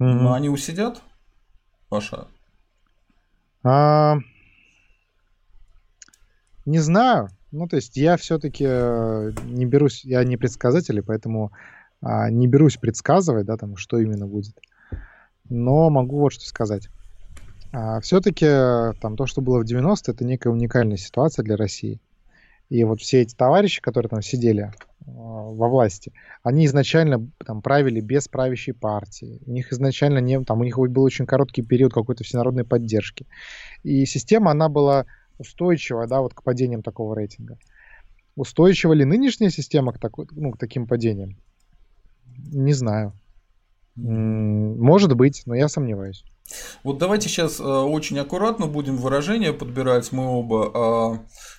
Mm-hmm. 0.00 0.34
Они 0.34 0.48
усидят? 0.48 1.02
Паша? 1.90 2.28
А, 3.64 4.16
не 6.64 6.78
знаю. 6.78 7.28
Ну, 7.50 7.66
то 7.66 7.76
есть 7.76 7.96
я 7.96 8.16
все-таки 8.16 8.64
э, 8.66 9.32
не 9.44 9.66
берусь, 9.66 10.04
я 10.04 10.22
не 10.22 10.36
предсказатель, 10.36 11.02
поэтому 11.02 11.50
а, 12.00 12.30
не 12.30 12.46
берусь 12.46 12.76
предсказывать, 12.76 13.44
да, 13.44 13.56
там, 13.56 13.76
что 13.76 13.98
именно 13.98 14.26
будет. 14.26 14.56
Но 15.48 15.90
могу 15.90 16.20
вот 16.20 16.32
что 16.32 16.46
сказать. 16.46 16.88
А, 17.72 18.00
все-таки 18.00 18.46
там 19.00 19.16
то, 19.16 19.26
что 19.26 19.40
было 19.40 19.60
в 19.60 19.66
90-е, 19.66 20.14
это 20.14 20.24
некая 20.24 20.50
уникальная 20.50 20.96
ситуация 20.96 21.42
для 21.42 21.56
России. 21.56 22.00
И 22.68 22.84
вот 22.84 23.00
все 23.00 23.22
эти 23.22 23.34
товарищи, 23.34 23.82
которые 23.82 24.10
там 24.10 24.22
сидели, 24.22 24.72
Э, 24.72 24.89
во 25.06 25.68
власти, 25.68 26.12
они 26.42 26.66
изначально 26.66 27.30
там 27.44 27.62
правили 27.62 28.00
без 28.00 28.28
правящей 28.28 28.74
партии. 28.74 29.40
У 29.46 29.50
них 29.50 29.72
изначально 29.72 30.18
не, 30.18 30.42
там 30.44 30.60
у 30.60 30.64
них 30.64 30.78
был 30.78 31.02
очень 31.02 31.26
короткий 31.26 31.62
период 31.62 31.92
какой-то 31.92 32.24
всенародной 32.24 32.64
поддержки. 32.64 33.26
И 33.82 34.04
система, 34.06 34.50
она 34.50 34.68
была 34.68 35.06
устойчива, 35.38 36.06
да, 36.06 36.20
вот 36.20 36.34
к 36.34 36.42
падениям 36.42 36.82
такого 36.82 37.14
рейтинга. 37.14 37.58
Устойчива 38.36 38.92
ли 38.92 39.04
нынешняя 39.04 39.50
система 39.50 39.92
к, 39.92 39.98
такой, 39.98 40.26
ну, 40.30 40.52
к 40.52 40.58
таким 40.58 40.86
падениям? 40.86 41.36
Не 42.36 42.72
знаю. 42.72 43.12
Может 43.96 45.14
быть, 45.14 45.42
но 45.46 45.54
я 45.54 45.68
сомневаюсь. 45.68 46.24
Вот 46.84 46.98
давайте 46.98 47.28
сейчас 47.28 47.60
э, 47.60 47.62
очень 47.62 48.18
аккуратно 48.18 48.66
будем 48.66 48.96
выражения 48.96 49.52
подбирать 49.52 50.10
мы 50.12 50.26
оба. 50.26 50.72
А, 50.74 51.18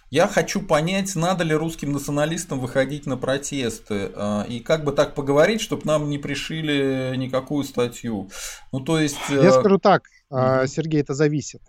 я 0.09 0.27
хочу 0.27 0.61
понять, 0.61 1.15
надо 1.15 1.43
ли 1.43 1.53
русским 1.53 1.91
националистам 1.91 2.59
выходить 2.59 3.05
на 3.05 3.17
протесты 3.17 4.11
э, 4.13 4.45
и 4.47 4.59
как 4.59 4.83
бы 4.83 4.91
так 4.91 5.15
поговорить, 5.15 5.61
чтобы 5.61 5.83
нам 5.85 6.09
не 6.09 6.17
пришили 6.17 7.15
никакую 7.15 7.63
статью. 7.63 8.29
Ну 8.71 8.79
то 8.79 8.99
есть. 8.99 9.17
Э, 9.29 9.43
Я 9.43 9.51
скажу 9.51 9.77
так, 9.77 10.03
угу. 10.29 10.67
Сергей, 10.67 11.01
это 11.01 11.13
зависит. 11.13 11.61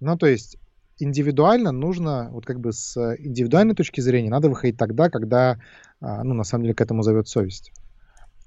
Ну 0.00 0.16
то 0.16 0.26
есть 0.26 0.58
индивидуально 0.98 1.72
нужно, 1.72 2.28
вот 2.30 2.44
как 2.44 2.60
бы 2.60 2.72
с 2.72 2.96
индивидуальной 3.18 3.74
точки 3.74 4.00
зрения, 4.00 4.30
надо 4.30 4.48
выходить 4.48 4.76
тогда, 4.76 5.08
когда, 5.08 5.60
ну, 6.00 6.34
на 6.34 6.42
самом 6.42 6.64
деле, 6.64 6.74
к 6.74 6.80
этому 6.80 7.02
зовет 7.02 7.28
совесть. 7.28 7.70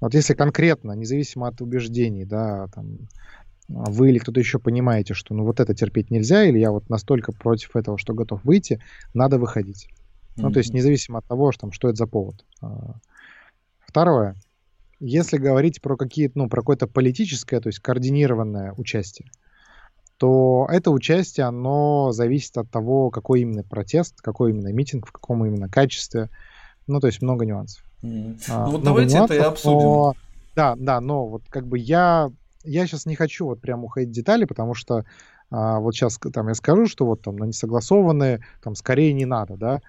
Вот 0.02 0.14
если 0.14 0.34
конкретно, 0.34 0.92
независимо 0.92 1.46
от 1.46 1.60
убеждений, 1.60 2.24
да, 2.24 2.66
там, 2.74 2.98
а 3.38 3.41
вы 3.68 4.10
или 4.10 4.18
кто-то 4.18 4.40
еще 4.40 4.58
понимаете, 4.58 5.14
что 5.14 5.34
ну 5.34 5.44
вот 5.44 5.60
это 5.60 5.74
терпеть 5.74 6.10
нельзя, 6.10 6.44
или 6.44 6.58
я 6.58 6.70
вот 6.70 6.88
настолько 6.88 7.32
против 7.32 7.76
этого, 7.76 7.98
что 7.98 8.14
готов 8.14 8.44
выйти, 8.44 8.80
надо 9.14 9.38
выходить. 9.38 9.88
Mm-hmm. 9.88 10.42
Ну, 10.42 10.50
то 10.50 10.58
есть 10.58 10.72
независимо 10.72 11.18
от 11.18 11.26
того, 11.26 11.52
что, 11.52 11.62
там, 11.62 11.72
что 11.72 11.88
это 11.88 11.96
за 11.96 12.06
повод. 12.06 12.44
А, 12.60 12.94
второе. 13.86 14.36
Если 15.00 15.36
говорить 15.36 15.82
про 15.82 15.96
какие-то, 15.96 16.38
ну, 16.38 16.48
про 16.48 16.62
какое-то 16.62 16.86
политическое, 16.86 17.60
то 17.60 17.68
есть 17.68 17.80
координированное 17.80 18.72
участие, 18.76 19.30
то 20.16 20.68
это 20.70 20.90
участие, 20.90 21.46
оно 21.46 22.12
зависит 22.12 22.56
от 22.56 22.70
того, 22.70 23.10
какой 23.10 23.40
именно 23.40 23.64
протест, 23.64 24.20
какой 24.20 24.52
именно 24.52 24.72
митинг, 24.72 25.08
в 25.08 25.12
каком 25.12 25.44
именно 25.44 25.68
качестве. 25.68 26.30
Ну, 26.86 27.00
то 27.00 27.08
есть 27.08 27.20
много 27.22 27.44
нюансов. 27.44 27.84
Mm. 28.02 28.40
А, 28.48 28.66
ну, 28.66 28.72
вот 28.72 28.84
давайте 28.84 29.16
нюансов, 29.16 29.36
это 29.36 29.44
и 29.44 29.48
обсудим. 29.48 29.78
Но, 29.78 30.14
да, 30.54 30.76
да, 30.78 31.00
но 31.00 31.26
вот 31.26 31.42
как 31.48 31.66
бы 31.66 31.78
я 31.78 32.30
я 32.64 32.86
сейчас 32.86 33.06
не 33.06 33.16
хочу 33.16 33.46
вот 33.46 33.60
прям 33.60 33.84
уходить 33.84 34.10
в 34.10 34.12
детали, 34.12 34.44
потому 34.44 34.74
что 34.74 35.04
а, 35.50 35.78
вот 35.80 35.94
сейчас 35.94 36.18
там 36.32 36.48
я 36.48 36.54
скажу, 36.54 36.86
что 36.86 37.06
вот 37.06 37.22
там 37.22 37.36
на 37.36 37.44
несогласованные, 37.44 38.40
там 38.62 38.74
скорее 38.74 39.12
не 39.12 39.26
надо, 39.26 39.56
да, 39.56 39.80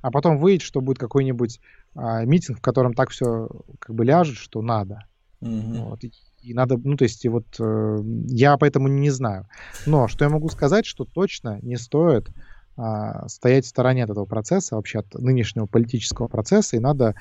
а 0.00 0.10
потом 0.10 0.38
выйдет, 0.38 0.62
что 0.62 0.80
будет 0.80 0.98
какой-нибудь 0.98 1.60
а, 1.94 2.24
митинг, 2.24 2.58
в 2.58 2.62
котором 2.62 2.94
так 2.94 3.10
все 3.10 3.48
как 3.78 3.94
бы 3.94 4.04
ляжет, 4.04 4.36
что 4.36 4.62
надо. 4.62 5.06
Mm-hmm. 5.40 5.84
Вот, 5.84 6.04
и, 6.04 6.12
и 6.42 6.54
надо, 6.54 6.76
ну 6.76 6.96
то 6.96 7.04
есть 7.04 7.24
и 7.24 7.28
вот 7.28 7.46
э, 7.58 7.98
я 8.28 8.56
поэтому 8.56 8.88
не 8.88 9.10
знаю. 9.10 9.48
Но 9.86 10.08
что 10.08 10.24
я 10.24 10.30
могу 10.30 10.48
сказать, 10.48 10.86
что 10.86 11.04
точно 11.04 11.58
не 11.62 11.76
стоит 11.76 12.28
а, 12.76 13.28
стоять 13.28 13.64
в 13.64 13.68
стороне 13.68 14.04
от 14.04 14.10
этого 14.10 14.24
процесса, 14.24 14.76
вообще 14.76 15.00
от 15.00 15.14
нынешнего 15.14 15.66
политического 15.66 16.28
процесса, 16.28 16.76
и 16.76 16.80
надо 16.80 17.14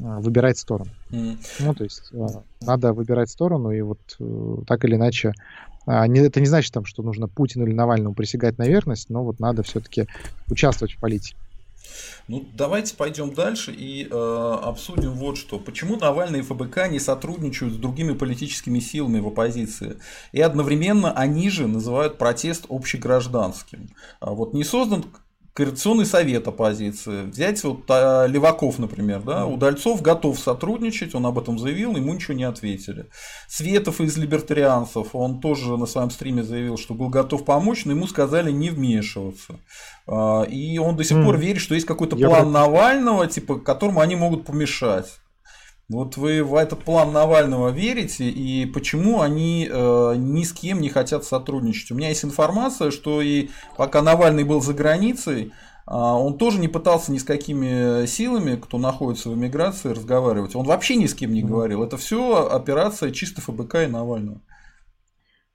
выбирать 0.00 0.58
сторону. 0.58 0.90
Mm. 1.10 1.38
Ну, 1.60 1.74
то 1.74 1.84
есть 1.84 2.10
а, 2.12 2.42
надо 2.60 2.92
выбирать 2.92 3.30
сторону, 3.30 3.70
и 3.70 3.80
вот 3.80 4.00
э, 4.18 4.56
так 4.66 4.84
или 4.84 4.96
иначе, 4.96 5.32
а, 5.86 6.06
это 6.06 6.40
не 6.40 6.46
значит, 6.46 6.72
там, 6.72 6.84
что 6.84 7.02
нужно 7.02 7.28
Путину 7.28 7.66
или 7.66 7.74
Навальному 7.74 8.14
присягать 8.14 8.58
на 8.58 8.66
верность, 8.66 9.10
но 9.10 9.24
вот 9.24 9.40
надо 9.40 9.62
все-таки 9.62 10.06
участвовать 10.48 10.94
в 10.94 10.98
политике. 10.98 11.36
Ну, 12.28 12.46
давайте 12.54 12.96
пойдем 12.96 13.34
дальше 13.34 13.72
и 13.72 14.08
э, 14.10 14.58
обсудим 14.62 15.10
вот 15.10 15.36
что. 15.36 15.58
Почему 15.58 15.96
Навальный 15.96 16.40
и 16.40 16.42
ФБК 16.42 16.88
не 16.90 16.98
сотрудничают 16.98 17.74
с 17.74 17.76
другими 17.76 18.14
политическими 18.14 18.78
силами 18.78 19.20
в 19.20 19.26
оппозиции? 19.28 19.98
И 20.32 20.40
одновременно 20.40 21.12
они 21.12 21.50
же 21.50 21.68
называют 21.68 22.16
протест 22.16 22.64
общегражданским. 22.68 23.90
А 24.20 24.30
вот 24.30 24.54
не 24.54 24.64
создан 24.64 25.04
Координационный 25.54 26.04
совет 26.04 26.48
оппозиции. 26.48 27.26
Взять 27.26 27.62
вот 27.62 27.84
а, 27.88 28.26
Леваков, 28.26 28.80
например, 28.80 29.22
да, 29.22 29.46
Удальцов 29.46 30.02
готов 30.02 30.36
сотрудничать, 30.40 31.14
он 31.14 31.26
об 31.26 31.38
этом 31.38 31.60
заявил, 31.60 31.96
ему 31.96 32.12
ничего 32.12 32.34
не 32.34 32.42
ответили. 32.42 33.06
Светов 33.46 34.00
из 34.00 34.16
либертарианцев, 34.16 35.14
он 35.14 35.40
тоже 35.40 35.76
на 35.76 35.86
своем 35.86 36.10
стриме 36.10 36.42
заявил, 36.42 36.76
что 36.76 36.94
был 36.94 37.08
готов 37.08 37.44
помочь, 37.44 37.84
но 37.84 37.92
ему 37.92 38.08
сказали 38.08 38.50
не 38.50 38.70
вмешиваться. 38.70 39.60
А, 40.08 40.42
и 40.42 40.76
он 40.78 40.96
до 40.96 41.04
сих 41.04 41.18
mm. 41.18 41.24
пор 41.24 41.38
верит, 41.38 41.60
что 41.60 41.76
есть 41.76 41.86
какой-то 41.86 42.16
план 42.16 42.50
Навального, 42.50 43.28
типа, 43.28 43.60
которому 43.60 44.00
они 44.00 44.16
могут 44.16 44.46
помешать. 44.46 45.20
Вот 45.88 46.16
вы 46.16 46.42
в 46.42 46.54
этот 46.54 46.82
план 46.82 47.12
Навального 47.12 47.68
верите, 47.68 48.30
и 48.30 48.64
почему 48.64 49.20
они 49.20 49.68
э, 49.70 50.14
ни 50.16 50.42
с 50.42 50.52
кем 50.54 50.80
не 50.80 50.88
хотят 50.88 51.24
сотрудничать? 51.24 51.90
У 51.90 51.94
меня 51.94 52.08
есть 52.08 52.24
информация, 52.24 52.90
что 52.90 53.20
и 53.20 53.50
пока 53.76 54.00
Навальный 54.00 54.44
был 54.44 54.62
за 54.62 54.72
границей, 54.72 55.44
э, 55.44 55.50
он 55.86 56.38
тоже 56.38 56.58
не 56.58 56.68
пытался 56.68 57.12
ни 57.12 57.18
с 57.18 57.24
какими 57.24 58.06
силами, 58.06 58.56
кто 58.56 58.78
находится 58.78 59.28
в 59.28 59.34
эмиграции, 59.34 59.90
разговаривать. 59.90 60.56
Он 60.56 60.64
вообще 60.64 60.96
ни 60.96 61.06
с 61.06 61.14
кем 61.14 61.34
не 61.34 61.42
говорил. 61.42 61.84
Это 61.84 61.98
все 61.98 62.48
операция 62.48 63.10
чисто 63.10 63.42
ФБК 63.42 63.82
и 63.82 63.86
Навального. 63.86 64.40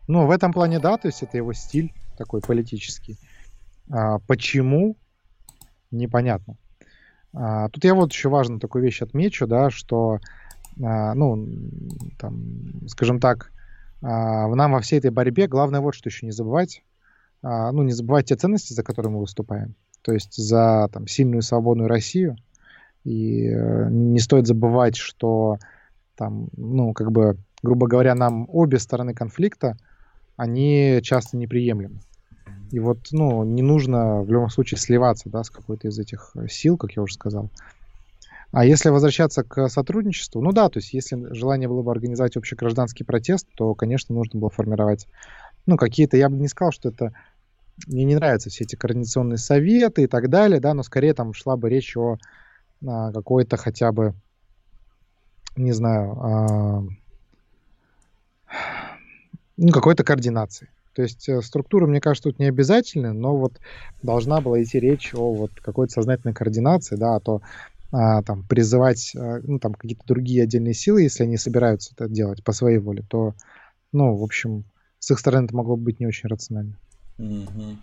Ну, 0.07 0.27
в 0.27 0.32
этом 0.32 0.53
плане, 0.53 0.80
да, 0.80 0.97
то 0.97 1.07
есть 1.07 1.23
это 1.23 1.38
его 1.38 1.53
стиль 1.53 1.91
такой 2.19 2.41
политический. 2.41 3.17
А 3.91 4.19
почему? 4.19 4.95
Непонятно. 5.89 6.55
А, 7.34 7.69
тут 7.69 7.84
я 7.84 7.93
вот 7.93 8.11
еще 8.11 8.30
важную 8.30 8.59
такую 8.59 8.84
вещь 8.84 9.01
отмечу, 9.01 9.47
да, 9.47 9.69
что, 9.69 10.19
а, 10.82 11.13
ну, 11.13 11.47
там, 12.17 12.88
скажем 12.88 13.19
так, 13.19 13.51
а, 14.01 14.47
нам 14.47 14.71
во 14.71 14.80
всей 14.80 14.99
этой 14.99 15.11
борьбе 15.11 15.47
главное 15.47 15.82
вот 15.82 15.95
что 15.95 16.09
еще 16.09 16.25
не 16.25 16.32
забывать, 16.32 16.84
а, 17.41 17.71
ну, 17.71 17.84
не 17.84 17.91
забывать 17.91 18.27
те 18.27 18.36
ценности, 18.36 18.73
за 18.73 18.84
которые 18.84 19.11
мы 19.11 19.19
выступаем, 19.19 19.75
то 20.01 20.11
есть 20.11 20.36
за 20.36 20.89
там, 20.91 21.07
сильную 21.07 21.41
свободную 21.41 21.89
Россию, 21.89 22.36
и 23.03 23.47
э, 23.47 23.89
не 23.89 24.19
стоит 24.19 24.45
забывать, 24.45 24.97
что 24.97 25.57
там, 26.15 26.49
ну, 26.57 26.93
как 26.93 27.11
бы, 27.11 27.38
грубо 27.63 27.88
говоря, 27.88 28.13
нам 28.13 28.45
обе 28.49 28.77
стороны 28.77 29.13
конфликта, 29.13 29.77
они 30.36 30.99
часто 31.01 31.38
неприемлемы. 31.38 32.01
И 32.71 32.79
вот, 32.79 33.07
ну, 33.11 33.43
не 33.43 33.61
нужно 33.61 34.21
в 34.21 34.31
любом 34.31 34.49
случае 34.49 34.77
сливаться, 34.77 35.29
да, 35.29 35.43
с 35.43 35.49
какой-то 35.49 35.87
из 35.87 35.97
этих 35.97 36.31
э, 36.35 36.47
сил, 36.47 36.77
как 36.77 36.91
я 36.91 37.01
уже 37.01 37.13
сказал. 37.13 37.49
А 38.51 38.65
если 38.65 38.89
возвращаться 38.89 39.43
к 39.43 39.69
сотрудничеству, 39.69 40.41
ну 40.41 40.51
да, 40.51 40.69
то 40.69 40.79
есть 40.79 40.93
если 40.93 41.33
желание 41.33 41.69
было 41.69 41.83
бы 41.83 41.91
организовать 41.91 42.35
общегражданский 42.35 43.03
протест, 43.03 43.47
то, 43.55 43.75
конечно, 43.75 44.15
нужно 44.15 44.39
было 44.39 44.49
формировать, 44.49 45.07
ну, 45.65 45.77
какие-то, 45.77 46.17
я 46.17 46.29
бы 46.29 46.37
не 46.37 46.47
сказал, 46.47 46.71
что 46.71 46.89
это 46.89 47.13
мне 47.87 48.03
не 48.03 48.15
нравятся 48.15 48.49
все 48.49 48.63
эти 48.63 48.75
координационные 48.75 49.37
советы 49.37 50.03
и 50.03 50.07
так 50.07 50.29
далее, 50.29 50.59
да, 50.59 50.73
но 50.73 50.83
скорее 50.83 51.13
там 51.13 51.33
шла 51.33 51.57
бы 51.57 51.69
речь 51.69 51.95
о 51.95 52.17
а, 52.85 53.11
какой-то 53.11 53.57
хотя 53.57 53.91
бы, 53.91 54.13
не 55.55 55.71
знаю, 55.71 56.17
а, 56.19 56.83
ну, 59.57 59.71
какой-то 59.71 60.03
координации. 60.03 60.69
То 60.93 61.01
есть 61.03 61.29
э, 61.29 61.41
структура, 61.41 61.87
мне 61.87 62.01
кажется, 62.01 62.29
тут 62.29 62.39
не 62.39 62.45
обязательны, 62.45 63.13
но 63.13 63.37
вот 63.37 63.59
должна 64.01 64.41
была 64.41 64.61
идти 64.61 64.79
речь 64.79 65.13
о 65.13 65.33
вот 65.33 65.51
какой-то 65.61 65.93
сознательной 65.93 66.33
координации, 66.33 66.95
да, 66.95 67.15
а 67.15 67.19
то 67.19 67.41
а, 67.91 68.21
там 68.21 68.43
призывать 68.43 69.13
а, 69.15 69.39
ну, 69.43 69.59
там 69.59 69.73
какие-то 69.73 70.03
другие 70.05 70.43
отдельные 70.43 70.73
силы, 70.73 71.01
если 71.01 71.23
они 71.23 71.37
собираются 71.37 71.93
это 71.95 72.07
делать 72.07 72.43
по 72.43 72.51
своей 72.51 72.77
воле, 72.77 73.03
то, 73.07 73.33
ну, 73.91 74.15
в 74.15 74.23
общем, 74.23 74.65
с 74.99 75.11
их 75.11 75.19
стороны 75.19 75.45
это 75.45 75.55
могло 75.55 75.75
быть 75.75 75.99
не 75.99 76.07
очень 76.07 76.29
рационально. 76.29 76.77
Угу. 77.17 77.77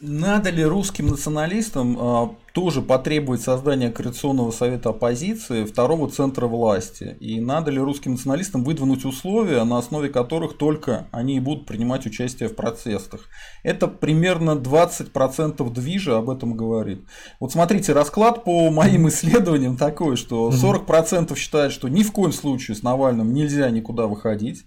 Надо 0.00 0.50
ли 0.50 0.64
русским 0.64 1.08
националистам 1.08 1.96
а, 1.98 2.36
тоже 2.52 2.82
потребовать 2.82 3.42
создания 3.42 3.90
Координационного 3.90 4.52
совета 4.52 4.90
оппозиции, 4.90 5.64
второго 5.64 6.08
центра 6.08 6.46
власти? 6.46 7.16
И 7.18 7.40
надо 7.40 7.72
ли 7.72 7.80
русским 7.80 8.12
националистам 8.12 8.62
выдвинуть 8.62 9.04
условия, 9.04 9.64
на 9.64 9.76
основе 9.76 10.08
которых 10.08 10.56
только 10.56 11.08
они 11.10 11.38
и 11.38 11.40
будут 11.40 11.66
принимать 11.66 12.06
участие 12.06 12.48
в 12.48 12.54
процессах? 12.54 13.22
Это 13.64 13.88
примерно 13.88 14.52
20% 14.52 15.68
движа 15.72 16.18
об 16.18 16.30
этом 16.30 16.56
говорит. 16.56 17.04
Вот 17.40 17.50
смотрите, 17.50 17.92
расклад 17.92 18.44
по 18.44 18.70
моим 18.70 19.08
исследованиям 19.08 19.76
такой, 19.76 20.14
что 20.14 20.50
40% 20.50 21.36
считают, 21.36 21.72
что 21.72 21.88
ни 21.88 22.04
в 22.04 22.12
коем 22.12 22.32
случае 22.32 22.76
с 22.76 22.84
Навальным 22.84 23.34
нельзя 23.34 23.68
никуда 23.70 24.06
выходить. 24.06 24.64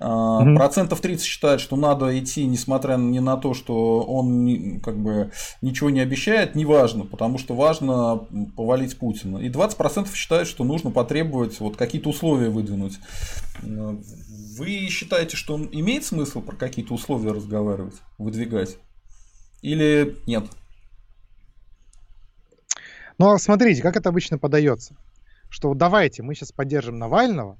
Mm-hmm. 0.00 0.56
Процентов 0.56 1.00
30 1.00 1.24
считают, 1.24 1.60
что 1.60 1.76
надо 1.76 2.18
идти, 2.18 2.44
несмотря 2.46 2.96
ни 2.96 3.18
на 3.20 3.36
то, 3.36 3.54
что 3.54 4.02
он 4.02 4.80
как 4.80 4.98
бы 4.98 5.30
ничего 5.62 5.90
не 5.90 6.00
обещает, 6.00 6.54
неважно, 6.54 7.04
потому 7.04 7.38
что 7.38 7.54
важно 7.54 8.26
повалить 8.56 8.98
Путина. 8.98 9.38
И 9.38 9.48
20% 9.48 10.12
считают, 10.14 10.48
что 10.48 10.64
нужно 10.64 10.90
потребовать 10.90 11.60
вот 11.60 11.76
какие-то 11.76 12.10
условия 12.10 12.48
выдвинуть. 12.50 12.98
Вы 13.62 14.88
считаете, 14.88 15.36
что 15.36 15.56
имеет 15.56 16.04
смысл 16.04 16.40
про 16.42 16.56
какие-то 16.56 16.94
условия 16.94 17.32
разговаривать, 17.32 17.94
выдвигать? 18.18 18.76
Или 19.62 20.16
нет? 20.26 20.44
Ну, 23.18 23.30
а 23.30 23.38
смотрите, 23.38 23.80
как 23.80 23.96
это 23.96 24.08
обычно 24.08 24.38
подается. 24.38 24.96
Что 25.48 25.72
давайте, 25.74 26.22
мы 26.22 26.34
сейчас 26.34 26.50
поддержим 26.50 26.98
Навального, 26.98 27.56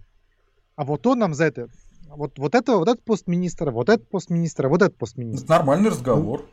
а 0.75 0.85
вот 0.85 1.07
он 1.07 1.21
нам 1.21 1.33
за 1.33 1.45
это 1.45 1.69
вот, 2.17 2.39
вот 2.39 2.55
это, 2.55 2.77
вот 2.77 2.89
этот 2.89 3.03
пост 3.05 3.27
министра, 3.27 3.71
вот 3.71 3.89
этот 3.89 4.09
пост 4.09 4.31
министра, 4.31 4.69
вот 4.69 4.83
этот 4.83 4.97
пост 4.97 5.17
министра. 5.17 5.49
Нормальный 5.49 5.91
разговор. 5.91 6.45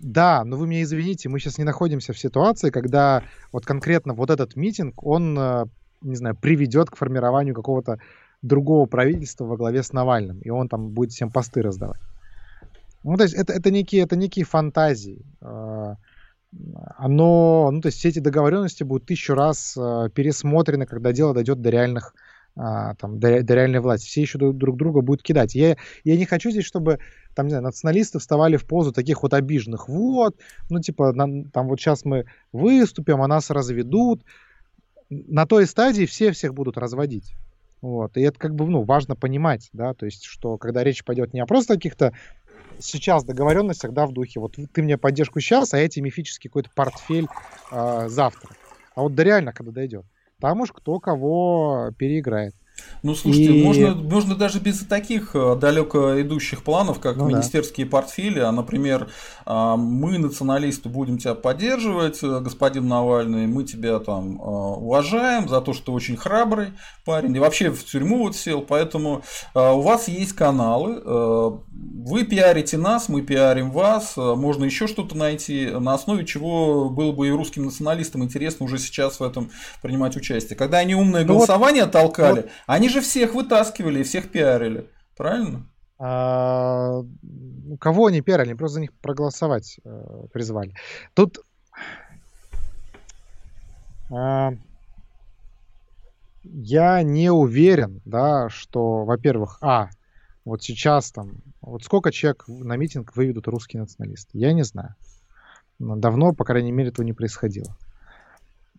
Да, 0.00 0.44
но 0.44 0.56
вы 0.56 0.66
меня 0.66 0.82
извините, 0.82 1.28
мы 1.28 1.38
сейчас 1.38 1.58
не 1.58 1.64
находимся 1.64 2.12
в 2.12 2.18
ситуации, 2.18 2.70
когда 2.70 3.22
вот 3.52 3.66
конкретно 3.66 4.14
вот 4.14 4.30
этот 4.30 4.56
митинг, 4.56 5.04
он, 5.04 5.38
э, 5.38 5.66
не 6.00 6.16
знаю, 6.16 6.36
приведет 6.36 6.90
к 6.90 6.96
формированию 6.96 7.54
какого-то 7.54 7.98
другого 8.40 8.86
правительства 8.86 9.44
во 9.44 9.58
главе 9.58 9.82
с 9.82 9.92
Навальным, 9.92 10.40
и 10.40 10.48
он 10.48 10.68
там 10.68 10.88
будет 10.88 11.12
всем 11.12 11.30
посты 11.30 11.60
раздавать. 11.60 12.00
Ну, 13.04 13.16
то 13.16 13.24
есть 13.24 13.34
это, 13.34 13.52
это, 13.52 13.70
некие, 13.70 14.02
это 14.02 14.16
некие 14.16 14.46
фантазии. 14.46 15.22
Э, 15.42 15.96
оно, 16.96 17.70
ну, 17.70 17.80
то 17.80 17.86
есть 17.88 17.98
все 17.98 18.08
эти 18.08 18.18
договоренности 18.18 18.82
будут 18.82 19.06
тысячу 19.06 19.34
раз 19.34 19.76
э, 19.76 20.08
пересмотрены, 20.14 20.86
когда 20.86 21.12
дело 21.12 21.34
дойдет 21.34 21.60
до 21.60 21.70
реальных 21.70 22.14
а, 22.56 22.94
там, 22.94 23.18
до, 23.18 23.42
до 23.42 23.54
реальной 23.54 23.80
власти. 23.80 24.06
Все 24.06 24.22
еще 24.22 24.38
друг 24.38 24.76
друга 24.76 25.00
будут 25.00 25.22
кидать. 25.22 25.54
Я, 25.54 25.76
я 26.04 26.16
не 26.16 26.24
хочу 26.24 26.50
здесь, 26.50 26.64
чтобы 26.64 26.98
там, 27.34 27.46
не 27.46 27.50
знаю, 27.50 27.64
националисты 27.64 28.18
вставали 28.18 28.56
в 28.56 28.66
позу 28.66 28.92
таких 28.92 29.22
вот 29.22 29.34
обиженных. 29.34 29.88
Вот, 29.88 30.36
ну, 30.68 30.80
типа, 30.80 31.12
на, 31.12 31.44
там 31.50 31.68
вот 31.68 31.80
сейчас 31.80 32.04
мы 32.04 32.26
выступим, 32.52 33.22
а 33.22 33.28
нас 33.28 33.50
разведут. 33.50 34.24
На 35.08 35.46
той 35.46 35.66
стадии 35.66 36.06
все 36.06 36.32
всех 36.32 36.54
будут 36.54 36.76
разводить. 36.76 37.34
Вот. 37.80 38.16
И 38.16 38.20
это 38.20 38.38
как 38.38 38.54
бы, 38.54 38.66
ну, 38.66 38.82
важно 38.82 39.16
понимать, 39.16 39.70
да, 39.72 39.94
то 39.94 40.04
есть, 40.04 40.24
что 40.24 40.58
когда 40.58 40.84
речь 40.84 41.02
пойдет 41.02 41.32
не 41.32 41.40
о 41.40 41.46
просто 41.46 41.74
каких-то 41.74 42.12
сейчас 42.78 43.24
договоренностях, 43.24 43.92
да, 43.92 44.06
в 44.06 44.12
духе, 44.12 44.40
вот 44.40 44.56
ты 44.72 44.82
мне 44.82 44.98
поддержку 44.98 45.40
сейчас, 45.40 45.74
а 45.74 45.78
эти 45.78 46.00
мифический 46.00 46.48
какой-то 46.48 46.70
портфель 46.74 47.26
э, 47.70 48.08
завтра. 48.08 48.50
А 48.94 49.02
вот 49.02 49.14
до 49.14 49.22
реально, 49.22 49.52
когда 49.52 49.72
дойдет. 49.72 50.04
Там 50.40 50.60
уж 50.60 50.72
кто 50.72 50.98
кого 51.00 51.90
переиграет. 51.98 52.54
Ну, 53.02 53.14
слушайте, 53.14 53.54
и... 53.54 53.64
можно, 53.64 53.94
можно 53.94 54.34
даже 54.34 54.60
без 54.60 54.80
таких 54.80 55.34
э, 55.34 55.56
далеко 55.56 56.20
идущих 56.20 56.62
планов, 56.62 57.00
как 57.00 57.16
ну, 57.16 57.28
министерские 57.28 57.86
да. 57.86 57.92
портфели, 57.92 58.40
а, 58.40 58.52
например, 58.52 59.08
а, 59.46 59.76
мы, 59.76 60.18
националисты, 60.18 60.88
будем 60.88 61.18
тебя 61.18 61.34
поддерживать, 61.34 62.18
э, 62.22 62.40
господин 62.40 62.88
Навальный, 62.88 63.46
мы 63.46 63.64
тебя 63.64 63.98
там 64.00 64.36
э, 64.36 64.44
уважаем 64.44 65.48
за 65.48 65.60
то, 65.60 65.72
что 65.72 65.86
ты 65.86 65.92
очень 65.92 66.16
храбрый 66.16 66.68
парень, 67.06 67.34
и 67.34 67.38
вообще 67.38 67.70
в 67.70 67.84
тюрьму 67.84 68.18
вот 68.18 68.36
сел, 68.36 68.60
поэтому 68.60 69.22
у 69.54 69.80
вас 69.80 70.06
есть 70.08 70.34
каналы, 70.34 71.00
вы 71.02 72.24
пиарите 72.24 72.76
нас, 72.76 73.08
мы 73.08 73.22
пиарим 73.22 73.70
вас, 73.70 74.16
можно 74.16 74.64
еще 74.64 74.86
что-то 74.86 75.16
найти, 75.16 75.66
на 75.66 75.94
основе 75.94 76.24
чего 76.24 76.88
было 76.88 77.12
бы 77.12 77.28
и 77.28 77.30
русским 77.30 77.64
националистам 77.64 78.22
интересно 78.22 78.66
уже 78.66 78.78
сейчас 78.78 79.18
в 79.18 79.22
этом 79.22 79.50
принимать 79.82 80.16
участие. 80.16 80.56
Когда 80.56 80.78
они 80.78 80.94
умное 80.94 81.24
ну, 81.24 81.34
голосование 81.34 81.84
вот, 81.84 81.92
толкали, 81.92 82.42
вот 82.42 82.50
они 82.74 82.88
же 82.88 83.00
всех 83.00 83.34
вытаскивали 83.34 84.00
и 84.00 84.04
всех 84.04 84.30
пиарили, 84.30 84.88
правильно? 85.16 85.66
А, 85.98 87.02
кого 87.78 88.06
они 88.06 88.22
пиарили? 88.22 88.54
Просто 88.54 88.74
за 88.74 88.80
них 88.80 88.92
проголосовать 88.94 89.78
э, 89.84 90.26
призвали. 90.32 90.74
Тут 91.14 91.40
э, 94.10 94.50
я 96.44 97.02
не 97.02 97.30
уверен, 97.30 98.00
да, 98.04 98.48
что, 98.48 99.04
во-первых, 99.04 99.58
а, 99.60 99.90
вот 100.44 100.62
сейчас 100.62 101.12
там, 101.12 101.42
вот 101.60 101.84
сколько 101.84 102.10
человек 102.10 102.44
на 102.48 102.76
митинг 102.76 103.14
выведут 103.14 103.46
русские 103.48 103.82
националисты? 103.82 104.38
Я 104.38 104.52
не 104.52 104.62
знаю. 104.62 104.94
Давно, 105.78 106.32
по 106.32 106.44
крайней 106.44 106.72
мере, 106.72 106.88
этого 106.90 107.04
не 107.04 107.12
происходило. 107.12 107.76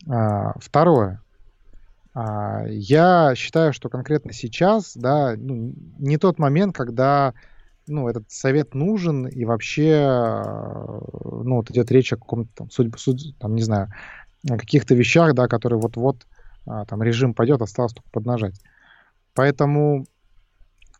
А, 0.08 0.58
второе. 0.58 1.21
А, 2.14 2.64
я 2.66 3.34
считаю, 3.34 3.72
что 3.72 3.88
конкретно 3.88 4.32
сейчас, 4.32 4.96
да, 4.96 5.34
ну, 5.36 5.74
не 5.98 6.18
тот 6.18 6.38
момент, 6.38 6.74
когда 6.74 7.34
ну, 7.86 8.08
этот 8.08 8.30
совет 8.30 8.74
нужен, 8.74 9.26
и 9.26 9.44
вообще, 9.44 10.42
ну, 11.24 11.56
вот 11.56 11.70
идет 11.70 11.90
речь 11.90 12.12
о 12.12 12.16
каком-то 12.16 12.50
там, 12.54 12.70
судьбе, 12.70 12.96
судь, 12.98 13.36
там, 13.38 13.54
не 13.54 13.62
знаю, 13.62 13.88
каких-то 14.46 14.94
вещах, 14.94 15.34
да, 15.34 15.48
которые 15.48 15.80
вот-вот 15.80 16.26
а, 16.66 16.84
там 16.84 17.02
режим 17.02 17.34
пойдет, 17.34 17.60
осталось 17.60 17.92
только 17.92 18.08
поднажать. 18.10 18.60
Поэтому, 19.34 20.06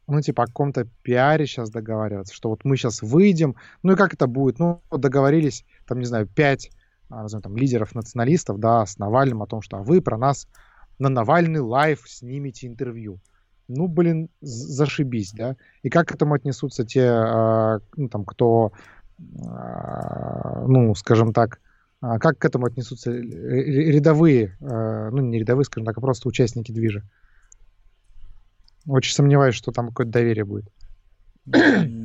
ну, 0.06 0.20
типа, 0.20 0.44
о 0.44 0.46
каком-то 0.46 0.88
пиаре 1.02 1.46
сейчас 1.46 1.70
договариваться, 1.70 2.34
что 2.34 2.48
вот 2.48 2.64
мы 2.64 2.76
сейчас 2.76 3.02
выйдем, 3.02 3.56
ну 3.82 3.92
и 3.92 3.96
как 3.96 4.14
это 4.14 4.26
будет? 4.26 4.58
Ну, 4.58 4.82
договорились, 4.90 5.64
там, 5.86 5.98
не 5.98 6.06
знаю, 6.06 6.26
пять, 6.26 6.70
а, 7.10 7.22
назовем, 7.22 7.42
там, 7.42 7.56
лидеров 7.56 7.94
националистов, 7.94 8.58
да, 8.58 8.86
с 8.86 8.98
Навальным 8.98 9.42
о 9.42 9.46
том, 9.46 9.62
что 9.62 9.78
а 9.78 9.82
вы 9.82 10.00
про 10.00 10.16
нас 10.18 10.48
на 10.98 11.08
Навальный 11.08 11.60
Live 11.60 12.02
снимете 12.06 12.66
интервью. 12.66 13.20
Ну, 13.68 13.88
блин, 13.88 14.28
зашибись, 14.40 15.32
да? 15.32 15.56
И 15.82 15.88
как 15.88 16.08
к 16.08 16.14
этому 16.14 16.34
отнесутся 16.34 16.84
те, 16.84 17.06
а, 17.06 17.80
ну, 17.96 18.08
там, 18.08 18.24
кто, 18.24 18.72
а, 19.46 20.66
ну, 20.66 20.94
скажем 20.94 21.32
так, 21.32 21.60
а, 22.00 22.18
как 22.18 22.38
к 22.38 22.44
этому 22.44 22.66
отнесутся 22.66 23.12
рядовые, 23.12 24.56
ну, 24.60 25.20
не 25.20 25.38
рядовые, 25.38 25.64
скажем 25.64 25.86
так, 25.86 25.96
а 25.96 26.00
просто 26.00 26.28
участники 26.28 26.72
движа? 26.72 27.02
Очень 28.86 29.14
сомневаюсь, 29.14 29.54
что 29.54 29.70
там 29.70 29.88
какое-то 29.88 30.12
доверие 30.12 30.44
будет. 30.44 30.68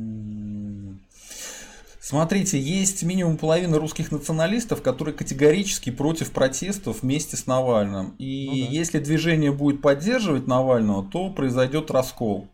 Смотрите, 2.00 2.60
есть 2.60 3.02
минимум 3.02 3.36
половина 3.36 3.78
русских 3.78 4.12
националистов, 4.12 4.82
которые 4.82 5.14
категорически 5.14 5.90
против 5.90 6.30
протестов 6.30 7.02
вместе 7.02 7.36
с 7.36 7.46
Навальным. 7.46 8.14
И 8.18 8.46
ну, 8.46 8.52
да. 8.52 8.72
если 8.72 8.98
движение 9.00 9.52
будет 9.52 9.82
поддерживать 9.82 10.46
Навального, 10.46 11.04
то 11.04 11.30
произойдет 11.30 11.90
раскол. 11.90 12.48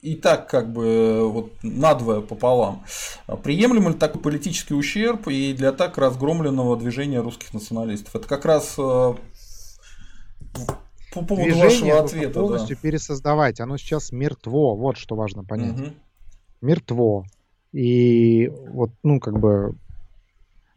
И 0.00 0.14
так 0.14 0.48
как 0.48 0.72
бы 0.72 1.28
вот 1.28 1.52
надвое 1.62 2.20
пополам. 2.20 2.84
Приемлем 3.42 3.88
ли 3.88 3.94
такой 3.94 4.20
политический 4.20 4.74
ущерб 4.74 5.28
и 5.28 5.52
для 5.52 5.72
так 5.72 5.98
разгромленного 5.98 6.76
движения 6.76 7.20
русских 7.20 7.52
националистов? 7.52 8.14
Это 8.14 8.28
как 8.28 8.44
раз 8.44 8.74
э, 8.78 9.14
по 11.12 11.22
поводу 11.22 11.42
Движение 11.44 11.94
вашего 11.94 12.04
ответа. 12.04 12.40
полностью 12.40 12.76
да. 12.76 12.82
пересоздавать. 12.82 13.60
Оно 13.60 13.76
сейчас 13.78 14.12
мертво. 14.12 14.76
Вот 14.76 14.96
что 14.96 15.16
важно 15.16 15.44
понять. 15.44 15.80
Угу. 15.80 15.90
Мертво. 16.60 17.24
И 17.76 18.48
вот, 18.70 18.90
ну, 19.02 19.20
как 19.20 19.38
бы, 19.38 19.74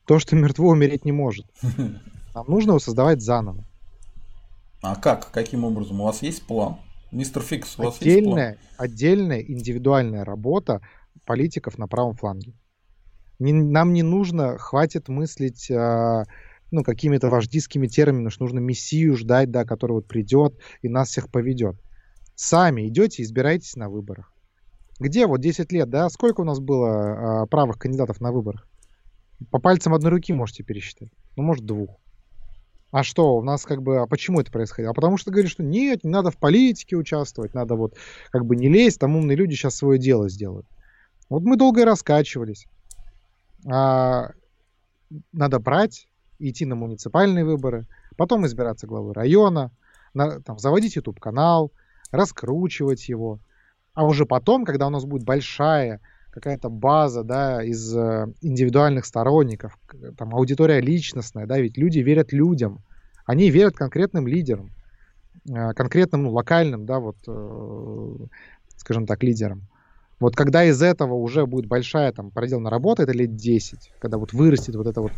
то, 0.05 0.19
что 0.19 0.35
мертво, 0.35 0.67
умереть 0.67 1.05
не 1.05 1.13
может. 1.13 1.45
Нам 2.35 2.45
нужно 2.49 2.71
его 2.71 2.79
создавать 2.79 3.21
заново. 3.21 3.63
А 4.81 4.97
как? 4.97 5.31
Каким 5.31 5.63
образом? 5.63 6.01
У 6.01 6.03
вас 6.03 6.21
есть 6.21 6.45
план? 6.45 6.75
Мистер 7.13 7.41
Фикс, 7.41 7.79
у 7.79 7.83
вас 7.83 8.01
отдельная, 8.01 8.49
есть 8.49 8.75
план? 8.75 8.89
Отдельная 8.89 9.39
индивидуальная 9.39 10.25
работа 10.25 10.81
политиков 11.23 11.77
на 11.77 11.87
правом 11.87 12.15
фланге. 12.15 12.53
Не, 13.39 13.53
нам 13.53 13.93
не 13.93 14.03
нужно, 14.03 14.57
хватит 14.57 15.07
мыслить 15.07 15.71
э, 15.71 16.25
ну, 16.69 16.83
какими-то 16.83 17.29
вождистскими 17.29 17.87
терминами, 17.87 18.27
что 18.27 18.43
нужно 18.43 18.59
мессию 18.59 19.15
ждать, 19.15 19.51
да, 19.51 19.63
который 19.63 19.93
вот 19.93 20.07
придет 20.09 20.59
и 20.81 20.89
нас 20.89 21.07
всех 21.07 21.31
поведет. 21.31 21.77
Сами 22.35 22.89
идете, 22.89 23.23
избирайтесь 23.23 23.77
на 23.77 23.89
выборах. 23.89 24.33
Где 24.99 25.27
вот 25.27 25.39
10 25.39 25.71
лет, 25.71 25.89
да, 25.89 26.09
сколько 26.09 26.41
у 26.41 26.43
нас 26.43 26.59
было 26.59 27.43
э, 27.43 27.47
правых 27.47 27.77
кандидатов 27.77 28.19
на 28.19 28.31
выборах? 28.31 28.67
По 29.51 29.59
пальцам 29.59 29.93
одной 29.93 30.11
руки 30.11 30.33
можете 30.33 30.63
пересчитать. 30.63 31.09
Ну, 31.37 31.43
может, 31.43 31.65
двух. 31.65 31.97
А 32.91 33.03
что, 33.03 33.35
у 33.35 33.43
нас 33.43 33.63
как 33.65 33.81
бы, 33.81 33.99
а 33.99 34.07
почему 34.07 34.41
это 34.41 34.51
происходило? 34.51 34.91
А 34.91 34.93
потому 34.95 35.17
что 35.17 35.31
говорят, 35.31 35.51
что 35.51 35.63
нет, 35.63 36.03
не 36.03 36.09
надо 36.09 36.31
в 36.31 36.37
политике 36.37 36.95
участвовать, 36.95 37.53
надо 37.53 37.75
вот 37.75 37.95
как 38.31 38.45
бы 38.45 38.55
не 38.55 38.67
лезть, 38.67 38.99
там 38.99 39.15
умные 39.15 39.37
люди 39.37 39.53
сейчас 39.53 39.75
свое 39.75 39.99
дело 39.99 40.27
сделают. 40.27 40.65
Вот 41.29 41.43
мы 41.43 41.55
долго 41.55 41.81
и 41.81 41.85
раскачивались. 41.85 42.65
А, 43.71 44.31
надо 45.31 45.59
брать, 45.59 46.07
идти 46.39 46.65
на 46.65 46.75
муниципальные 46.75 47.45
выборы, 47.45 47.85
потом 48.17 48.45
избираться 48.47 48.87
главой 48.87 49.13
района, 49.13 49.71
на, 50.15 50.41
там, 50.41 50.57
заводить 50.57 50.95
YouTube-канал, 50.95 51.71
раскручивать 52.11 53.07
его. 53.07 53.39
А 53.99 54.05
уже 54.05 54.25
потом, 54.25 54.63
когда 54.63 54.87
у 54.87 54.89
нас 54.89 55.03
будет 55.03 55.25
большая 55.25 55.99
какая-то 56.31 56.69
база, 56.69 57.25
да, 57.25 57.61
из 57.61 57.93
э, 57.93 58.27
индивидуальных 58.39 59.05
сторонников, 59.05 59.77
там 60.17 60.33
аудитория 60.33 60.79
личностная, 60.79 61.45
да, 61.45 61.59
ведь 61.59 61.77
люди 61.77 61.99
верят 61.99 62.31
людям, 62.31 62.79
они 63.25 63.49
верят 63.49 63.75
конкретным 63.75 64.25
лидерам, 64.25 64.71
э, 65.49 65.73
конкретным, 65.73 66.23
ну, 66.23 66.31
локальным, 66.31 66.85
да, 66.85 66.99
вот, 66.99 67.17
э, 67.27 68.15
скажем 68.77 69.05
так, 69.05 69.21
лидерам. 69.21 69.63
Вот 70.21 70.33
когда 70.33 70.63
из 70.63 70.81
этого 70.81 71.15
уже 71.15 71.45
будет 71.45 71.65
большая 71.65 72.13
там 72.13 72.31
проделана 72.31 72.69
работа, 72.69 73.03
это 73.03 73.11
лет 73.11 73.35
10, 73.35 73.91
когда 73.99 74.17
вот 74.17 74.31
вырастет 74.31 74.77
вот 74.77 74.87
это 74.87 75.01
вот 75.01 75.11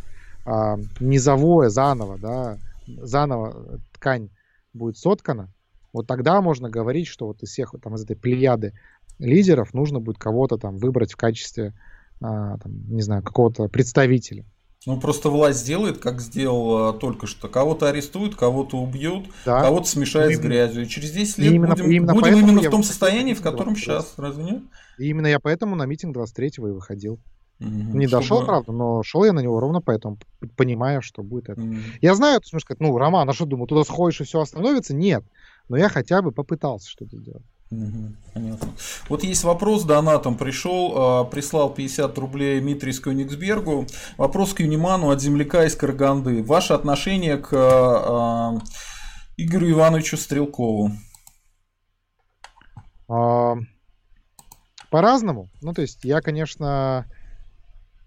а, 0.44 0.80
низовое 1.00 1.70
заново, 1.70 2.18
да, 2.18 2.58
заново 2.88 3.80
ткань 3.94 4.30
будет 4.74 4.98
соткана, 4.98 5.50
вот 5.94 6.08
тогда 6.08 6.42
можно 6.42 6.70
говорить, 6.70 7.08
что 7.08 7.28
вот 7.28 7.44
из 7.44 7.50
всех 7.50 7.74
там 7.82 7.96
из 7.96 8.04
этой 8.04 8.16
плеяды 8.16 8.74
лидеров 9.20 9.74
нужно 9.74 10.00
будет 10.00 10.18
кого-то 10.18 10.58
там 10.58 10.78
выбрать 10.78 11.14
в 11.14 11.18
качестве, 11.18 11.74
а, 12.22 12.58
там, 12.58 12.72
не 12.90 13.02
знаю, 13.02 13.24
какого-то 13.24 13.68
представителя. 13.68 14.46
Ну, 14.88 15.00
просто 15.00 15.30
власть 15.30 15.60
сделает, 15.60 16.00
как 16.00 16.22
сделала 16.22 16.90
а, 16.90 16.94
только 16.94 17.28
что. 17.28 17.48
Кого-то 17.48 17.88
арестуют, 17.88 18.36
кого-то 18.36 18.78
убьют, 18.78 19.28
да. 19.46 19.62
кого-то 19.62 19.88
смешает 19.88 20.32
ну, 20.32 20.38
с 20.38 20.40
грязью. 20.40 20.84
И 20.84 20.88
через 20.88 21.12
10 21.12 21.38
лет 21.38 21.54
именно, 21.54 21.76
будем 21.76 21.92
именно, 21.92 22.14
будем 22.14 22.38
именно 22.38 22.62
в 22.62 22.70
том 22.70 22.84
состоянии, 22.84 23.36
в 23.36 23.42
котором 23.42 23.76
сейчас. 23.76 24.14
Разве 24.18 24.44
нет? 24.44 24.64
И 24.98 25.08
именно 25.08 25.28
я 25.28 25.40
поэтому 25.40 25.76
на 25.76 25.86
митинг 25.86 26.18
23-го 26.18 26.70
и 26.70 26.72
выходил. 26.72 27.20
Угу, 27.60 27.70
не 27.70 28.08
чтобы... 28.08 28.22
дошел, 28.22 28.44
правда, 28.44 28.72
но 28.72 29.04
шел 29.04 29.24
я 29.24 29.34
на 29.34 29.40
него 29.40 29.60
ровно 29.60 29.82
поэтому, 29.82 30.18
понимая, 30.58 31.02
что 31.02 31.22
будет 31.22 31.50
это. 31.50 31.62
Угу. 31.62 31.76
Я 32.02 32.16
знаю, 32.16 32.42
ты 32.42 32.48
сможешь 32.48 32.66
сказать, 32.66 32.82
ну, 32.82 32.98
Роман, 32.98 33.30
а 33.30 33.34
что 33.34 33.46
думал, 33.46 33.68
туда 33.68 33.84
сходишь 33.84 34.22
и 34.22 34.24
все 34.24 34.40
остановится? 34.40 34.96
Нет. 34.96 35.24
Но 35.72 35.78
я 35.78 35.88
хотя 35.88 36.22
бы 36.22 36.34
попытался 36.34 36.90
что-то 36.90 37.16
сделать. 37.16 37.46
Угу, 37.72 38.16
понятно. 38.34 38.68
Вот 39.08 39.24
есть 39.24 39.46
вопрос, 39.46 39.86
донатом 39.86 40.38
пришел, 40.38 40.92
а, 40.98 41.24
прислал 41.24 41.74
50 41.74 42.18
рублей 42.18 42.60
Дмитрий 42.60 42.92
Скёнигсбергу. 42.92 43.88
Вопрос 44.18 44.54
к 44.54 44.60
Юниману 44.60 45.12
от 45.12 45.22
земляка 45.22 45.64
из 45.64 45.78
Караганды. 45.78 46.44
Ваше 46.44 46.74
отношение 46.74 47.38
к 47.38 47.54
а, 47.54 48.60
Игорю 49.38 49.72
Ивановичу 49.72 50.18
Стрелкову? 50.18 50.92
А, 53.08 53.56
по-разному. 54.90 55.50
Ну, 55.62 55.74
то 55.74 55.84
есть, 55.84 56.04
я, 56.04 56.20
конечно, 56.20 57.06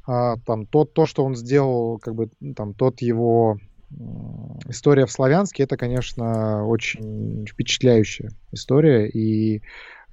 а, 0.06 0.36
там, 0.44 0.66
тот, 0.66 0.92
то, 0.92 1.06
что 1.06 1.24
он 1.24 1.34
сделал, 1.34 1.98
как 1.98 2.14
бы, 2.14 2.28
там, 2.54 2.74
тот 2.74 3.00
его 3.00 3.56
история 4.68 5.06
в 5.06 5.12
Славянске 5.12 5.64
это, 5.64 5.76
конечно, 5.76 6.66
очень 6.66 7.46
впечатляющая 7.46 8.30
история. 8.52 9.08
И 9.08 9.62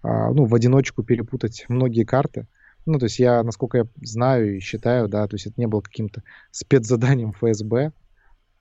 а, 0.04 0.32
ну, 0.32 0.46
в 0.46 0.56
одиночку 0.56 1.04
перепутать 1.04 1.66
многие 1.70 2.04
карты. 2.04 2.48
Ну, 2.86 2.98
то 2.98 3.06
есть 3.06 3.20
я, 3.20 3.44
насколько 3.44 3.78
я 3.80 3.88
знаю 4.02 4.58
и 4.58 4.60
считаю, 4.60 5.08
да, 5.08 5.28
то 5.28 5.36
есть 5.36 5.46
это 5.46 5.56
не 5.58 5.68
было 5.68 5.82
каким-то 5.82 6.24
спецзаданием 6.52 7.34
ФСБ. 7.34 7.92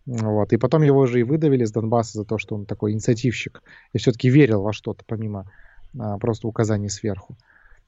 Вот. 0.06 0.52
И 0.52 0.56
потом 0.56 0.82
его 0.82 1.06
же 1.06 1.20
и 1.20 1.22
выдавили 1.22 1.64
с 1.64 1.72
Донбасса 1.72 2.18
за 2.18 2.24
то, 2.24 2.38
что 2.38 2.54
он 2.54 2.66
такой 2.66 2.92
инициативщик. 2.92 3.62
И 3.92 3.98
все-таки 3.98 4.28
верил 4.28 4.62
во 4.62 4.72
что-то, 4.72 5.04
помимо 5.06 5.50
а, 5.98 6.18
просто 6.18 6.48
указаний 6.48 6.88
сверху. 6.88 7.36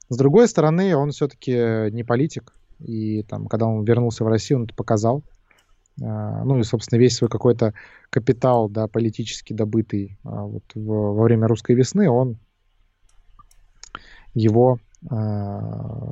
С 0.09 0.17
другой 0.17 0.47
стороны, 0.47 0.95
он 0.95 1.11
все-таки 1.11 1.91
не 1.91 2.03
политик. 2.03 2.53
И 2.79 3.23
там, 3.23 3.47
когда 3.47 3.67
он 3.67 3.83
вернулся 3.83 4.23
в 4.23 4.27
Россию, 4.27 4.59
он 4.59 4.65
это 4.65 4.73
показал. 4.73 5.23
А, 6.01 6.43
ну 6.43 6.59
и, 6.59 6.63
собственно, 6.63 6.99
весь 6.99 7.15
свой 7.15 7.29
какой-то 7.29 7.73
капитал, 8.09 8.69
да, 8.69 8.87
политически 8.87 9.53
добытый 9.53 10.17
а, 10.23 10.43
вот 10.43 10.63
в, 10.73 10.85
во 10.85 11.23
время 11.23 11.47
русской 11.47 11.75
весны, 11.75 12.09
он 12.09 12.37
его 14.33 14.79
э, 15.03 15.15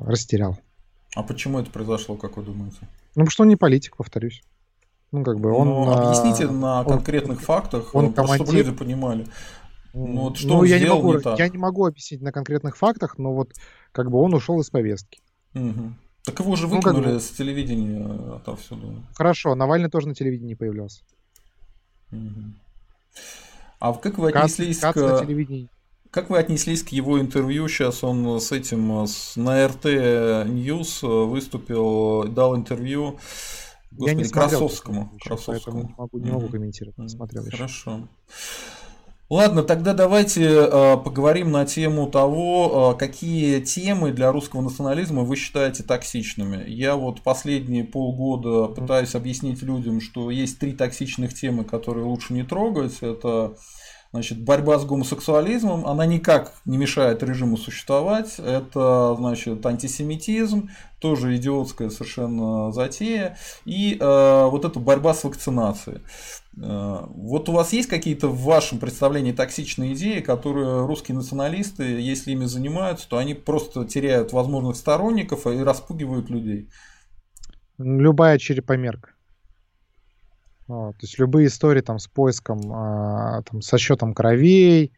растерял. 0.06 0.60
А 1.16 1.24
почему 1.24 1.60
это 1.60 1.72
произошло, 1.72 2.16
как 2.16 2.38
вы 2.38 2.44
думаете? 2.44 2.78
Ну, 2.82 2.88
потому 3.26 3.30
что 3.32 3.44
он 3.44 3.50
не 3.50 3.56
политик, 3.56 3.98
повторюсь. 3.98 4.44
Ну, 5.12 5.24
как 5.24 5.40
бы 5.40 5.52
он... 5.52 5.68
Ну, 5.68 5.92
объясните 5.92 6.48
на 6.48 6.84
конкретных 6.84 7.40
он, 7.40 7.44
фактах, 7.44 7.96
он 7.96 8.14
командир... 8.14 8.46
чтобы 8.46 8.58
люди 8.58 8.72
понимали. 8.72 9.26
Ну, 9.94 10.22
вот 10.22 10.38
что 10.38 10.48
ну, 10.48 10.58
он 10.60 10.66
я 10.66 10.78
сделал 10.78 11.00
не 11.00 11.04
могу, 11.04 11.18
не 11.18 11.24
так? 11.24 11.40
Я 11.40 11.50
не 11.50 11.58
могу 11.58 11.86
объяснить 11.86 12.22
на 12.22 12.32
конкретных 12.32 12.78
фактах, 12.78 13.18
но 13.18 13.34
вот 13.34 13.52
как 13.92 14.10
бы 14.10 14.20
он 14.20 14.34
ушел 14.34 14.60
из 14.62 14.70
повестки. 14.70 15.20
Угу. 15.54 15.94
Так 16.26 16.40
его 16.40 16.52
уже 16.52 16.68
выкинули 16.68 17.08
ну, 17.08 17.14
как 17.14 17.22
с 17.22 17.30
телевидения 17.30 18.36
отовсюду. 18.36 19.04
Хорошо, 19.16 19.56
Навальный 19.56 19.90
тоже 19.90 20.08
на 20.08 20.16
телевидении 20.16 20.54
появлялся. 20.54 21.02
Угу. 22.12 22.54
А 23.80 23.94
как 23.94 24.18
вы 24.20 24.30
отнеслись 24.30 24.80
Кац, 24.80 24.94
к... 24.94 25.00
Кац 25.00 25.22
на 25.22 25.26
телевидении. 25.26 25.70
Как 26.12 26.30
вы 26.30 26.38
отнеслись 26.38 26.84
к 26.84 26.90
его 26.90 27.20
интервью? 27.20 27.68
Сейчас 27.68 28.04
он 28.04 28.40
с 28.40 28.52
этим 28.52 29.08
с, 29.08 29.36
на 29.36 29.68
RT 29.68 29.86
News 29.86 31.02
выступил, 31.02 32.28
дал 32.28 32.56
интервью 32.56 33.18
господи, 33.92 34.10
Я 34.10 34.14
не 34.14 34.30
Красовскому. 34.30 35.18
Красовскому. 35.24 35.84
Не 35.84 35.96
могу, 35.98 36.18
не 36.20 36.32
могу 36.32 36.48
комментировать, 36.50 36.98
не 36.98 37.10
смотрел 37.10 37.44
Хорошо. 37.46 37.92
Еще. 37.92 38.08
Ладно, 39.32 39.64
тогда 39.64 39.94
давайте 39.94 40.44
э, 40.44 40.98
поговорим 40.98 41.52
на 41.52 41.66
тему 41.66 42.08
того, 42.08 42.92
э, 42.94 43.00
какие 43.00 43.62
темы 43.62 44.12
для 44.12 44.30
русского 44.30 44.60
национализма 44.60 45.22
вы 45.22 45.38
считаете 45.38 45.84
токсичными. 45.84 46.70
Я 46.70 46.98
вот 46.98 47.22
последние 47.22 47.86
полгода 47.86 48.68
пытаюсь 48.68 49.16
объяснить 49.16 49.62
людям, 49.62 50.02
что 50.02 50.32
есть 50.32 50.60
три 50.60 50.74
токсичных 50.74 51.34
темы, 51.34 51.64
которые 51.64 52.04
лучше 52.04 52.34
не 52.34 52.44
трогать. 52.44 52.98
Это 53.00 53.56
Значит, 54.14 54.44
борьба 54.44 54.78
с 54.78 54.84
гомосексуализмом, 54.84 55.88
она 55.88 56.06
никак 56.06 56.54
не 56.66 56.78
мешает 56.78 57.24
режиму 57.24 57.56
существовать. 57.56 58.40
Это, 58.40 59.16
значит, 59.18 59.66
антисемитизм, 59.66 60.70
тоже 61.00 61.38
идиотская 61.38 61.90
совершенно 61.90 62.74
затея. 62.74 63.38
И 63.64 63.98
э, 63.98 64.48
вот 64.50 64.66
эта 64.66 64.80
борьба 64.82 65.14
с 65.14 65.24
вакцинацией. 65.24 66.02
Э, 66.62 67.06
вот 67.08 67.48
у 67.48 67.54
вас 67.54 67.72
есть 67.72 67.88
какие-то 67.88 68.28
в 68.28 68.42
вашем 68.42 68.80
представлении 68.80 69.32
токсичные 69.32 69.94
идеи, 69.94 70.20
которые 70.20 70.86
русские 70.86 71.16
националисты, 71.16 71.84
если 72.02 72.32
ими 72.32 72.46
занимаются, 72.46 73.08
то 73.08 73.18
они 73.18 73.34
просто 73.34 73.86
теряют 73.86 74.34
возможных 74.34 74.76
сторонников 74.76 75.48
и 75.48 75.58
распугивают 75.64 76.30
людей? 76.30 76.70
Любая 77.78 78.38
черепомерка. 78.38 79.11
Вот, 80.68 80.94
то 80.94 81.04
есть 81.04 81.20
любые 81.20 81.48
истории 81.48 81.82
там 81.82 82.00
с 82.00 82.08
поиском, 82.08 82.62
а, 82.72 83.42
там, 83.44 83.62
со 83.62 83.78
счетом 83.78 84.14
кровей, 84.14 84.94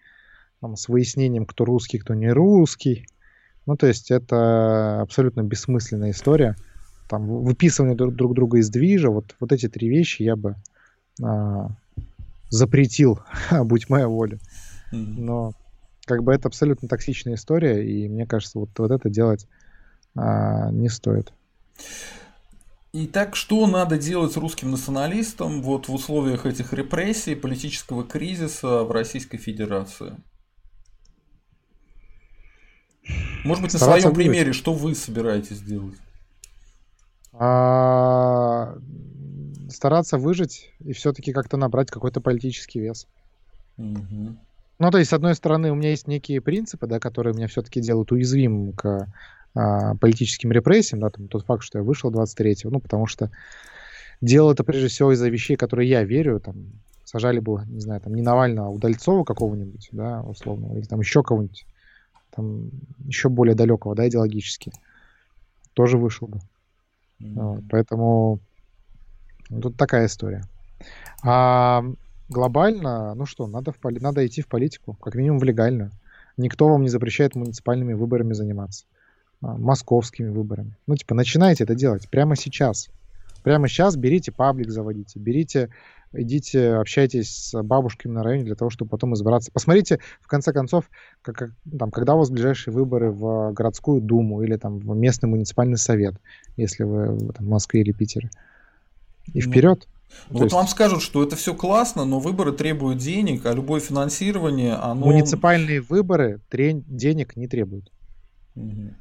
там, 0.62 0.76
с 0.76 0.88
выяснением, 0.88 1.46
кто 1.46 1.66
русский, 1.66 1.98
кто 1.98 2.14
не 2.14 2.32
русский. 2.32 3.08
Ну, 3.66 3.76
то 3.76 3.88
есть 3.88 4.12
это 4.12 5.02
абсолютно 5.02 5.42
бессмысленная 5.42 6.12
история. 6.12 6.56
Там 7.10 7.28
выписывание 7.28 7.96
друг, 7.96 8.16
друг 8.16 8.34
друга 8.34 8.60
из 8.60 8.70
движа, 8.70 9.10
вот, 9.10 9.36
вот 9.40 9.52
эти 9.52 9.68
три 9.68 9.90
вещи 9.90 10.24
я 10.24 10.36
бы 10.36 10.56
а, 11.22 11.70
запретил, 12.50 13.20
будь 13.64 13.90
моя 13.90 14.08
воля. 14.08 14.40
Но 14.92 15.54
как 16.06 16.24
бы 16.24 16.34
это 16.34 16.48
абсолютно 16.48 16.88
токсичная 16.88 17.36
история, 17.36 17.84
и 17.84 18.08
мне 18.08 18.28
кажется, 18.28 18.60
вот, 18.60 18.70
вот 18.78 18.92
это 18.92 19.10
делать 19.10 19.48
а, 20.16 20.70
не 20.72 20.90
стоит. 20.90 21.34
Итак, 22.96 23.36
что 23.36 23.66
надо 23.66 23.98
делать 23.98 24.38
русским 24.38 24.70
националистам 24.70 25.64
вот 25.64 25.88
в 25.88 25.94
условиях 25.96 26.46
этих 26.46 26.74
репрессий, 26.74 27.34
политического 27.34 28.04
кризиса 28.04 28.84
в 28.84 28.92
Российской 28.92 29.38
Федерации? 29.38 30.16
Может 33.44 33.64
быть, 33.64 33.74
на 33.74 33.80
своем 33.80 34.14
примере, 34.14 34.54
что 34.54 34.74
вы 34.74 34.94
собираетесь 34.94 35.60
делать? 35.60 35.98
А, 37.32 38.78
стараться 39.70 40.20
выжить 40.20 40.72
и 40.80 40.94
все-таки 40.94 41.34
как-то 41.34 41.58
набрать 41.58 41.90
какой-то 41.90 42.22
политический 42.22 42.80
вес. 42.80 43.08
Угу. 43.78 44.38
Ну, 44.78 44.92
то 44.92 45.00
есть, 45.00 45.10
с 45.10 45.14
одной 45.14 45.34
стороны, 45.34 45.72
у 45.72 45.76
меня 45.76 45.90
есть 45.90 46.08
некие 46.08 46.42
принципы, 46.42 46.86
да, 46.86 47.00
которые 47.00 47.34
меня 47.34 47.48
все-таки 47.48 47.82
делают 47.82 48.12
уязвимым 48.12 48.74
к 48.74 49.08
а, 49.56 49.96
политическим 49.96 50.52
репрессиям, 50.52 51.02
да, 51.02 51.10
там, 51.10 51.28
тот 51.28 51.46
факт, 51.46 51.64
что 51.64 51.80
я 51.80 51.84
вышел 51.84 52.12
23-го, 52.12 52.70
ну, 52.70 52.80
потому 52.80 53.08
что 53.08 53.32
делал 54.22 54.52
это 54.52 54.64
прежде 54.64 54.88
всего 54.88 55.12
из-за 55.14 55.30
вещей, 55.30 55.56
которые 55.56 55.90
я 55.90 56.04
верю, 56.04 56.40
там, 56.40 56.56
сажали 57.04 57.40
бы, 57.40 57.64
не 57.68 57.80
знаю, 57.80 58.02
там, 58.02 58.14
не 58.16 58.22
Навального, 58.22 58.68
а 58.68 58.72
Удальцова 58.72 59.24
какого-нибудь, 59.24 59.90
да, 59.92 60.22
условно, 60.22 60.74
или 60.76 60.86
там 60.86 61.00
еще 61.00 61.24
кого-нибудь, 61.24 61.66
там, 62.36 62.72
еще 63.06 63.30
более 63.30 63.56
далекого, 63.56 63.96
да, 63.96 64.08
идеологически, 64.08 64.72
тоже 65.74 65.98
вышел 65.98 66.28
бы. 66.28 66.40
Mm-hmm. 67.20 67.34
Вот, 67.36 67.64
поэтому 67.70 68.40
ну, 69.50 69.62
тут 69.62 69.78
такая 69.78 70.08
история. 70.08 70.44
А 71.24 71.84
глобально, 72.30 73.14
ну 73.14 73.26
что, 73.26 73.48
надо, 73.48 73.72
в 73.72 73.78
поли... 73.78 74.00
надо 74.00 74.26
идти 74.26 74.42
в 74.42 74.48
политику, 74.48 74.98
как 75.00 75.16
минимум 75.16 75.40
в 75.40 75.44
легальную. 75.44 75.92
Никто 76.38 76.68
вам 76.68 76.82
не 76.82 76.90
запрещает 76.90 77.36
муниципальными 77.36 77.94
выборами 77.94 78.34
заниматься, 78.34 78.86
московскими 79.44 80.30
выборами. 80.30 80.78
Ну, 80.88 80.96
типа, 80.96 81.16
начинайте 81.16 81.64
это 81.64 81.76
делать 81.76 82.10
прямо 82.10 82.36
сейчас. 82.36 82.90
Прямо 83.44 83.68
сейчас 83.68 83.98
берите 83.98 84.32
паблик, 84.32 84.72
заводите, 84.72 85.20
берите, 85.20 85.70
идите, 86.14 86.76
общайтесь 86.76 87.30
с 87.30 87.62
бабушками 87.62 88.14
на 88.14 88.24
районе 88.24 88.46
для 88.46 88.56
того, 88.56 88.70
чтобы 88.70 88.90
потом 88.90 89.14
избраться. 89.16 89.52
Посмотрите, 89.52 90.00
в 90.22 90.28
конце 90.28 90.54
концов, 90.54 90.90
как, 91.22 91.36
как, 91.36 91.52
там, 91.78 91.92
когда 91.92 92.16
у 92.16 92.20
вас 92.20 92.30
ближайшие 92.30 92.74
выборы 92.74 93.12
в 93.12 93.52
городскую 93.52 94.00
думу 94.02 94.44
или 94.44 94.56
там 94.56 94.80
в 94.80 94.96
местный 94.96 95.28
муниципальный 95.28 95.78
совет, 95.78 96.16
если 96.56 96.84
вы 96.84 97.18
там, 97.34 97.46
в 97.46 97.50
Москве 97.50 97.82
или 97.82 97.92
Питере. 97.92 98.30
И 99.34 99.42
ну, 99.42 99.52
вперед. 99.52 99.88
Ну, 100.30 100.40
вот 100.40 100.44
есть... 100.44 100.56
вам 100.56 100.68
скажут, 100.68 101.02
что 101.02 101.24
это 101.24 101.36
все 101.36 101.54
классно, 101.54 102.06
но 102.06 102.20
выборы 102.20 102.54
требуют 102.54 103.00
денег, 103.00 103.46
а 103.46 103.54
любое 103.54 103.82
финансирование, 103.82 104.76
оно... 104.76 105.08
Муниципальные 105.08 105.82
выборы 105.82 106.40
трен... 106.50 106.84
денег 106.88 107.36
не 107.36 107.48
требуют. 107.48 107.92
Угу. 108.56 108.94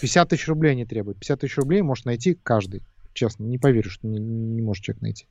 50 0.00 0.28
тысяч 0.28 0.48
рублей 0.48 0.74
не 0.74 0.84
требуют. 0.84 1.18
50 1.18 1.40
тысяч 1.40 1.56
рублей 1.56 1.82
может 1.82 2.04
найти 2.04 2.38
каждый. 2.42 2.82
Честно, 3.12 3.44
не 3.44 3.58
поверю, 3.58 3.90
что 3.90 4.06
не, 4.06 4.18
не 4.18 4.62
может 4.62 4.84
человек 4.84 5.02
найти. 5.02 5.26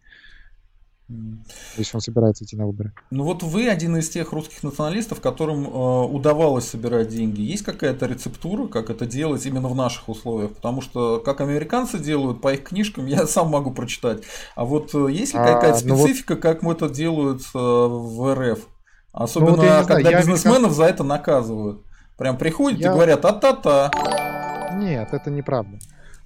Если 1.78 1.96
он 1.96 2.02
собирается 2.02 2.44
идти 2.44 2.58
на 2.58 2.66
выборы. 2.66 2.92
Ну 3.12 3.24
вот 3.24 3.42
вы 3.42 3.70
один 3.70 3.96
из 3.96 4.10
тех 4.10 4.34
русских 4.34 4.62
националистов, 4.62 5.22
которым 5.22 5.66
э, 5.66 5.70
удавалось 5.70 6.68
собирать 6.68 7.08
деньги. 7.08 7.40
Есть 7.40 7.64
какая-то 7.64 8.08
рецептура, 8.08 8.68
как 8.68 8.90
это 8.90 9.06
делать 9.06 9.46
именно 9.46 9.70
в 9.70 9.76
наших 9.76 10.10
условиях? 10.10 10.52
Потому 10.52 10.82
что 10.82 11.20
как 11.20 11.40
американцы 11.40 11.98
делают 11.98 12.42
по 12.42 12.54
их 12.54 12.64
книжкам, 12.64 13.06
я 13.06 13.26
сам 13.28 13.48
могу 13.50 13.72
прочитать. 13.72 14.24
А 14.56 14.66
вот 14.66 14.94
э, 14.94 15.08
есть 15.10 15.34
ли 15.34 15.40
какая-то 15.40 15.78
а, 15.78 15.80
специфика, 15.80 16.34
ну 16.34 16.36
вот... 16.36 16.44
как 16.44 16.62
мы 16.62 16.74
это 16.74 16.90
делают 16.90 17.42
э, 17.42 17.58
в 17.58 18.36
РФ? 18.36 18.68
Особенно, 19.14 19.52
ну, 19.52 19.64
вот 19.64 19.88
когда 19.88 20.10
знаю, 20.10 20.18
бизнесменов 20.18 20.58
американ... 20.58 20.76
за 20.76 20.84
это 20.84 21.04
наказывают. 21.06 21.82
Прям 22.18 22.38
приходят 22.38 22.80
я... 22.80 22.90
и 22.90 22.94
говорят, 22.94 23.24
а-та-та. 23.24 23.92
Нет, 24.78 25.14
это 25.14 25.30
неправда. 25.30 25.80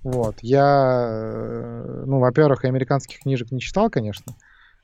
Вот. 0.04 0.38
Я, 0.41 1.08
э, 1.10 2.04
ну, 2.06 2.20
во-первых, 2.20 2.66
американских 2.66 3.20
книжек 3.20 3.52
не 3.52 3.60
читал, 3.60 3.89
конечно, 3.89 4.36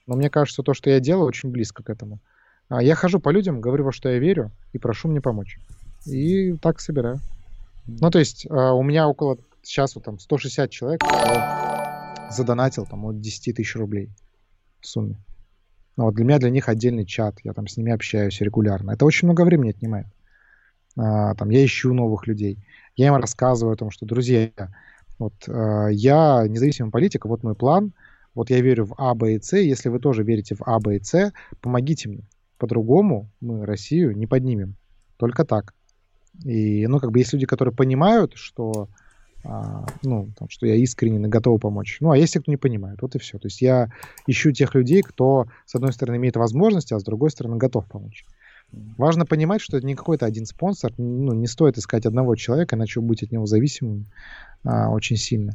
но 0.05 0.15
мне 0.15 0.30
кажется, 0.30 0.63
то, 0.63 0.74
что 0.74 0.89
я 0.89 0.99
делаю, 0.99 1.28
очень 1.28 1.51
близко 1.51 1.84
к 1.84 1.89
этому. 1.89 2.20
А 2.70 2.82
я 2.82 2.95
хожу 2.95 3.20
по 3.20 3.30
людям, 3.30 3.61
говорю, 3.61 3.86
во 3.86 3.91
что 3.91 4.09
я 4.09 4.20
верю, 4.20 4.51
и 4.74 4.78
прошу 4.78 5.07
мне 5.07 5.22
помочь. 5.22 5.57
И 6.05 6.53
так 6.57 6.80
собираю. 6.80 7.20
Ну, 7.88 8.11
то 8.11 8.20
есть, 8.20 8.45
а, 8.49 8.74
у 8.74 8.84
меня 8.84 9.07
около 9.07 9.38
сейчас 9.61 9.95
вот 9.95 10.03
там 10.03 10.20
160 10.20 10.70
человек 10.70 11.01
задонатил 12.30 12.86
там 12.86 13.05
от 13.05 13.22
10 13.22 13.55
тысяч 13.55 13.76
рублей 13.76 14.09
в 14.82 14.88
сумме. 14.88 15.18
Но 15.95 16.05
вот 16.05 16.15
для 16.15 16.26
меня, 16.26 16.38
для 16.39 16.49
них 16.49 16.70
отдельный 16.70 17.05
чат, 17.05 17.39
я 17.43 17.53
там 17.53 17.68
с 17.68 17.78
ними 17.78 17.91
общаюсь 17.91 18.39
регулярно. 18.41 18.91
Это 18.91 19.05
очень 19.05 19.28
много 19.28 19.43
времени 19.43 19.72
отнимает. 19.72 20.07
А, 20.97 21.34
там 21.36 21.49
я 21.49 21.63
ищу 21.63 21.93
новых 21.93 22.28
людей. 22.28 22.59
Я 22.97 23.07
им 23.07 23.15
рассказываю 23.15 23.75
о 23.75 23.77
том, 23.77 23.91
что, 23.91 24.07
друзья, 24.07 24.51
вот 25.19 25.33
э, 25.47 25.89
я 25.91 26.45
независимый 26.47 26.91
политик, 26.91 27.25
вот 27.25 27.43
мой 27.43 27.55
план, 27.55 27.93
вот 28.33 28.49
я 28.49 28.59
верю 28.59 28.85
в 28.85 28.95
А, 28.97 29.13
Б 29.13 29.35
и 29.35 29.41
С, 29.41 29.55
если 29.55 29.89
вы 29.89 29.99
тоже 29.99 30.23
верите 30.23 30.55
в 30.55 30.63
А, 30.65 30.79
Б 30.79 30.97
и 30.97 31.03
С, 31.03 31.31
помогите 31.61 32.09
мне. 32.09 32.23
По-другому 32.57 33.29
мы 33.39 33.65
Россию 33.65 34.17
не 34.17 34.25
поднимем. 34.25 34.75
Только 35.17 35.45
так. 35.45 35.75
И, 36.43 36.87
ну, 36.87 36.99
как 36.99 37.11
бы 37.11 37.19
есть 37.19 37.33
люди, 37.33 37.45
которые 37.45 37.73
понимают, 37.73 38.33
что, 38.35 38.89
а, 39.43 39.85
ну, 40.01 40.29
там, 40.37 40.49
что 40.49 40.65
я 40.65 40.75
искренне 40.75 41.27
готов 41.27 41.61
помочь. 41.61 41.97
Ну, 41.99 42.09
а 42.09 42.17
есть 42.17 42.33
те, 42.33 42.39
кто 42.39 42.51
не 42.51 42.57
понимает. 42.57 43.01
Вот 43.03 43.15
и 43.15 43.19
все. 43.19 43.37
То 43.37 43.45
есть 43.45 43.61
я 43.61 43.91
ищу 44.25 44.51
тех 44.51 44.73
людей, 44.73 45.03
кто, 45.03 45.45
с 45.67 45.75
одной 45.75 45.93
стороны, 45.93 46.17
имеет 46.17 46.35
возможность, 46.35 46.91
а 46.91 46.99
с 46.99 47.03
другой 47.03 47.29
стороны, 47.29 47.57
готов 47.57 47.85
помочь. 47.87 48.25
Важно 48.72 49.26
понимать, 49.26 49.61
что 49.61 49.78
это 49.78 49.86
не 49.86 49.95
какой-то 49.95 50.26
один 50.26 50.45
спонсор. 50.45 50.93
Ну, 50.97 51.34
не 51.34 51.47
стоит 51.47 51.78
искать 51.78 52.05
одного 52.05 52.36
человека, 52.36 52.76
иначе 52.76 52.99
вы 52.99 53.07
будете 53.07 53.28
от 53.28 53.32
него 53.32 53.45
зависимым 53.45 54.05
а, 54.63 54.89
очень 54.89 55.18
сильно. 55.18 55.53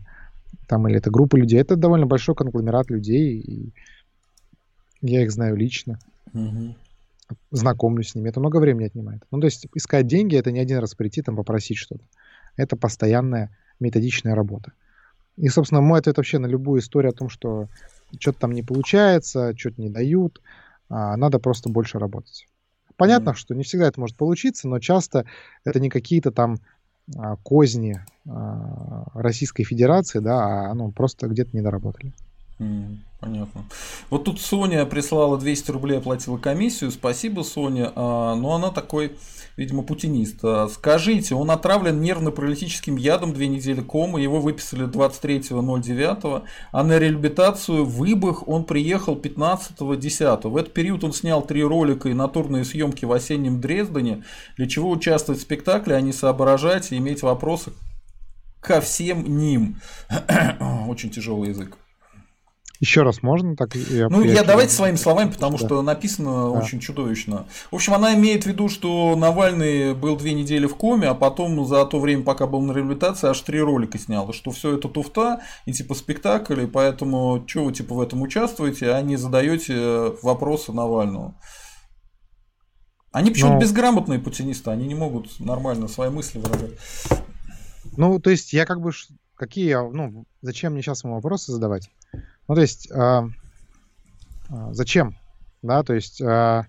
Там 0.66 0.88
или 0.88 0.96
это 0.96 1.10
группа 1.10 1.36
людей. 1.36 1.60
Это 1.60 1.76
довольно 1.76 2.06
большой 2.06 2.34
конгломерат 2.34 2.90
людей. 2.90 3.38
И 3.38 3.72
я 5.02 5.22
их 5.22 5.30
знаю 5.30 5.56
лично. 5.56 5.98
Угу. 6.32 6.74
Знакомлюсь 7.50 8.10
с 8.10 8.14
ними. 8.14 8.28
Это 8.28 8.40
много 8.40 8.58
времени 8.58 8.86
отнимает. 8.86 9.22
Ну, 9.30 9.40
то 9.40 9.46
есть 9.46 9.66
искать 9.74 10.06
деньги 10.06 10.36
это 10.36 10.50
не 10.50 10.60
один 10.60 10.78
раз 10.78 10.94
прийти 10.94 11.22
там 11.22 11.36
попросить 11.36 11.76
что-то. 11.76 12.04
Это 12.56 12.76
постоянная 12.76 13.56
методичная 13.78 14.34
работа. 14.34 14.72
И, 15.36 15.48
собственно, 15.48 15.80
мой 15.80 15.98
ответ 15.98 16.16
вообще 16.16 16.38
на 16.38 16.46
любую 16.46 16.80
историю 16.80 17.10
о 17.10 17.14
том, 17.14 17.28
что 17.28 17.68
что-то 18.18 18.40
там 18.40 18.52
не 18.52 18.62
получается, 18.62 19.56
что-то 19.56 19.80
не 19.80 19.88
дают, 19.88 20.40
а, 20.88 21.16
надо 21.16 21.38
просто 21.38 21.70
больше 21.70 21.98
работать. 21.98 22.46
Понятно, 23.02 23.30
mm-hmm. 23.30 23.34
что 23.34 23.54
не 23.56 23.64
всегда 23.64 23.88
это 23.88 23.98
может 23.98 24.16
получиться, 24.16 24.68
но 24.68 24.78
часто 24.78 25.26
это 25.64 25.80
не 25.80 25.90
какие-то 25.90 26.30
там 26.30 26.58
а, 27.18 27.34
козни 27.42 28.00
а, 28.28 29.06
Российской 29.12 29.64
Федерации, 29.64 30.20
да, 30.20 30.70
а 30.70 30.74
ну, 30.74 30.92
просто 30.92 31.26
где-то 31.26 31.50
не 31.52 31.62
доработали. 31.62 32.12
Mm, 32.12 32.31
понятно. 33.20 33.64
Вот 34.10 34.24
тут 34.24 34.40
Соня 34.40 34.84
прислала 34.86 35.38
200 35.38 35.70
рублей, 35.70 35.98
оплатила 35.98 36.38
комиссию. 36.38 36.90
Спасибо, 36.90 37.42
Соня. 37.42 37.92
А, 37.94 38.34
но 38.34 38.54
она 38.54 38.70
такой 38.70 39.16
видимо, 39.56 39.82
путинист. 39.82 40.38
А, 40.42 40.68
скажите, 40.68 41.34
он 41.34 41.50
отравлен 41.50 42.00
нервно-паралитическим 42.00 42.96
ядом 42.96 43.32
две 43.32 43.48
недели 43.48 43.80
комы, 43.80 44.20
его 44.20 44.40
выписали 44.40 44.86
23.09, 44.86 46.42
а 46.72 46.84
на 46.84 46.98
реабилитацию 46.98 47.84
в 47.84 48.04
Ибах 48.04 48.48
он 48.48 48.64
приехал 48.64 49.16
15.10. 49.16 50.48
В 50.48 50.56
этот 50.56 50.72
период 50.72 51.04
он 51.04 51.12
снял 51.12 51.42
три 51.42 51.62
ролика 51.62 52.08
и 52.08 52.14
натурные 52.14 52.64
съемки 52.64 53.04
в 53.04 53.12
осеннем 53.12 53.60
Дрездене, 53.60 54.24
для 54.56 54.68
чего 54.68 54.90
участвовать 54.90 55.40
в 55.40 55.44
спектакле, 55.44 55.96
а 55.96 56.00
не 56.00 56.12
соображать 56.12 56.92
и 56.92 56.96
иметь 56.96 57.22
вопросы 57.22 57.72
ко 58.60 58.80
всем 58.80 59.24
ним. 59.38 59.80
Очень 60.88 61.10
тяжелый 61.10 61.50
язык. 61.50 61.76
Еще 62.82 63.02
раз 63.02 63.22
можно 63.22 63.54
так? 63.54 63.76
Я, 63.76 64.08
ну, 64.08 64.24
я, 64.24 64.32
я 64.32 64.42
давайте 64.42 64.72
своими 64.72 64.96
словами, 64.96 65.30
потому 65.30 65.56
да. 65.56 65.64
что 65.64 65.82
написано 65.82 66.32
да. 66.32 66.50
очень 66.50 66.80
чудовищно. 66.80 67.46
В 67.70 67.76
общем, 67.76 67.94
она 67.94 68.12
имеет 68.16 68.42
в 68.42 68.46
виду, 68.48 68.68
что 68.68 69.14
Навальный 69.14 69.94
был 69.94 70.16
две 70.16 70.32
недели 70.32 70.66
в 70.66 70.74
коме, 70.74 71.06
а 71.06 71.14
потом 71.14 71.64
за 71.64 71.86
то 71.86 72.00
время, 72.00 72.24
пока 72.24 72.48
был 72.48 72.60
на 72.60 72.72
реабилитации, 72.72 73.28
аж 73.28 73.40
три 73.42 73.60
ролика 73.60 73.98
снял. 73.98 74.32
что 74.32 74.50
все 74.50 74.76
это 74.76 74.88
туфта 74.88 75.42
и 75.64 75.72
типа 75.72 75.94
спектакль, 75.94 76.60
и 76.60 76.66
поэтому 76.66 77.44
что 77.46 77.66
вы 77.66 77.72
типа 77.72 77.94
в 77.94 78.00
этом 78.00 78.20
участвуете, 78.20 78.90
а 78.90 79.00
не 79.00 79.14
задаете 79.14 80.14
вопросы 80.20 80.72
Навальному. 80.72 81.38
Они 83.12 83.30
почему-то 83.30 83.54
Но... 83.54 83.60
безграмотные 83.60 84.18
путинисты, 84.18 84.72
они 84.72 84.88
не 84.88 84.96
могут 84.96 85.38
нормально 85.38 85.86
свои 85.86 86.10
мысли 86.10 86.40
выражать. 86.40 86.72
Ну, 87.96 88.18
то 88.18 88.30
есть 88.30 88.52
я 88.52 88.66
как 88.66 88.80
бы 88.80 88.90
какие, 89.36 89.76
ну, 89.92 90.24
зачем 90.40 90.72
мне 90.72 90.82
сейчас 90.82 91.04
ему 91.04 91.14
вопросы 91.14 91.52
задавать? 91.52 91.88
Ну, 92.48 92.54
то 92.54 92.60
есть, 92.60 92.90
э, 92.90 93.22
зачем? 94.70 95.16
Да, 95.62 95.82
то 95.82 95.94
есть, 95.94 96.20
э, 96.20 96.62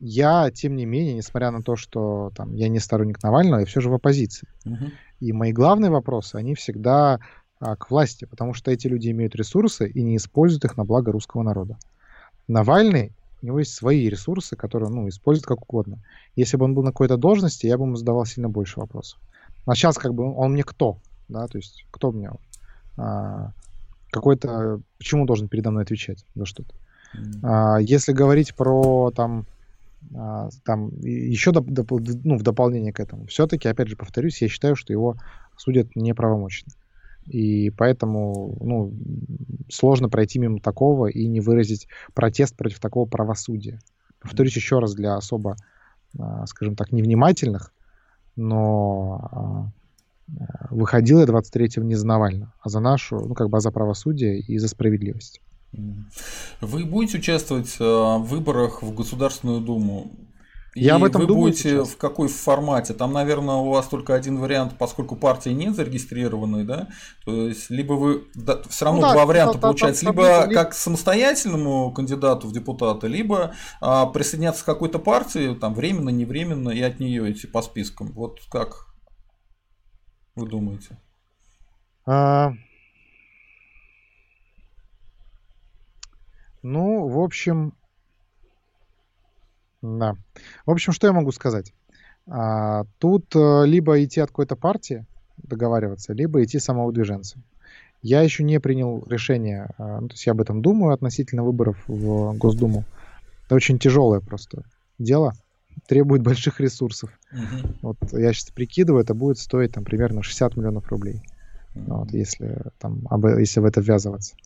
я, 0.00 0.50
тем 0.50 0.76
не 0.76 0.86
менее, 0.86 1.14
несмотря 1.14 1.50
на 1.50 1.62
то, 1.62 1.76
что 1.76 2.32
там, 2.34 2.54
я 2.54 2.68
не 2.68 2.78
сторонник 2.78 3.22
Навального, 3.22 3.60
я 3.60 3.66
все 3.66 3.80
же 3.80 3.90
в 3.90 3.94
оппозиции. 3.94 4.48
Uh-huh. 4.64 4.90
И 5.20 5.32
мои 5.32 5.52
главные 5.52 5.90
вопросы, 5.90 6.36
они 6.36 6.54
всегда 6.54 7.20
э, 7.60 7.76
к 7.76 7.90
власти, 7.90 8.24
потому 8.24 8.54
что 8.54 8.70
эти 8.70 8.86
люди 8.86 9.10
имеют 9.10 9.34
ресурсы 9.34 9.88
и 9.88 10.02
не 10.02 10.16
используют 10.16 10.64
их 10.64 10.76
на 10.76 10.84
благо 10.84 11.12
русского 11.12 11.42
народа. 11.42 11.78
Навальный, 12.48 13.12
у 13.42 13.46
него 13.46 13.58
есть 13.58 13.74
свои 13.74 14.08
ресурсы, 14.08 14.56
которые, 14.56 14.90
ну, 14.90 15.08
использует 15.08 15.46
как 15.46 15.62
угодно. 15.62 15.98
Если 16.36 16.56
бы 16.56 16.64
он 16.64 16.74
был 16.74 16.82
на 16.82 16.90
какой-то 16.90 17.16
должности, 17.16 17.66
я 17.66 17.76
бы 17.76 17.84
ему 17.84 17.96
задавал 17.96 18.24
сильно 18.24 18.48
больше 18.48 18.80
вопросов. 18.80 19.20
А 19.66 19.74
сейчас 19.74 19.96
как 19.98 20.14
бы 20.14 20.34
он 20.34 20.52
мне 20.52 20.62
кто? 20.62 20.98
Да, 21.28 21.46
то 21.46 21.58
есть 21.58 21.84
кто 21.90 22.10
мне? 22.10 22.30
А, 22.96 23.52
какой-то... 24.10 24.80
Почему 24.98 25.26
должен 25.26 25.48
передо 25.48 25.70
мной 25.70 25.84
отвечать 25.84 26.24
за 26.34 26.46
что-то? 26.46 26.74
Mm. 27.14 27.40
А, 27.42 27.78
если 27.78 28.12
говорить 28.12 28.54
про 28.54 29.10
там 29.10 29.46
а, 30.14 30.48
там 30.64 30.90
еще 31.00 31.52
доп, 31.52 31.66
доп, 31.66 31.92
ну, 32.24 32.38
в 32.38 32.42
дополнение 32.42 32.92
к 32.92 33.00
этому, 33.00 33.26
все-таки, 33.26 33.68
опять 33.68 33.88
же, 33.88 33.96
повторюсь, 33.96 34.40
я 34.42 34.48
считаю, 34.48 34.76
что 34.76 34.92
его 34.92 35.16
судят 35.56 35.94
неправомочно. 35.94 36.72
И 37.26 37.70
поэтому 37.70 38.56
ну, 38.60 38.92
сложно 39.68 40.08
пройти 40.08 40.38
мимо 40.38 40.58
такого 40.58 41.06
и 41.06 41.26
не 41.26 41.40
выразить 41.40 41.86
протест 42.14 42.56
против 42.56 42.80
такого 42.80 43.06
правосудия. 43.06 43.78
Повторюсь 44.20 44.56
еще 44.56 44.78
раз 44.78 44.94
для 44.94 45.16
особо, 45.16 45.56
а, 46.18 46.46
скажем 46.46 46.76
так, 46.76 46.92
невнимательных, 46.92 47.72
но 48.36 49.72
а, 50.38 50.74
выходил 50.74 51.20
я 51.20 51.26
23-го 51.26 51.82
не 51.82 51.94
за 51.94 52.06
Навального, 52.06 52.52
а 52.60 52.68
за 52.68 52.80
нашу, 52.80 53.20
ну 53.20 53.34
как 53.34 53.48
бы 53.48 53.60
за 53.60 53.70
правосудие 53.70 54.40
и 54.40 54.58
за 54.58 54.68
справедливость. 54.68 55.40
Вы 56.60 56.84
будете 56.84 57.18
участвовать 57.18 57.78
в 57.78 58.18
выборах 58.18 58.82
в 58.82 58.92
Государственную 58.94 59.60
Думу? 59.60 60.10
Я 60.76 60.96
об 60.96 61.04
этом 61.04 61.22
вы 61.22 61.26
думаю 61.26 61.48
будете 61.48 61.70
сейчас. 61.70 61.88
в 61.88 61.96
какой 61.96 62.28
формате? 62.28 62.94
Там, 62.94 63.12
наверное, 63.12 63.56
у 63.56 63.70
вас 63.70 63.88
только 63.88 64.14
один 64.14 64.38
вариант, 64.38 64.74
поскольку 64.78 65.16
партии 65.16 65.50
нет 65.50 65.74
зарегистрированной, 65.74 66.64
да? 66.64 66.88
То 67.24 67.48
есть, 67.48 67.70
либо 67.70 67.94
вы 67.94 68.24
да, 68.34 68.60
все 68.68 68.84
равно 68.84 69.00
ну, 69.00 69.06
два 69.08 69.22
да, 69.22 69.26
варианта 69.26 69.54
да, 69.54 69.60
получается, 69.60 70.04
да, 70.04 70.10
либо 70.10 70.46
либо... 70.46 70.54
как 70.54 70.74
самостоятельному 70.74 71.92
кандидату 71.92 72.46
в 72.46 72.52
депутаты, 72.52 73.08
либо 73.08 73.52
а, 73.80 74.06
присоединяться 74.06 74.62
к 74.62 74.66
какой-то 74.66 75.00
партии, 75.00 75.54
там 75.54 75.74
временно, 75.74 76.10
не 76.10 76.24
временно, 76.24 76.70
и 76.70 76.80
от 76.82 77.00
нее 77.00 77.32
идти 77.32 77.48
по 77.48 77.62
спискам. 77.62 78.12
Вот 78.12 78.38
как 78.48 78.89
вы 80.34 80.46
думаете? 80.46 80.96
А... 82.06 82.52
Ну, 86.62 87.08
в 87.08 87.18
общем, 87.20 87.72
да. 89.82 90.14
В 90.66 90.70
общем, 90.70 90.92
что 90.92 91.06
я 91.06 91.12
могу 91.12 91.32
сказать? 91.32 91.72
А, 92.26 92.84
тут 92.98 93.34
э, 93.34 93.64
либо 93.66 94.02
идти 94.04 94.20
от 94.20 94.28
какой-то 94.28 94.56
партии, 94.56 95.06
договариваться, 95.38 96.12
либо 96.12 96.42
идти 96.44 96.58
самовыдвиженцем. 96.58 97.42
Я 98.02 98.22
еще 98.22 98.44
не 98.44 98.60
принял 98.60 99.04
решение, 99.06 99.68
а, 99.78 100.00
ну, 100.00 100.08
то 100.08 100.14
есть 100.14 100.26
я 100.26 100.32
об 100.32 100.40
этом 100.40 100.62
думаю 100.62 100.92
относительно 100.92 101.44
выборов 101.44 101.82
в 101.86 102.36
Госдуму. 102.36 102.84
Это 103.46 103.54
очень 103.54 103.78
тяжелое 103.78 104.20
просто 104.20 104.62
дело, 104.98 105.32
требует 105.90 106.22
больших 106.22 106.60
ресурсов. 106.60 107.10
Угу. 107.32 107.74
Вот 107.82 107.96
я 108.12 108.32
сейчас 108.32 108.50
прикидываю, 108.50 109.02
это 109.02 109.12
будет 109.12 109.38
стоить 109.38 109.72
там 109.72 109.82
примерно 109.82 110.22
60 110.22 110.56
миллионов 110.56 110.86
рублей, 110.88 111.20
угу. 111.74 111.96
вот, 111.96 112.12
если 112.12 112.62
там 112.78 113.02
об, 113.10 113.26
если 113.26 113.58
в 113.58 113.64
это 113.64 113.80
ввязываться. 113.80 114.36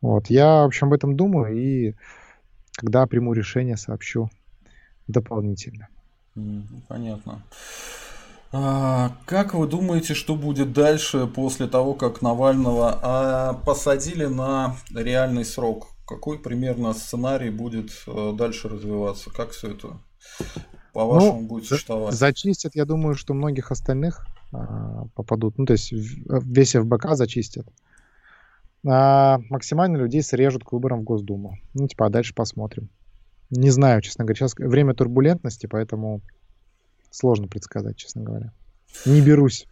Вот 0.00 0.26
я 0.26 0.62
в 0.62 0.66
общем 0.66 0.88
об 0.88 0.94
этом 0.94 1.16
думаю 1.16 1.56
и 1.56 1.94
когда 2.74 3.06
приму 3.06 3.32
решение, 3.32 3.76
сообщу 3.76 4.28
дополнительно. 5.06 5.86
Понятно. 6.88 7.42
А, 8.50 9.16
как 9.24 9.54
вы 9.54 9.68
думаете, 9.68 10.14
что 10.14 10.34
будет 10.34 10.72
дальше 10.72 11.28
после 11.28 11.68
того, 11.68 11.94
как 11.94 12.22
Навального 12.22 12.98
а, 13.00 13.52
посадили 13.54 14.26
на 14.26 14.74
реальный 14.92 15.44
срок? 15.44 15.90
Какой 16.08 16.40
примерно 16.40 16.92
сценарий 16.92 17.50
будет 17.50 17.92
а, 18.08 18.32
дальше 18.32 18.68
развиваться? 18.68 19.30
Как 19.30 19.50
все 19.50 19.68
это 19.68 19.96
по-вашему 20.92 21.40
ну, 21.40 21.46
будет 21.46 21.66
существовать? 21.66 22.14
Зачистят, 22.14 22.74
я 22.74 22.84
думаю, 22.84 23.14
что 23.14 23.34
многих 23.34 23.70
остальных 23.70 24.26
а, 24.52 25.06
попадут. 25.14 25.58
Ну, 25.58 25.66
то 25.66 25.72
есть 25.72 25.92
весь 25.92 26.72
ФБК 26.72 27.14
зачистят. 27.14 27.66
А 28.86 29.38
максимально 29.48 29.96
людей 29.96 30.22
срежут 30.22 30.64
к 30.64 30.72
выборам 30.72 31.00
в 31.00 31.04
Госдуму. 31.04 31.58
Ну, 31.74 31.86
типа, 31.88 32.06
а 32.06 32.10
дальше 32.10 32.34
посмотрим. 32.34 32.88
Не 33.50 33.70
знаю, 33.70 34.00
честно 34.02 34.24
говоря. 34.24 34.36
Сейчас 34.36 34.54
время 34.56 34.94
турбулентности, 34.94 35.66
поэтому 35.66 36.20
сложно 37.10 37.46
предсказать, 37.48 37.96
честно 37.96 38.22
говоря. 38.22 38.52
Не 39.06 39.20
берусь. 39.20 39.66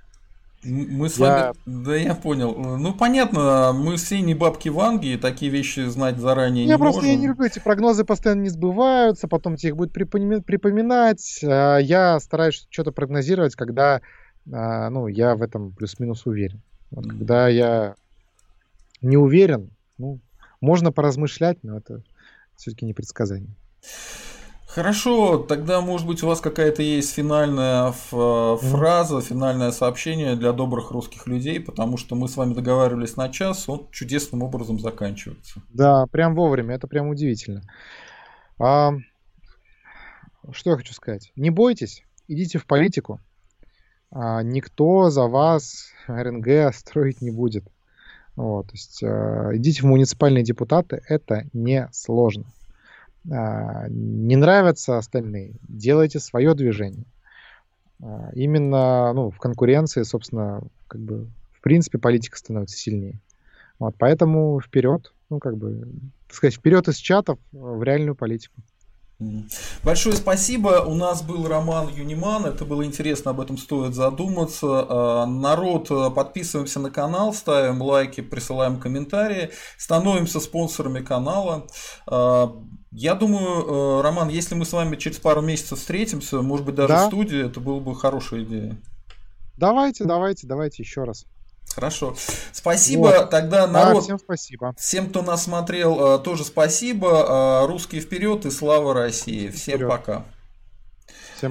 Мы 0.62 1.08
с 1.08 1.16
я... 1.18 1.26
вами, 1.26 1.84
да 1.84 1.96
я 1.96 2.14
понял. 2.14 2.54
Ну 2.54 2.92
понятно, 2.92 3.72
мы 3.72 3.96
все 3.96 4.20
не 4.20 4.34
бабки 4.34 4.68
Ванги, 4.68 5.18
такие 5.20 5.50
вещи 5.50 5.88
знать 5.88 6.18
заранее 6.18 6.66
я 6.66 6.74
не 6.74 6.78
просто, 6.78 7.00
можем. 7.00 7.10
Я 7.10 7.16
не 7.16 7.28
люблю, 7.28 7.46
эти 7.46 7.58
прогнозы 7.58 8.04
постоянно 8.04 8.42
не 8.42 8.50
сбываются, 8.50 9.26
потом 9.26 9.56
тебе 9.56 9.70
их 9.70 9.76
будет 9.76 9.92
припоминать. 9.92 11.40
А 11.42 11.78
я 11.78 12.20
стараюсь 12.20 12.66
что-то 12.68 12.92
прогнозировать, 12.92 13.54
когда 13.54 14.02
а, 14.52 14.90
ну, 14.90 15.06
я 15.06 15.34
в 15.34 15.42
этом 15.42 15.72
плюс-минус 15.72 16.26
уверен. 16.26 16.60
Вот, 16.90 17.06
когда 17.06 17.48
я 17.48 17.94
не 19.00 19.16
уверен, 19.16 19.70
ну, 19.96 20.20
можно 20.60 20.92
поразмышлять, 20.92 21.58
но 21.62 21.78
это 21.78 22.02
все-таки 22.56 22.84
не 22.84 22.92
предсказание. 22.92 23.54
Хорошо, 24.72 25.38
тогда, 25.38 25.80
может 25.80 26.06
быть, 26.06 26.22
у 26.22 26.28
вас 26.28 26.40
какая-то 26.40 26.80
есть 26.80 27.12
финальная 27.12 27.90
фраза, 27.90 29.20
финальное 29.20 29.72
сообщение 29.72 30.36
для 30.36 30.52
добрых 30.52 30.92
русских 30.92 31.26
людей, 31.26 31.58
потому 31.58 31.96
что 31.96 32.14
мы 32.14 32.28
с 32.28 32.36
вами 32.36 32.54
договаривались 32.54 33.16
на 33.16 33.30
час, 33.30 33.68
он 33.68 33.88
чудесным 33.90 34.44
образом 34.44 34.78
заканчивается. 34.78 35.60
Да, 35.70 36.06
прям 36.06 36.36
вовремя, 36.36 36.76
это 36.76 36.86
прям 36.86 37.08
удивительно. 37.08 37.62
А, 38.60 38.92
что 40.52 40.70
я 40.70 40.76
хочу 40.76 40.94
сказать? 40.94 41.32
Не 41.34 41.50
бойтесь, 41.50 42.04
идите 42.28 42.58
в 42.58 42.66
политику. 42.66 43.18
А, 44.12 44.44
никто 44.44 45.10
за 45.10 45.24
вас 45.24 45.88
РНГ 46.06 46.72
строить 46.76 47.20
не 47.20 47.32
будет. 47.32 47.64
Вот, 48.36 48.68
то 48.68 48.72
есть 48.74 49.02
а, 49.02 49.50
идите 49.52 49.82
в 49.82 49.86
муниципальные 49.86 50.44
депутаты, 50.44 51.02
это 51.08 51.46
не 51.52 51.88
сложно. 51.90 52.44
А, 53.28 53.86
не 53.88 54.36
нравятся 54.36 54.98
остальные, 54.98 55.54
делайте 55.68 56.20
свое 56.20 56.54
движение. 56.54 57.04
А, 58.02 58.30
именно 58.34 59.12
ну, 59.12 59.30
в 59.30 59.38
конкуренции, 59.38 60.02
собственно, 60.02 60.62
как 60.88 61.00
бы 61.00 61.28
в 61.52 61.60
принципе 61.60 61.98
политика 61.98 62.38
становится 62.38 62.76
сильнее. 62.76 63.20
Вот, 63.78 63.94
поэтому 63.98 64.60
вперед, 64.60 65.12
ну 65.28 65.38
как 65.38 65.56
бы, 65.56 65.86
так 66.28 66.36
сказать, 66.36 66.54
вперед 66.54 66.88
из 66.88 66.96
чатов 66.96 67.38
в 67.52 67.82
реальную 67.82 68.14
политику. 68.14 68.62
Большое 69.84 70.16
спасибо. 70.16 70.82
У 70.86 70.94
нас 70.94 71.20
был 71.20 71.46
Роман 71.46 71.88
Юниман. 71.88 72.46
Это 72.46 72.64
было 72.64 72.86
интересно, 72.86 73.32
об 73.32 73.40
этом 73.42 73.58
стоит 73.58 73.94
задуматься. 73.94 74.86
А, 74.88 75.26
народ, 75.26 75.88
подписываемся 76.14 76.80
на 76.80 76.90
канал, 76.90 77.34
ставим 77.34 77.82
лайки, 77.82 78.22
присылаем 78.22 78.80
комментарии, 78.80 79.50
становимся 79.76 80.40
спонсорами 80.40 81.00
канала. 81.00 81.66
Я 82.92 83.14
думаю, 83.14 84.00
э, 84.00 84.02
Роман, 84.02 84.28
если 84.28 84.54
мы 84.56 84.64
с 84.64 84.72
вами 84.72 84.96
через 84.96 85.18
пару 85.18 85.42
месяцев 85.42 85.78
встретимся, 85.78 86.42
может 86.42 86.66
быть, 86.66 86.74
даже 86.74 86.94
да. 86.94 87.04
в 87.04 87.06
студии, 87.06 87.46
это 87.46 87.60
была 87.60 87.78
бы 87.78 87.94
хорошая 87.94 88.42
идея. 88.42 88.76
Давайте, 89.56 90.04
давайте, 90.04 90.46
давайте 90.46 90.82
еще 90.82 91.04
раз. 91.04 91.26
Хорошо. 91.74 92.16
Спасибо. 92.52 93.00
Вот. 93.00 93.30
Тогда 93.30 93.68
народ. 93.68 93.94
Да, 93.94 94.00
всем 94.00 94.18
спасибо. 94.18 94.74
Всем, 94.76 95.08
кто 95.08 95.22
нас 95.22 95.44
смотрел, 95.44 96.16
э, 96.16 96.18
тоже 96.18 96.44
спасибо. 96.44 97.62
Э, 97.62 97.66
русские 97.66 98.00
вперед 98.00 98.44
и 98.46 98.50
слава 98.50 98.92
России. 98.92 99.48
Всем 99.50 99.76
вперед. 99.76 99.88
пока. 99.88 100.24